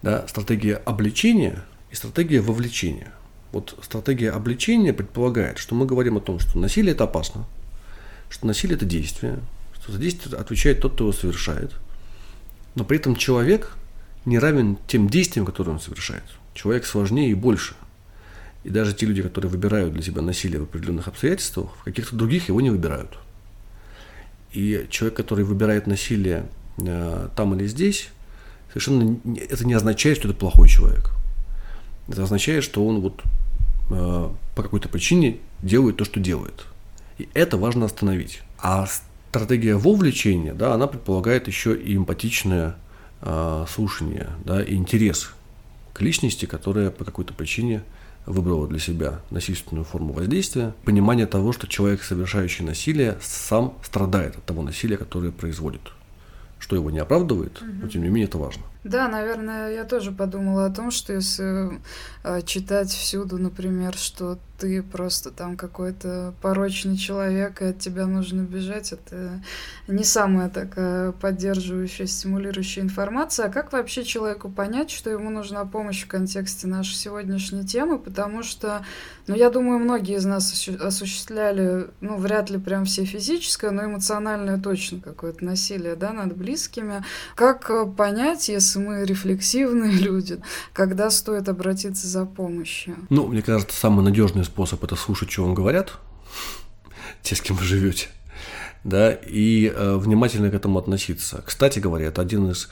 Да, 0.03 0.27
стратегия 0.29 0.77
обличения 0.77 1.65
и 1.91 1.95
стратегия 1.95 2.41
вовлечения. 2.41 3.13
Вот 3.53 3.79
стратегия 3.83 4.31
обличения 4.31 4.93
предполагает, 4.93 5.59
что 5.59 5.75
мы 5.75 5.87
говорим 5.87 6.19
о 6.19 6.21
том, 6.21 6.39
что 6.39 6.59
насилие 6.59 6.93
это 6.93 7.05
опасно, 7.05 7.47
что 8.29 8.47
насилие 8.47 8.77
это 8.77 8.85
действие, 8.85 9.41
что 9.73 9.93
за 9.93 9.99
действие 9.99 10.37
отвечает 10.37 10.81
тот, 10.81 10.93
кто 10.93 11.05
его 11.05 11.13
совершает, 11.13 11.73
но 12.75 12.85
при 12.85 12.99
этом 12.99 13.17
человек 13.17 13.77
не 14.27 14.39
равен 14.39 14.77
тем 14.87 15.09
действиям, 15.09 15.47
которые 15.47 15.75
он 15.75 15.81
совершает. 15.81 16.25
Человек 16.53 16.85
сложнее 16.85 17.31
и 17.31 17.35
больше. 17.35 17.75
И 18.65 18.71
даже 18.71 18.93
те 18.93 19.07
люди, 19.07 19.23
которые 19.23 19.51
выбирают 19.51 19.93
для 19.95 20.03
себя 20.03 20.23
насилие 20.23 20.61
в 20.61 20.65
определенных 20.65 21.09
обстоятельствах, 21.09 21.71
в 21.77 21.85
каких-то 21.85 22.17
других 22.17 22.49
его 22.49 22.61
не 22.61 22.71
выбирают. 22.71 23.19
И 24.53 24.87
человек, 24.91 25.17
который 25.17 25.45
выбирает 25.45 25.87
насилие 25.87 26.49
Э, 26.81 27.29
там 27.35 27.55
или 27.55 27.67
здесь, 27.67 28.11
совершенно 28.69 29.19
это 29.51 29.67
не 29.67 29.75
означает, 29.75 30.19
что 30.19 30.29
это 30.29 30.37
плохой 30.37 30.69
человек. 30.69 31.11
Это 32.09 32.23
означает, 32.23 32.65
что 32.65 32.87
он 32.87 33.01
вот 33.01 33.23
э, 33.91 34.29
по 34.55 34.63
какой-то 34.63 34.89
причине 34.89 35.39
делает 35.63 35.97
то, 35.97 36.05
что 36.05 36.21
делает. 36.21 36.67
И 37.19 37.29
это 37.35 37.57
важно 37.57 37.87
остановить. 37.87 38.43
А 38.59 38.87
стратегия 39.31 39.77
вовлечения, 39.77 40.55
да, 40.55 40.75
она 40.75 40.87
предполагает 40.87 41.49
еще 41.49 41.77
и 41.77 41.97
эмпатичное 41.97 42.77
э, 43.23 43.67
слушание, 43.69 44.29
да, 44.45 44.63
и 44.63 44.75
интерес 44.75 45.33
к 45.93 46.01
личности, 46.01 46.47
которая 46.47 46.91
по 46.91 47.05
какой-то 47.05 47.35
причине 47.35 47.83
выбрала 48.27 48.67
для 48.69 48.79
себя 48.79 49.21
насильственную 49.31 49.85
форму 49.85 50.13
воздействия, 50.13 50.75
понимание 50.85 51.27
того, 51.27 51.53
что 51.53 51.67
человек, 51.67 52.03
совершающий 52.03 52.65
насилие, 52.65 53.17
сам 53.21 53.75
страдает 53.83 54.37
от 54.37 54.45
того 54.45 54.63
насилия, 54.63 54.97
которое 54.97 55.33
производит 55.33 55.83
что 56.61 56.77
его 56.77 56.91
не 56.91 56.99
оправдывает, 56.99 57.63
угу. 57.63 57.71
но 57.83 57.89
тем 57.89 58.03
не 58.03 58.09
менее 58.09 58.25
это 58.25 58.39
важно. 58.39 58.63
Да, 58.85 59.09
наверное, 59.09 59.73
я 59.73 59.85
тоже 59.85 60.13
подумала 60.13 60.67
о 60.67 60.71
том, 60.71 60.91
что 60.91 61.13
если 61.13 61.81
э, 62.25 62.43
читать 62.43 62.91
всюду, 62.91 63.39
например, 63.39 63.95
что 63.95 64.39
ты 64.59 64.83
просто 64.83 65.31
там 65.31 65.57
какой-то 65.57 66.35
порочный 66.43 66.97
человек, 66.97 67.63
и 67.63 67.67
от 67.67 67.79
тебя 67.79 68.07
нужно 68.07 68.43
бежать, 68.43 68.93
это 68.93 69.41
не 69.87 70.03
самая 70.03 70.49
такая 70.49 71.13
поддерживающая, 71.13 72.07
стимулирующая 72.07 72.83
информация. 72.83 73.47
А 73.47 73.51
как 73.51 73.73
вообще 73.73 74.05
человеку 74.05 74.49
понять, 74.49 74.91
что 74.91 75.11
ему 75.11 75.31
нужна 75.31 75.65
помощь 75.65 76.05
в 76.05 76.09
контексте 76.09 76.67
нашей 76.67 76.95
сегодняшней 76.95 77.65
темы? 77.65 77.99
Потому 77.99 78.43
что, 78.43 78.85
ну, 79.29 79.37
я 79.37 79.51
думаю, 79.51 79.79
многие 79.79 80.17
из 80.17 80.25
нас 80.25 80.69
осуществляли, 80.81 81.89
ну, 82.01 82.17
вряд 82.17 82.51
ли 82.51 82.59
прям 82.59 82.85
все 82.85 83.05
физическое, 83.05 83.71
но 83.71 83.85
эмоциональное 83.85 84.59
точно 84.59 85.01
какое-то 85.01 85.45
насилие, 85.45 85.95
да, 85.95 86.13
над 86.13 86.37
близкими. 86.37 87.05
Как 87.37 87.71
э, 87.71 87.87
понять, 87.87 88.49
если 88.49 88.81
мы 88.81 89.05
рефлексивные 89.05 89.93
люди, 89.99 90.41
когда 90.73 91.11
стоит 91.11 91.49
обратиться 91.49 92.09
за 92.09 92.27
помощью? 92.27 92.97
Ну, 93.09 93.29
мне 93.29 93.43
кажется, 93.43 93.77
самый 93.77 94.05
надежный 94.05 94.48
способ 94.49 94.83
это 94.85 94.97
слушать, 94.97 95.31
что 95.31 95.45
вам 95.45 95.55
говорят, 95.55 95.99
те, 97.23 97.35
с 97.35 97.41
кем 97.41 97.57
вы 97.57 97.65
живете, 97.65 98.09
да, 98.85 99.13
и 99.13 99.67
э, 99.67 99.97
внимательно 99.97 100.51
к 100.51 100.55
этому 100.55 100.79
относиться. 100.79 101.43
Кстати 101.45 101.79
говоря, 101.79 102.07
это 102.07 102.23
один 102.23 102.51
из 102.51 102.69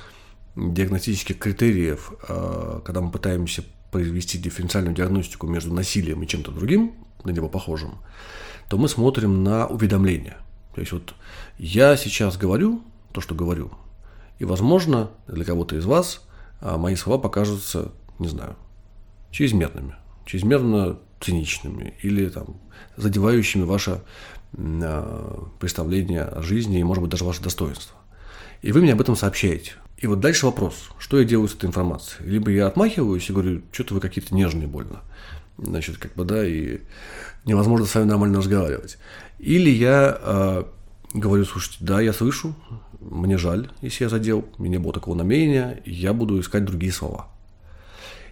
диагностических 0.56 1.38
критериев, 1.38 2.12
э, 2.28 2.80
когда 2.84 3.00
мы 3.00 3.10
пытаемся 3.10 3.64
произвести 3.90 4.38
дифференциальную 4.38 4.94
диагностику 4.94 5.46
между 5.46 5.72
насилием 5.72 6.22
и 6.22 6.26
чем-то 6.26 6.50
другим, 6.50 6.94
на 7.24 7.30
него 7.30 7.48
похожим, 7.48 7.98
то 8.68 8.78
мы 8.78 8.88
смотрим 8.88 9.44
на 9.44 9.66
уведомления. 9.66 10.38
То 10.74 10.80
есть 10.80 10.92
вот 10.92 11.14
я 11.58 11.96
сейчас 11.96 12.36
говорю 12.36 12.82
то, 13.12 13.20
что 13.20 13.34
говорю, 13.34 13.70
и, 14.38 14.44
возможно, 14.44 15.10
для 15.26 15.44
кого-то 15.44 15.76
из 15.76 15.86
вас 15.86 16.26
а, 16.60 16.76
мои 16.76 16.94
слова 16.94 17.18
покажутся, 17.18 17.92
не 18.18 18.28
знаю, 18.28 18.56
чрезмерными, 19.30 19.96
чрезмерно 20.26 20.98
циничными 21.20 21.94
или 22.02 22.28
там, 22.28 22.60
задевающими 22.96 23.62
ваше 23.62 24.02
а, 24.58 25.48
представление 25.58 26.22
о 26.22 26.42
жизни 26.42 26.80
и, 26.80 26.84
может 26.84 27.02
быть, 27.02 27.10
даже 27.10 27.24
ваше 27.24 27.42
достоинство. 27.42 27.96
И 28.62 28.72
вы 28.72 28.80
мне 28.80 28.92
об 28.92 29.00
этом 29.00 29.16
сообщаете. 29.16 29.72
И 29.98 30.06
вот 30.06 30.20
дальше 30.20 30.46
вопрос, 30.46 30.90
что 30.98 31.18
я 31.18 31.24
делаю 31.24 31.48
с 31.48 31.54
этой 31.54 31.66
информацией? 31.66 32.28
Либо 32.28 32.50
я 32.50 32.66
отмахиваюсь 32.66 33.28
и 33.28 33.32
говорю, 33.32 33.62
что-то 33.72 33.94
вы 33.94 34.00
какие-то 34.00 34.34
нежные 34.34 34.66
больно. 34.66 35.00
Значит, 35.58 35.96
как 35.96 36.14
бы, 36.14 36.24
да, 36.24 36.46
и 36.46 36.80
невозможно 37.44 37.86
с 37.86 37.94
вами 37.94 38.04
нормально 38.04 38.38
разговаривать. 38.38 38.98
Или 39.38 39.70
я 39.70 40.18
э, 40.20 40.64
говорю, 41.14 41.44
слушайте, 41.46 41.78
да, 41.80 42.00
я 42.00 42.12
слышу, 42.12 42.54
мне 43.00 43.38
жаль, 43.38 43.70
если 43.80 44.04
я 44.04 44.10
задел, 44.10 44.44
у 44.58 44.62
меня 44.62 44.80
было 44.80 44.92
такого 44.92 45.14
намерения, 45.14 45.80
я 45.86 46.12
буду 46.12 46.40
искать 46.40 46.64
другие 46.64 46.92
слова. 46.92 47.28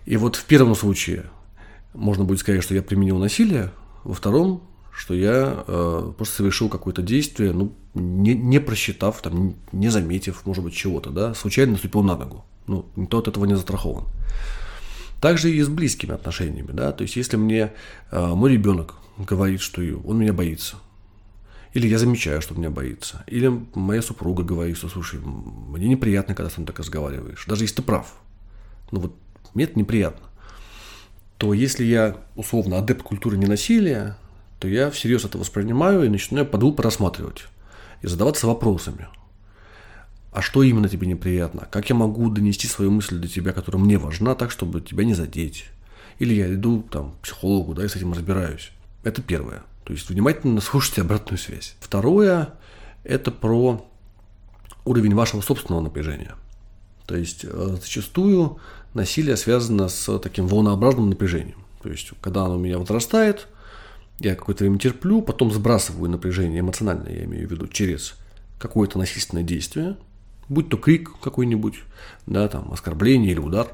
И 0.04 0.16
вот 0.16 0.36
в 0.36 0.44
первом 0.44 0.74
случае 0.74 1.24
можно 1.94 2.24
будет 2.24 2.40
сказать, 2.40 2.62
что 2.62 2.74
я 2.74 2.82
применил 2.82 3.18
насилие, 3.18 3.72
во 4.04 4.14
втором, 4.14 4.62
что 4.92 5.14
я 5.14 5.64
э, 5.66 6.12
просто 6.16 6.36
совершил 6.36 6.68
какое-то 6.68 7.02
действие, 7.02 7.52
ну, 7.52 7.72
не, 7.94 8.34
не 8.34 8.60
просчитав, 8.60 9.20
там, 9.22 9.54
не 9.72 9.88
заметив, 9.88 10.44
может 10.44 10.62
быть, 10.62 10.74
чего-то, 10.74 11.10
да, 11.10 11.34
случайно 11.34 11.72
наступил 11.72 12.02
на 12.02 12.16
ногу. 12.16 12.44
Ну, 12.66 12.86
никто 12.96 13.18
от 13.18 13.28
этого 13.28 13.44
не 13.44 13.54
застрахован. 13.54 14.04
Также 15.20 15.50
и 15.50 15.60
с 15.62 15.68
близкими 15.68 16.12
отношениями, 16.12 16.70
да, 16.72 16.92
то 16.92 17.02
есть 17.02 17.16
если 17.16 17.36
мне 17.36 17.72
э, 18.10 18.26
мой 18.26 18.52
ребенок 18.52 18.94
говорит, 19.16 19.60
что 19.60 19.80
он 20.04 20.18
меня 20.18 20.32
боится, 20.32 20.76
или 21.72 21.88
я 21.88 21.98
замечаю, 21.98 22.40
что 22.40 22.54
меня 22.54 22.70
боится. 22.70 23.24
Или 23.26 23.52
моя 23.74 24.00
супруга 24.00 24.44
говорит, 24.44 24.76
что, 24.76 24.88
слушай, 24.88 25.18
мне 25.20 25.88
неприятно, 25.88 26.34
когда 26.34 26.48
ты 26.48 26.64
так 26.64 26.78
разговариваешь. 26.78 27.44
Даже 27.48 27.64
если 27.64 27.76
ты 27.76 27.82
прав. 27.82 28.14
Ну 28.92 29.00
вот 29.00 29.16
мне 29.54 29.64
это 29.64 29.76
неприятно, 29.76 30.24
то 31.44 31.52
если 31.52 31.84
я 31.84 32.16
условно 32.36 32.78
адепт 32.78 33.02
культуры 33.02 33.36
ненасилия, 33.36 34.16
то 34.58 34.66
я 34.66 34.90
всерьез 34.90 35.26
это 35.26 35.36
воспринимаю 35.36 36.02
и 36.02 36.08
начинаю 36.08 36.46
подул 36.46 36.74
рассматривать 36.78 37.44
и 38.00 38.06
задаваться 38.06 38.46
вопросами. 38.46 39.08
А 40.32 40.40
что 40.40 40.62
именно 40.62 40.88
тебе 40.88 41.06
неприятно? 41.06 41.68
Как 41.70 41.90
я 41.90 41.94
могу 41.94 42.30
донести 42.30 42.66
свою 42.66 42.90
мысль 42.90 43.18
до 43.18 43.28
тебя, 43.28 43.52
которая 43.52 43.82
мне 43.82 43.98
важна, 43.98 44.34
так, 44.34 44.50
чтобы 44.50 44.80
тебя 44.80 45.04
не 45.04 45.12
задеть? 45.12 45.66
Или 46.18 46.32
я 46.32 46.54
иду 46.54 46.82
там, 46.90 47.12
к 47.12 47.16
психологу, 47.24 47.74
да, 47.74 47.84
и 47.84 47.88
с 47.88 47.94
этим 47.94 48.14
разбираюсь. 48.14 48.70
Это 49.02 49.20
первое. 49.20 49.64
То 49.84 49.92
есть 49.92 50.08
внимательно 50.08 50.62
слушайте 50.62 51.02
обратную 51.02 51.38
связь. 51.38 51.76
Второе– 51.78 52.54
это 53.04 53.30
про 53.30 53.86
уровень 54.86 55.14
вашего 55.14 55.42
собственного 55.42 55.82
напряжения. 55.82 56.36
То 57.04 57.16
есть 57.16 57.44
э, 57.44 57.76
зачастую 57.82 58.60
насилие 58.94 59.36
связано 59.36 59.88
с 59.88 60.18
таким 60.18 60.46
волнообразным 60.46 61.10
напряжением. 61.10 61.58
То 61.82 61.90
есть 61.90 62.12
когда 62.20 62.44
оно 62.44 62.56
у 62.56 62.58
меня 62.58 62.78
возрастает, 62.78 63.48
я 64.20 64.34
какое-то 64.34 64.64
время 64.64 64.78
терплю, 64.78 65.20
потом 65.20 65.52
сбрасываю 65.52 66.10
напряжение 66.10 66.60
эмоциональное, 66.60 67.12
я 67.12 67.24
имею 67.24 67.48
в 67.48 67.50
виду, 67.50 67.66
через 67.66 68.14
какое-то 68.58 68.98
насильственное 68.98 69.42
действие, 69.42 69.96
будь 70.48 70.68
то 70.68 70.76
крик 70.76 71.10
какой-нибудь, 71.20 71.80
да, 72.26 72.48
там, 72.48 72.72
оскорбление 72.72 73.32
или 73.32 73.40
удар, 73.40 73.68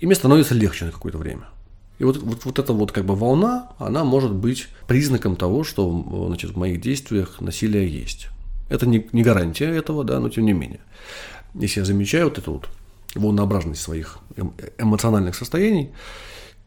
и 0.00 0.06
мне 0.06 0.14
становится 0.14 0.54
легче 0.54 0.84
на 0.84 0.92
какое-то 0.92 1.18
время. 1.18 1.48
И 1.98 2.04
вот, 2.04 2.16
вот, 2.18 2.44
вот 2.44 2.58
эта 2.58 2.72
вот 2.72 2.92
как 2.92 3.04
бы 3.04 3.14
волна, 3.14 3.70
она 3.78 4.04
может 4.04 4.32
быть 4.32 4.68
признаком 4.88 5.36
того, 5.36 5.62
что 5.62 6.26
значит, 6.26 6.50
в 6.50 6.58
моих 6.58 6.80
действиях 6.80 7.40
насилие 7.40 7.88
есть. 7.88 8.28
Это 8.68 8.86
не, 8.86 9.06
не 9.12 9.22
гарантия 9.22 9.66
этого, 9.66 10.02
да, 10.02 10.18
но 10.18 10.28
тем 10.28 10.44
не 10.44 10.52
менее. 10.52 10.80
Если 11.54 11.80
я 11.80 11.86
замечаю 11.86 12.24
вот 12.24 12.38
эту 12.38 12.52
вот 12.54 12.68
волнообразность 13.14 13.82
своих 13.82 14.18
эм, 14.36 14.54
эмоциональных 14.78 15.34
состояний, 15.34 15.92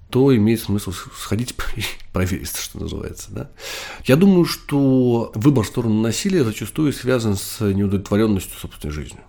то 0.09 0.35
имеет 0.35 0.61
смысл 0.61 0.91
сходить 0.91 1.55
и 1.75 1.81
проверить, 2.13 2.55
что 2.55 2.79
называется. 2.79 3.31
Да? 3.31 3.49
Я 4.05 4.15
думаю, 4.15 4.45
что 4.45 5.31
выбор 5.35 5.65
в 5.65 5.67
сторону 5.67 6.01
насилия 6.01 6.43
зачастую 6.43 6.93
связан 6.93 7.35
с 7.35 7.59
неудовлетворенностью 7.61 8.57
собственной 8.57 8.93
жизнью. 8.93 9.21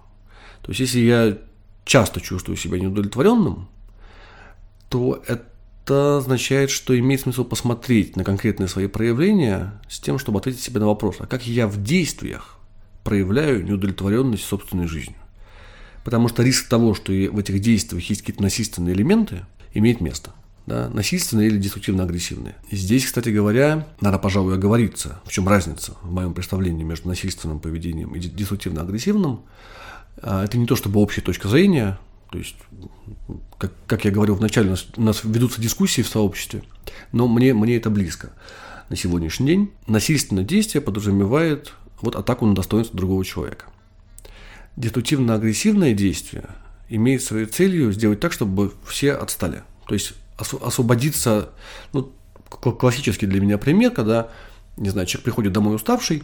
То 0.62 0.70
есть, 0.70 0.80
если 0.80 1.00
я 1.00 1.38
часто 1.84 2.20
чувствую 2.20 2.56
себя 2.56 2.78
неудовлетворенным, 2.78 3.68
то 4.88 5.22
это 5.26 6.18
означает, 6.18 6.70
что 6.70 6.98
имеет 6.98 7.20
смысл 7.22 7.44
посмотреть 7.44 8.16
на 8.16 8.24
конкретные 8.24 8.68
свои 8.68 8.88
проявления 8.88 9.80
с 9.88 10.00
тем, 10.00 10.18
чтобы 10.18 10.40
ответить 10.40 10.60
себе 10.60 10.80
на 10.80 10.86
вопрос, 10.86 11.16
а 11.20 11.26
как 11.26 11.46
я 11.46 11.68
в 11.68 11.82
действиях 11.82 12.58
проявляю 13.04 13.64
неудовлетворенность 13.64 14.44
собственной 14.44 14.88
жизнью. 14.88 15.18
Потому 16.06 16.28
что 16.28 16.44
риск 16.44 16.68
того, 16.68 16.94
что 16.94 17.10
в 17.10 17.36
этих 17.36 17.58
действиях 17.58 18.00
есть 18.08 18.20
какие-то 18.20 18.40
насильственные 18.40 18.94
элементы, 18.94 19.44
имеет 19.74 20.00
место 20.00 20.30
да, 20.64 20.88
насильственные 20.88 21.48
или 21.48 21.58
деструктивно-агрессивные. 21.58 22.54
Здесь, 22.70 23.06
кстати 23.06 23.30
говоря, 23.30 23.88
надо, 24.00 24.20
пожалуй, 24.20 24.54
оговориться, 24.54 25.20
в 25.24 25.32
чем 25.32 25.48
разница 25.48 25.96
в 26.02 26.12
моем 26.12 26.32
представлении 26.32 26.84
между 26.84 27.08
насильственным 27.08 27.58
поведением 27.58 28.14
и 28.14 28.20
деструктивно-агрессивным. 28.20 29.40
А, 30.22 30.44
это 30.44 30.56
не 30.58 30.66
то 30.66 30.76
чтобы 30.76 31.00
общая 31.00 31.22
точка 31.22 31.48
зрения, 31.48 31.98
то 32.30 32.38
есть, 32.38 32.54
как, 33.58 33.72
как 33.88 34.04
я 34.04 34.12
говорил 34.12 34.36
вначале, 34.36 34.68
у 34.68 34.70
нас, 34.70 34.86
у 34.96 35.02
нас 35.02 35.24
ведутся 35.24 35.60
дискуссии 35.60 36.02
в 36.02 36.08
сообществе, 36.08 36.62
но 37.10 37.26
мне, 37.26 37.52
мне 37.52 37.78
это 37.78 37.90
близко. 37.90 38.30
На 38.90 38.94
сегодняшний 38.94 39.48
день 39.48 39.72
насильственное 39.88 40.44
действие 40.44 40.82
подразумевает 40.82 41.72
вот 42.00 42.14
атаку 42.14 42.46
на 42.46 42.54
достоинство 42.54 42.96
другого 42.96 43.24
человека. 43.24 43.66
Деструктивно-агрессивное 44.76 45.94
действие 45.94 46.44
имеет 46.88 47.22
своей 47.22 47.46
целью 47.46 47.92
сделать 47.92 48.20
так, 48.20 48.32
чтобы 48.32 48.72
все 48.86 49.12
отстали. 49.12 49.62
То 49.86 49.94
есть 49.94 50.12
освободиться, 50.38 51.50
ну, 51.92 52.12
классический 52.48 53.26
для 53.26 53.40
меня 53.40 53.58
пример, 53.58 53.90
когда, 53.92 54.30
не 54.76 54.90
знаю, 54.90 55.06
человек 55.06 55.24
приходит 55.24 55.52
домой 55.52 55.74
уставший, 55.74 56.22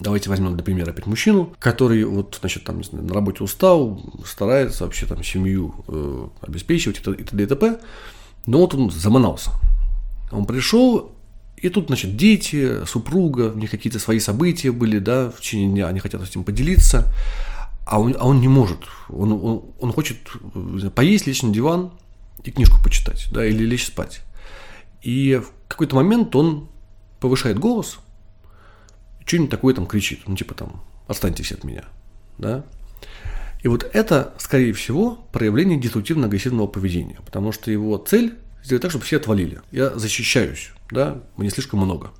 Давайте 0.00 0.30
возьмем 0.30 0.54
для 0.54 0.64
примера 0.64 0.92
опять 0.92 1.06
мужчину, 1.06 1.54
который 1.58 2.04
вот, 2.04 2.38
значит, 2.40 2.64
там, 2.64 2.78
не 2.78 2.84
знаю, 2.84 3.04
на 3.04 3.12
работе 3.12 3.44
устал, 3.44 4.00
старается 4.24 4.84
вообще 4.84 5.04
там 5.04 5.22
семью 5.22 5.74
э, 5.88 6.28
обеспечивать 6.40 6.98
и 6.98 7.02
т.д. 7.02 7.42
и 7.42 7.46
т.п. 7.46 7.80
Но 8.46 8.58
вот 8.58 8.74
он 8.74 8.90
заманался. 8.90 9.50
Он 10.32 10.46
пришел, 10.46 11.12
и 11.60 11.68
тут, 11.68 11.88
значит, 11.88 12.16
дети, 12.16 12.84
супруга, 12.86 13.52
у 13.54 13.58
них 13.58 13.70
какие-то 13.70 13.98
свои 13.98 14.18
события 14.18 14.72
были, 14.72 14.98
да, 14.98 15.30
в 15.30 15.40
течение 15.40 15.68
дня, 15.68 15.88
они 15.88 16.00
хотят 16.00 16.22
этим 16.22 16.42
поделиться, 16.42 17.12
а 17.86 18.00
он, 18.00 18.16
а 18.18 18.26
он 18.26 18.40
не 18.40 18.48
может. 18.48 18.80
Он, 19.08 19.32
он, 19.32 19.64
он 19.78 19.92
хочет 19.92 20.16
поесть, 20.94 21.26
лечь 21.26 21.42
на 21.42 21.52
диван, 21.52 21.92
и 22.44 22.50
книжку 22.50 22.82
почитать, 22.82 23.26
да, 23.32 23.44
или 23.44 23.64
лечь 23.64 23.86
спать. 23.86 24.22
И 25.02 25.40
в 25.42 25.68
какой-то 25.68 25.96
момент 25.96 26.34
он 26.34 26.68
повышает 27.20 27.58
голос, 27.58 27.98
что-нибудь 29.26 29.50
такое 29.50 29.74
там 29.74 29.86
кричит, 29.86 30.20
ну 30.26 30.36
типа 30.36 30.54
там, 30.54 30.82
отстаньтесь 31.06 31.52
от 31.52 31.64
меня, 31.64 31.84
да. 32.38 32.64
И 33.62 33.68
вот 33.68 33.88
это, 33.92 34.32
скорее 34.38 34.72
всего, 34.72 35.18
проявление 35.32 35.78
деструктивно-агрессивного 35.78 36.66
поведения, 36.66 37.18
потому 37.24 37.52
что 37.52 37.70
его 37.70 37.98
цель 37.98 38.38
сделать 38.64 38.82
так, 38.82 38.90
чтобы 38.90 39.04
все 39.04 39.18
отвалили. 39.18 39.60
Я 39.70 39.90
защищаюсь, 39.98 40.70
да, 40.90 41.22
мне 41.36 41.50
слишком 41.50 41.80
много. 41.80 42.10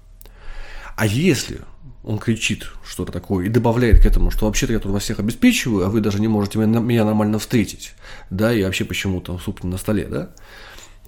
А 0.97 1.07
если 1.07 1.61
он 2.03 2.19
кричит 2.19 2.71
что-то 2.85 3.13
такое 3.13 3.47
и 3.47 3.49
добавляет 3.49 4.03
к 4.03 4.07
этому, 4.07 4.31
что 4.31 4.47
вообще-то 4.47 4.73
я 4.73 4.79
тут 4.79 4.93
вас 4.93 5.03
всех 5.03 5.19
обеспечиваю, 5.19 5.87
а 5.87 5.91
вы 5.91 6.01
даже 6.01 6.21
не 6.21 6.29
можете 6.29 6.59
меня 6.59 7.05
нормально 7.05 7.39
встретить, 7.39 7.95
да, 8.31 8.53
и 8.53 8.63
вообще 8.63 8.85
почему-то 8.85 9.39
суп 9.39 9.63
не 9.65 9.71
на 9.71 9.77
столе, 9.77 10.07
да, 10.07 10.31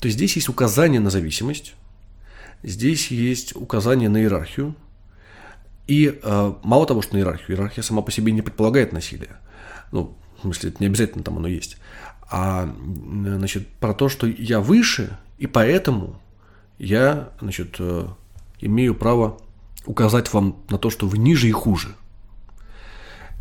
то 0.00 0.08
здесь 0.08 0.36
есть 0.36 0.48
указание 0.48 1.00
на 1.00 1.10
зависимость, 1.10 1.74
здесь 2.62 3.10
есть 3.10 3.56
указание 3.56 4.08
на 4.08 4.18
иерархию, 4.18 4.74
и 5.86 6.18
э, 6.22 6.54
мало 6.62 6.86
того, 6.86 7.02
что 7.02 7.14
на 7.14 7.18
иерархию, 7.18 7.56
иерархия 7.56 7.82
сама 7.82 8.02
по 8.02 8.10
себе 8.10 8.32
не 8.32 8.42
предполагает 8.42 8.92
насилие, 8.92 9.36
ну, 9.92 10.16
в 10.38 10.42
смысле, 10.42 10.70
это 10.70 10.78
не 10.80 10.86
обязательно 10.86 11.24
там 11.24 11.38
оно 11.38 11.48
есть, 11.48 11.78
а, 12.30 12.74
значит, 13.24 13.68
про 13.68 13.94
то, 13.94 14.08
что 14.08 14.26
я 14.26 14.60
выше, 14.60 15.18
и 15.38 15.46
поэтому 15.46 16.20
я, 16.82 17.30
значит, 17.40 17.76
э, 17.78 18.06
имею 18.60 18.94
право 18.96 19.38
указать 19.86 20.32
вам 20.32 20.56
на 20.68 20.78
то, 20.78 20.90
что 20.90 21.06
вы 21.06 21.16
ниже 21.16 21.48
и 21.48 21.52
хуже. 21.52 21.94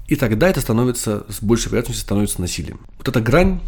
И 0.07 0.15
тогда 0.15 0.47
это 0.47 0.61
становится, 0.61 1.25
с 1.27 1.41
большей 1.41 1.69
вероятностью 1.69 2.05
становится 2.05 2.39
насилием. 2.39 2.81
Вот 2.97 3.07
эта 3.07 3.19
грань, 3.19 3.59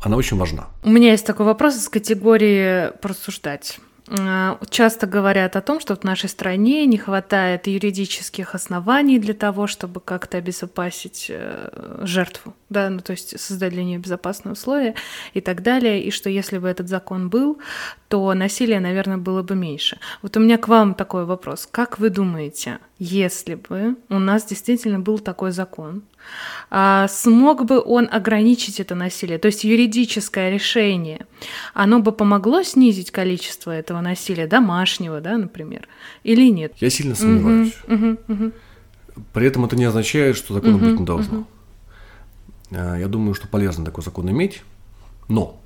она 0.00 0.16
очень 0.16 0.36
важна. 0.36 0.66
У 0.82 0.90
меня 0.90 1.12
есть 1.12 1.24
такой 1.24 1.46
вопрос 1.46 1.76
из 1.76 1.88
категории 1.88 2.90
«просуждать». 3.00 3.78
А, 4.08 4.58
часто 4.68 5.06
говорят 5.06 5.56
о 5.56 5.62
том, 5.62 5.80
что 5.80 5.96
в 5.96 6.04
нашей 6.04 6.28
стране 6.28 6.84
не 6.84 6.98
хватает 6.98 7.66
юридических 7.66 8.54
оснований 8.54 9.18
для 9.18 9.32
того, 9.32 9.66
чтобы 9.66 10.00
как-то 10.00 10.36
обезопасить 10.36 11.26
э, 11.30 11.98
жертву, 12.02 12.54
да, 12.68 12.90
ну 12.90 13.00
то 13.00 13.12
есть 13.12 13.40
создать 13.40 13.72
для 13.72 13.82
нее 13.82 13.98
безопасные 13.98 14.52
условия 14.52 14.94
и 15.32 15.40
так 15.40 15.62
далее, 15.62 16.02
и 16.02 16.10
что 16.10 16.28
если 16.28 16.58
бы 16.58 16.68
этот 16.68 16.88
закон 16.88 17.30
был, 17.30 17.58
то 18.08 18.34
насилия, 18.34 18.78
наверное, 18.78 19.16
было 19.16 19.42
бы 19.42 19.54
меньше. 19.54 19.98
Вот 20.20 20.36
у 20.36 20.40
меня 20.40 20.58
к 20.58 20.68
вам 20.68 20.94
такой 20.94 21.24
вопрос. 21.24 21.66
Как 21.70 21.98
вы 21.98 22.10
думаете, 22.10 22.80
если 22.98 23.54
бы 23.54 23.96
у 24.10 24.18
нас 24.18 24.44
действительно 24.44 25.00
был 25.00 25.18
такой 25.18 25.50
закон, 25.50 26.02
а 26.70 27.06
смог 27.08 27.64
бы 27.64 27.80
он 27.80 28.08
ограничить 28.10 28.80
это 28.80 28.94
насилие? 28.94 29.38
То 29.38 29.46
есть 29.46 29.64
юридическое 29.64 30.50
решение, 30.50 31.26
оно 31.72 32.00
бы 32.00 32.12
помогло 32.12 32.62
снизить 32.62 33.10
количество 33.10 33.70
этого 33.70 34.00
насилия, 34.00 34.46
домашнего, 34.46 35.20
да, 35.20 35.36
например, 35.36 35.88
или 36.22 36.50
нет? 36.50 36.74
Я 36.80 36.90
сильно 36.90 37.14
сомневаюсь. 37.14 37.76
Угу, 37.86 38.18
угу, 38.28 38.52
При 39.32 39.46
этом 39.46 39.64
это 39.64 39.76
не 39.76 39.84
означает, 39.84 40.36
что 40.36 40.54
закона 40.54 40.76
угу, 40.76 40.84
быть 40.84 40.98
не 40.98 41.06
должно. 41.06 41.38
Угу. 41.38 41.46
Я 42.70 43.06
думаю, 43.08 43.34
что 43.34 43.46
полезно 43.46 43.84
такой 43.84 44.02
закон 44.02 44.28
иметь, 44.30 44.62
но 45.28 45.60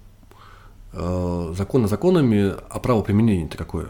э, 0.92 1.54
законы 1.56 1.88
законами, 1.88 2.54
а 2.68 2.78
право 2.80 3.02
применения 3.02 3.46
это 3.46 3.56
какое? 3.56 3.88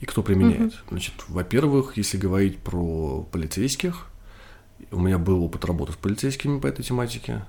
И 0.00 0.06
кто 0.06 0.24
применяет? 0.24 0.72
Угу. 0.72 0.80
Значит, 0.90 1.14
во-первых, 1.28 1.96
если 1.96 2.16
говорить 2.16 2.58
про 2.58 3.24
полицейских, 3.30 4.08
у 4.90 5.00
меня 5.00 5.18
был 5.18 5.42
опыт 5.44 5.64
работы 5.64 5.92
с 5.92 5.96
полицейскими 5.96 6.58
по 6.60 6.66
этой 6.66 6.82
тематике, 6.82 7.44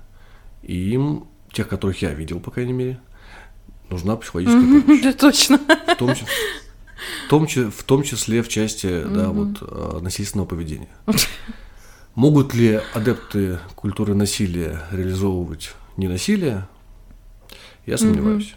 и 0.62 0.74
им, 0.90 1.26
тех, 1.52 1.68
которых 1.68 2.02
я 2.02 2.12
видел, 2.14 2.40
по 2.40 2.50
крайней 2.50 2.72
мере, 2.72 3.00
нужна 3.90 4.16
психологическая 4.16 4.82
помощь. 4.82 5.02
Да, 5.02 5.12
точно. 5.12 5.58
В 5.58 5.96
том, 5.96 6.14
в 6.14 7.28
том, 7.28 7.46
в 7.46 7.82
том 7.84 8.02
числе 8.02 8.42
в 8.42 8.48
части 8.48 9.02
да, 9.02 9.30
вот, 9.30 9.58
э, 9.60 9.98
насильственного 10.00 10.46
поведения. 10.46 10.88
Могут 12.14 12.54
ли 12.54 12.80
адепты 12.94 13.58
культуры 13.74 14.14
насилия 14.14 14.82
реализовывать 14.92 15.74
ненасилие? 15.96 16.68
Я 17.86 17.98
сомневаюсь. 17.98 18.54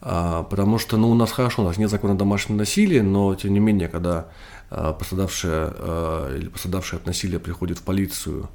А, 0.00 0.44
потому 0.44 0.78
что 0.78 0.96
ну, 0.96 1.10
у 1.10 1.14
нас 1.14 1.32
хорошо, 1.32 1.62
у 1.62 1.64
нас 1.64 1.76
нет 1.76 1.90
закона 1.90 2.16
домашнего 2.16 2.58
насилия, 2.58 3.02
но 3.02 3.34
тем 3.34 3.52
не 3.52 3.58
менее, 3.58 3.88
когда 3.88 4.28
пострадавшая 4.70 5.72
а, 5.76 6.36
или 6.36 6.48
пострадавшая 6.48 7.00
от 7.00 7.06
насилия 7.06 7.38
приходит 7.38 7.78
в 7.78 7.82
полицию 7.82 8.48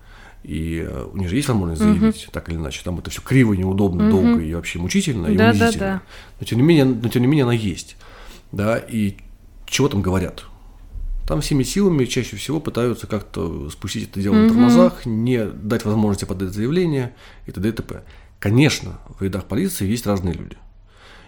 и 0.44 0.86
э, 0.86 1.08
у 1.12 1.18
них 1.18 1.30
же 1.30 1.38
есть 1.38 1.48
возможность 1.48 1.82
заявить, 1.82 2.26
угу. 2.26 2.32
так 2.32 2.50
или 2.50 2.58
иначе. 2.58 2.82
Там 2.84 3.00
это 3.00 3.10
все 3.10 3.22
криво, 3.22 3.54
неудобно, 3.54 4.04
угу. 4.04 4.12
долго 4.12 4.42
и 4.42 4.54
вообще 4.54 4.78
мучительно 4.78 5.28
и 5.28 5.38
да, 5.38 5.50
унизительно. 5.50 5.72
Да, 5.72 5.94
да. 5.94 6.02
Но 6.40 6.46
тем 6.46 6.58
не 6.58 6.64
менее, 6.64 6.86
но 6.86 7.10
тем 7.10 7.22
не 7.22 7.28
менее 7.28 7.44
она 7.44 7.54
есть. 7.54 7.96
Да, 8.52 8.78
и 8.78 9.16
чего 9.66 9.88
там 9.88 10.02
говорят? 10.02 10.44
Там 11.28 11.40
всеми 11.40 11.64
силами 11.64 12.04
чаще 12.04 12.36
всего 12.36 12.60
пытаются 12.60 13.08
как-то 13.08 13.70
спустить 13.70 14.10
это 14.10 14.22
дело 14.22 14.34
угу. 14.34 14.42
на 14.42 14.50
тормозах, 14.50 15.06
не 15.06 15.46
дать 15.46 15.86
возможности 15.86 16.26
подать 16.26 16.50
заявление 16.50 17.16
и 17.48 17.52
т.д. 17.52 17.70
и 17.70 17.72
т.п. 17.72 18.04
Конечно, 18.40 19.00
в 19.18 19.24
рядах 19.24 19.46
полиции 19.46 19.88
есть 19.88 20.06
разные 20.06 20.34
люди. 20.34 20.58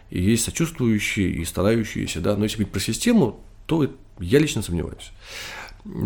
И 0.10 0.22
есть 0.22 0.44
сочувствующие, 0.44 1.30
и 1.30 1.46
старающиеся, 1.46 2.20
да, 2.20 2.36
но 2.36 2.44
если 2.44 2.58
говорить 2.58 2.74
про 2.74 2.82
систему, 2.82 3.40
то 3.66 3.90
я 4.20 4.40
лично 4.40 4.62
сомневаюсь. 4.62 5.12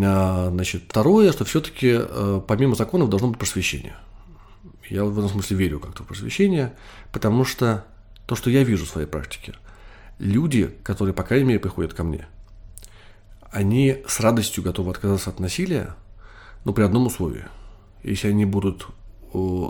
А, 0.04 0.50
значит, 0.52 0.84
второе, 0.88 1.32
что 1.32 1.46
все-таки 1.46 1.98
э, 2.00 2.42
помимо 2.48 2.76
законов 2.76 3.10
должно 3.10 3.30
быть 3.30 3.38
просвещение. 3.38 3.96
Я 4.90 5.06
в 5.06 5.18
этом 5.18 5.30
смысле 5.30 5.58
верю 5.58 5.80
как-то 5.80 6.04
в 6.04 6.08
просвещение, 6.08 6.74
потому 7.12 7.46
что 7.46 7.86
то, 8.26 8.36
что 8.36 8.50
я 8.50 8.64
вижу 8.64 8.86
в 8.86 8.90
своей 8.90 9.08
практике, 9.08 9.54
люди, 10.18 10.76
которые, 10.84 11.14
по 11.14 11.24
крайней 11.24 11.46
мере, 11.46 11.60
приходят 11.60 11.94
ко 11.94 12.04
мне, 12.04 12.28
они 13.52 14.04
с 14.08 14.20
радостью 14.20 14.64
готовы 14.64 14.92
отказаться 14.92 15.30
от 15.30 15.40
насилия, 15.40 15.96
но 16.66 16.74
при 16.74 16.84
одном 16.84 17.08
условии. 17.08 17.46
Если 18.04 18.28
они 18.28 18.46
будут 18.46 18.88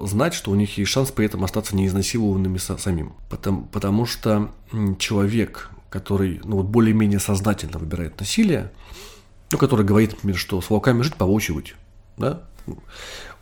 знать, 0.06 0.34
что 0.34 0.52
у 0.52 0.56
них 0.56 0.78
есть 0.78 0.92
шанс 0.92 1.12
при 1.12 1.26
этом 1.26 1.44
остаться 1.44 1.76
неизнасилованными 1.76 2.58
самим. 2.58 3.14
Потому, 3.30 3.64
потому 3.66 4.06
что 4.06 4.52
человек, 5.00 5.70
который 5.90 6.42
ну, 6.44 6.58
вот 6.58 6.68
более-менее 6.68 7.20
сознательно 7.20 7.80
выбирает 7.80 8.20
насилие, 8.20 8.72
ну, 9.52 9.58
который 9.58 9.86
говорит, 9.86 10.12
например, 10.12 10.38
что 10.38 10.62
с 10.62 10.70
волками 10.70 11.02
жить, 11.02 11.16
по 11.16 11.26
волчьи 11.26 11.54
быть, 11.54 11.76
да, 12.18 12.44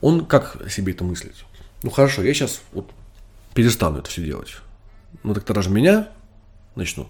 он 0.02 0.26
как 0.26 0.70
себе 0.72 0.94
это 0.94 1.04
мыслит? 1.04 1.36
Ну, 1.84 1.90
хорошо, 1.90 2.24
я 2.24 2.34
сейчас 2.34 2.62
вот 2.72 2.92
перестану 3.54 4.00
это 4.00 4.10
все 4.10 4.24
делать. 4.24 4.58
Ну, 5.24 5.34
так 5.34 5.44
тогда 5.44 5.62
же 5.62 5.70
меня 5.70 6.10
начнут. 6.76 7.08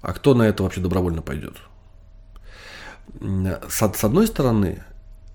А 0.00 0.12
кто 0.12 0.34
на 0.34 0.42
это 0.42 0.62
вообще 0.62 0.80
добровольно 0.80 1.22
пойдет? 1.22 1.56
С, 3.20 3.76
с 3.76 4.04
одной 4.04 4.26
стороны, 4.26 4.84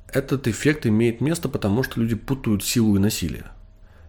этот 0.07 0.47
эффект 0.47 0.86
имеет 0.86 1.21
место, 1.21 1.49
потому 1.49 1.84
что 1.84 1.99
люди 1.99 2.15
путают 2.15 2.63
силу 2.63 2.95
и 2.95 2.99
насилие. 2.99 3.45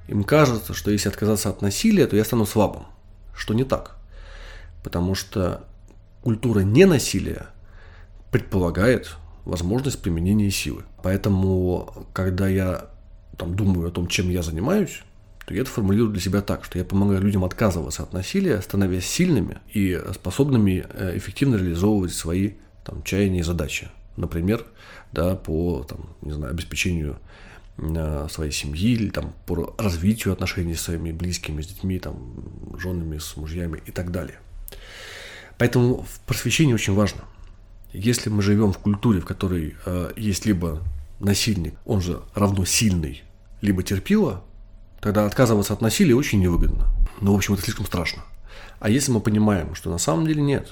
Им 0.07 0.25
кажется, 0.25 0.75
что 0.75 0.91
если 0.91 1.09
отказаться 1.09 1.51
от 1.51 1.61
насилия, 1.61 2.07
то 2.07 2.17
я 2.17 2.25
стану 2.25 2.47
слабым. 2.47 2.87
Что 3.35 3.55
не 3.55 3.65
так. 3.65 3.98
Потому 4.83 5.15
что 5.15 5.65
культура 6.23 6.61
ненасилия 6.61 7.47
предполагает 8.31 9.17
возможность 9.45 10.01
применения 10.03 10.51
силы. 10.51 10.85
Поэтому, 11.03 12.07
когда 12.13 12.49
я 12.49 12.91
там, 13.37 13.55
думаю 13.55 13.89
о 13.89 13.91
том, 13.91 14.07
чем 14.07 14.29
я 14.29 14.43
занимаюсь, 14.43 15.03
то 15.47 15.55
я 15.55 15.63
это 15.63 15.71
формулирую 15.71 16.13
для 16.13 16.21
себя 16.21 16.43
так, 16.43 16.65
что 16.65 16.79
я 16.79 16.85
помогаю 16.85 17.23
людям 17.23 17.45
отказываться 17.45 18.03
от 18.03 18.13
насилия, 18.13 18.61
становясь 18.61 19.07
сильными 19.07 19.59
и 19.73 19.99
способными 20.13 20.85
э, 20.91 21.17
эффективно 21.17 21.57
реализовывать 21.57 22.13
свои 22.13 22.53
там, 22.85 23.03
чаяния 23.03 23.41
и 23.41 23.43
задачи. 23.43 23.89
Например, 24.19 24.67
да, 25.13 25.37
по 25.37 25.87
там, 25.89 26.11
не 26.21 26.33
знаю, 26.33 26.53
обеспечению 26.53 27.17
э, 27.79 28.27
своей 28.31 28.53
семьи 28.53 28.91
или 28.91 29.09
там, 29.09 29.33
по 29.47 29.75
развитию 29.79 30.35
отношений 30.35 30.75
с 30.75 30.83
своими 30.83 31.13
близкими, 31.13 31.63
с 31.63 31.69
детьми, 31.69 31.99
там, 31.99 32.77
женами, 32.79 33.17
с 33.17 33.35
мужьями 33.37 33.81
и 33.87 33.91
так 33.91 34.11
далее. 34.11 34.41
Поэтому 35.59 36.07
просвещение 36.27 36.75
очень 36.75 36.95
важно. 36.95 37.23
Если 37.93 38.31
мы 38.31 38.43
живем 38.43 38.73
в 38.73 38.79
культуре, 38.79 39.21
в 39.21 39.27
которой 39.27 39.77
э, 39.85 40.13
есть 40.17 40.47
либо 40.47 40.83
насильник, 41.21 41.75
он 41.85 42.01
же 42.01 42.21
равно 42.35 42.65
сильный, 42.65 43.23
либо 43.61 43.83
терпила, 43.83 44.45
тогда 45.01 45.27
отказываться 45.27 45.73
от 45.73 45.81
насилия 45.81 46.15
очень 46.15 46.41
невыгодно. 46.41 46.87
Ну, 47.21 47.33
в 47.33 47.37
общем, 47.37 47.55
это 47.55 47.63
слишком 47.63 47.87
страшно. 47.87 48.23
А 48.79 48.89
если 48.89 49.11
мы 49.11 49.21
понимаем, 49.21 49.75
что 49.75 49.91
на 49.91 49.99
самом 49.99 50.27
деле 50.27 50.43
нет, 50.43 50.69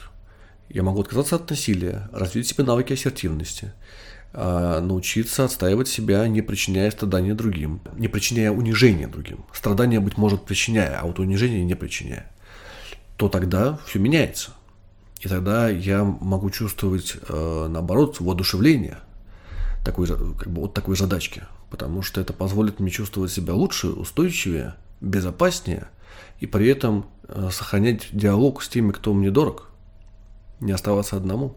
я 0.68 0.82
могу 0.82 1.01
отказаться 1.01 1.37
от 1.37 1.51
насилия, 1.51 2.09
развить 2.12 2.47
себе 2.47 2.64
навыки 2.64 2.93
ассертивности, 2.93 3.72
а, 4.32 4.80
научиться 4.80 5.45
отстаивать 5.45 5.89
себя, 5.89 6.26
не 6.28 6.43
причиняя 6.43 6.91
страдания 6.91 7.34
другим, 7.34 7.80
не 7.97 8.09
причиняя 8.09 8.51
унижения 8.51 9.09
другим. 9.09 9.45
Страдания, 9.53 10.01
быть 10.01 10.18
может, 10.18 10.45
причиняя, 10.45 10.99
а 11.01 11.07
вот 11.07 11.18
унижение 11.18 11.64
не 11.64 11.74
причиняя. 11.74 12.30
То 13.16 13.28
тогда 13.28 13.78
все 13.87 13.99
меняется. 13.99 14.53
И 15.21 15.29
тогда 15.29 15.69
я 15.69 16.05
могу 16.05 16.51
чувствовать, 16.51 17.17
э, 17.29 17.67
наоборот, 17.69 18.21
воодушевление 18.21 18.99
такой, 19.85 20.07
как 20.07 20.49
бы, 20.49 20.62
от 20.62 20.75
такой 20.75 20.97
задачки. 20.97 21.45
Потому 21.71 22.03
что 22.03 22.21
это 22.21 22.33
позволит 22.33 22.81
мне 22.81 22.91
чувствовать 22.91 23.33
себя 23.33 23.55
лучше, 23.55 23.89
устойчивее, 23.89 24.75
безопаснее, 25.01 25.89
и 26.41 26.47
при 26.47 26.69
этом 26.69 27.07
э, 27.29 27.49
сохранять 27.51 28.09
диалог 28.12 28.62
с 28.62 28.69
теми, 28.69 28.93
кто 28.93 29.14
мне 29.14 29.31
дорог, 29.31 29.71
не 30.61 30.73
оставаться 30.73 31.17
одному. 31.17 31.57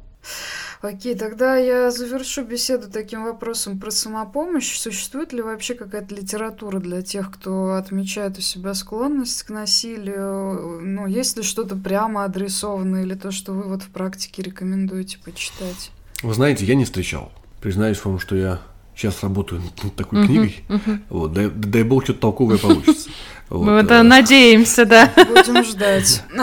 Окей, 0.82 1.14
тогда 1.14 1.58
я 1.58 1.92
завершу 1.92 2.46
беседу 2.46 2.90
таким 2.90 3.26
вопросом 3.26 3.78
про 3.78 3.92
самопомощь. 3.92 4.78
Существует 4.78 5.34
ли 5.34 5.42
вообще 5.42 5.74
какая-то 5.74 6.16
литература 6.16 6.80
для 6.80 7.02
тех, 7.02 7.30
кто 7.32 7.74
отмечает 7.74 8.38
у 8.38 8.42
себя 8.42 8.74
склонность 8.74 9.44
к 9.44 9.50
насилию? 9.50 10.80
Ну, 10.82 11.06
есть 11.06 11.36
ли 11.36 11.44
что-то 11.44 11.76
прямо 11.76 12.24
адресованное 12.24 13.04
или 13.04 13.14
то, 13.16 13.32
что 13.32 13.52
вы 13.52 13.64
вот 13.64 13.84
в 13.84 13.90
практике 13.90 14.42
рекомендуете 14.42 15.18
почитать? 15.18 15.92
Вы 16.24 16.34
знаете, 16.34 16.64
я 16.64 16.76
не 16.76 16.86
встречал. 16.86 17.34
Признаюсь 17.60 18.04
вам, 18.06 18.18
что 18.18 18.38
я 18.38 18.62
сейчас 18.96 19.22
работаю 19.22 19.62
над 19.84 19.96
такой 19.96 20.20
uh-huh, 20.20 20.26
книгой. 20.26 20.64
Uh-huh. 20.70 21.00
Вот, 21.10 21.34
дай, 21.34 21.50
дай 21.50 21.84
бог, 21.84 22.06
что-то 22.06 22.20
толковое 22.20 22.58
получится. 22.58 23.10
Вот, 23.50 23.66
Мы 23.66 23.72
это 23.72 24.04
надеемся, 24.04 24.86
да. 24.86 25.12
Будем 25.16 25.64
ждать. 25.66 26.24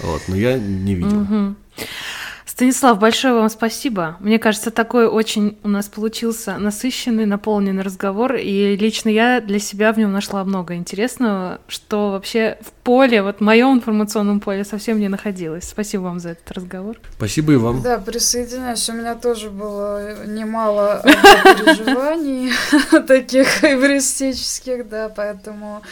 Вот, 0.00 0.22
но 0.26 0.34
я 0.34 0.58
не 0.58 0.94
видел. 0.94 1.54
Станислав, 2.54 3.00
большое 3.00 3.34
вам 3.34 3.48
спасибо. 3.48 4.16
Мне 4.20 4.38
кажется, 4.38 4.70
такой 4.70 5.08
очень 5.08 5.58
у 5.64 5.68
нас 5.68 5.88
получился 5.88 6.56
насыщенный, 6.56 7.26
наполненный 7.26 7.82
разговор, 7.82 8.36
и 8.36 8.76
лично 8.76 9.08
я 9.08 9.40
для 9.40 9.58
себя 9.58 9.92
в 9.92 9.98
нем 9.98 10.12
нашла 10.12 10.44
много 10.44 10.76
интересного, 10.76 11.60
что 11.66 12.12
вообще 12.12 12.56
в 12.60 12.70
поле, 12.70 13.22
вот 13.22 13.38
в 13.38 13.40
моем 13.40 13.74
информационном 13.74 14.38
поле 14.38 14.62
совсем 14.62 15.00
не 15.00 15.08
находилось. 15.08 15.64
Спасибо 15.64 16.02
вам 16.02 16.20
за 16.20 16.28
этот 16.28 16.48
разговор. 16.52 16.96
Спасибо 17.16 17.54
и 17.54 17.56
вам. 17.56 17.82
Да, 17.82 17.98
присоединяюсь. 17.98 18.88
У 18.88 18.92
меня 18.92 19.16
тоже 19.16 19.50
было 19.50 20.24
немало 20.24 21.02
переживаний 21.02 22.52
таких 23.08 23.64
эвристических, 23.64 24.88
да, 24.88 25.08
поэтому 25.08 25.82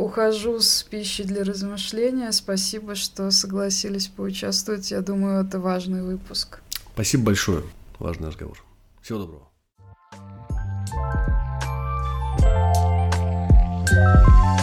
Ухожу 0.00 0.60
с 0.60 0.82
пищей 0.82 1.24
для 1.24 1.44
размышления. 1.44 2.32
Спасибо, 2.32 2.94
что 2.94 3.30
согласились 3.30 4.06
поучаствовать. 4.06 4.90
Я 4.90 5.02
думаю, 5.02 5.44
это 5.44 5.60
важный 5.60 6.02
выпуск. 6.02 6.60
Спасибо 6.94 7.24
большое. 7.24 7.64
Важный 7.98 8.28
разговор. 8.28 8.64
Всего 9.02 9.18
доброго. 9.18 9.46
thank 13.92 14.58
you 14.58 14.59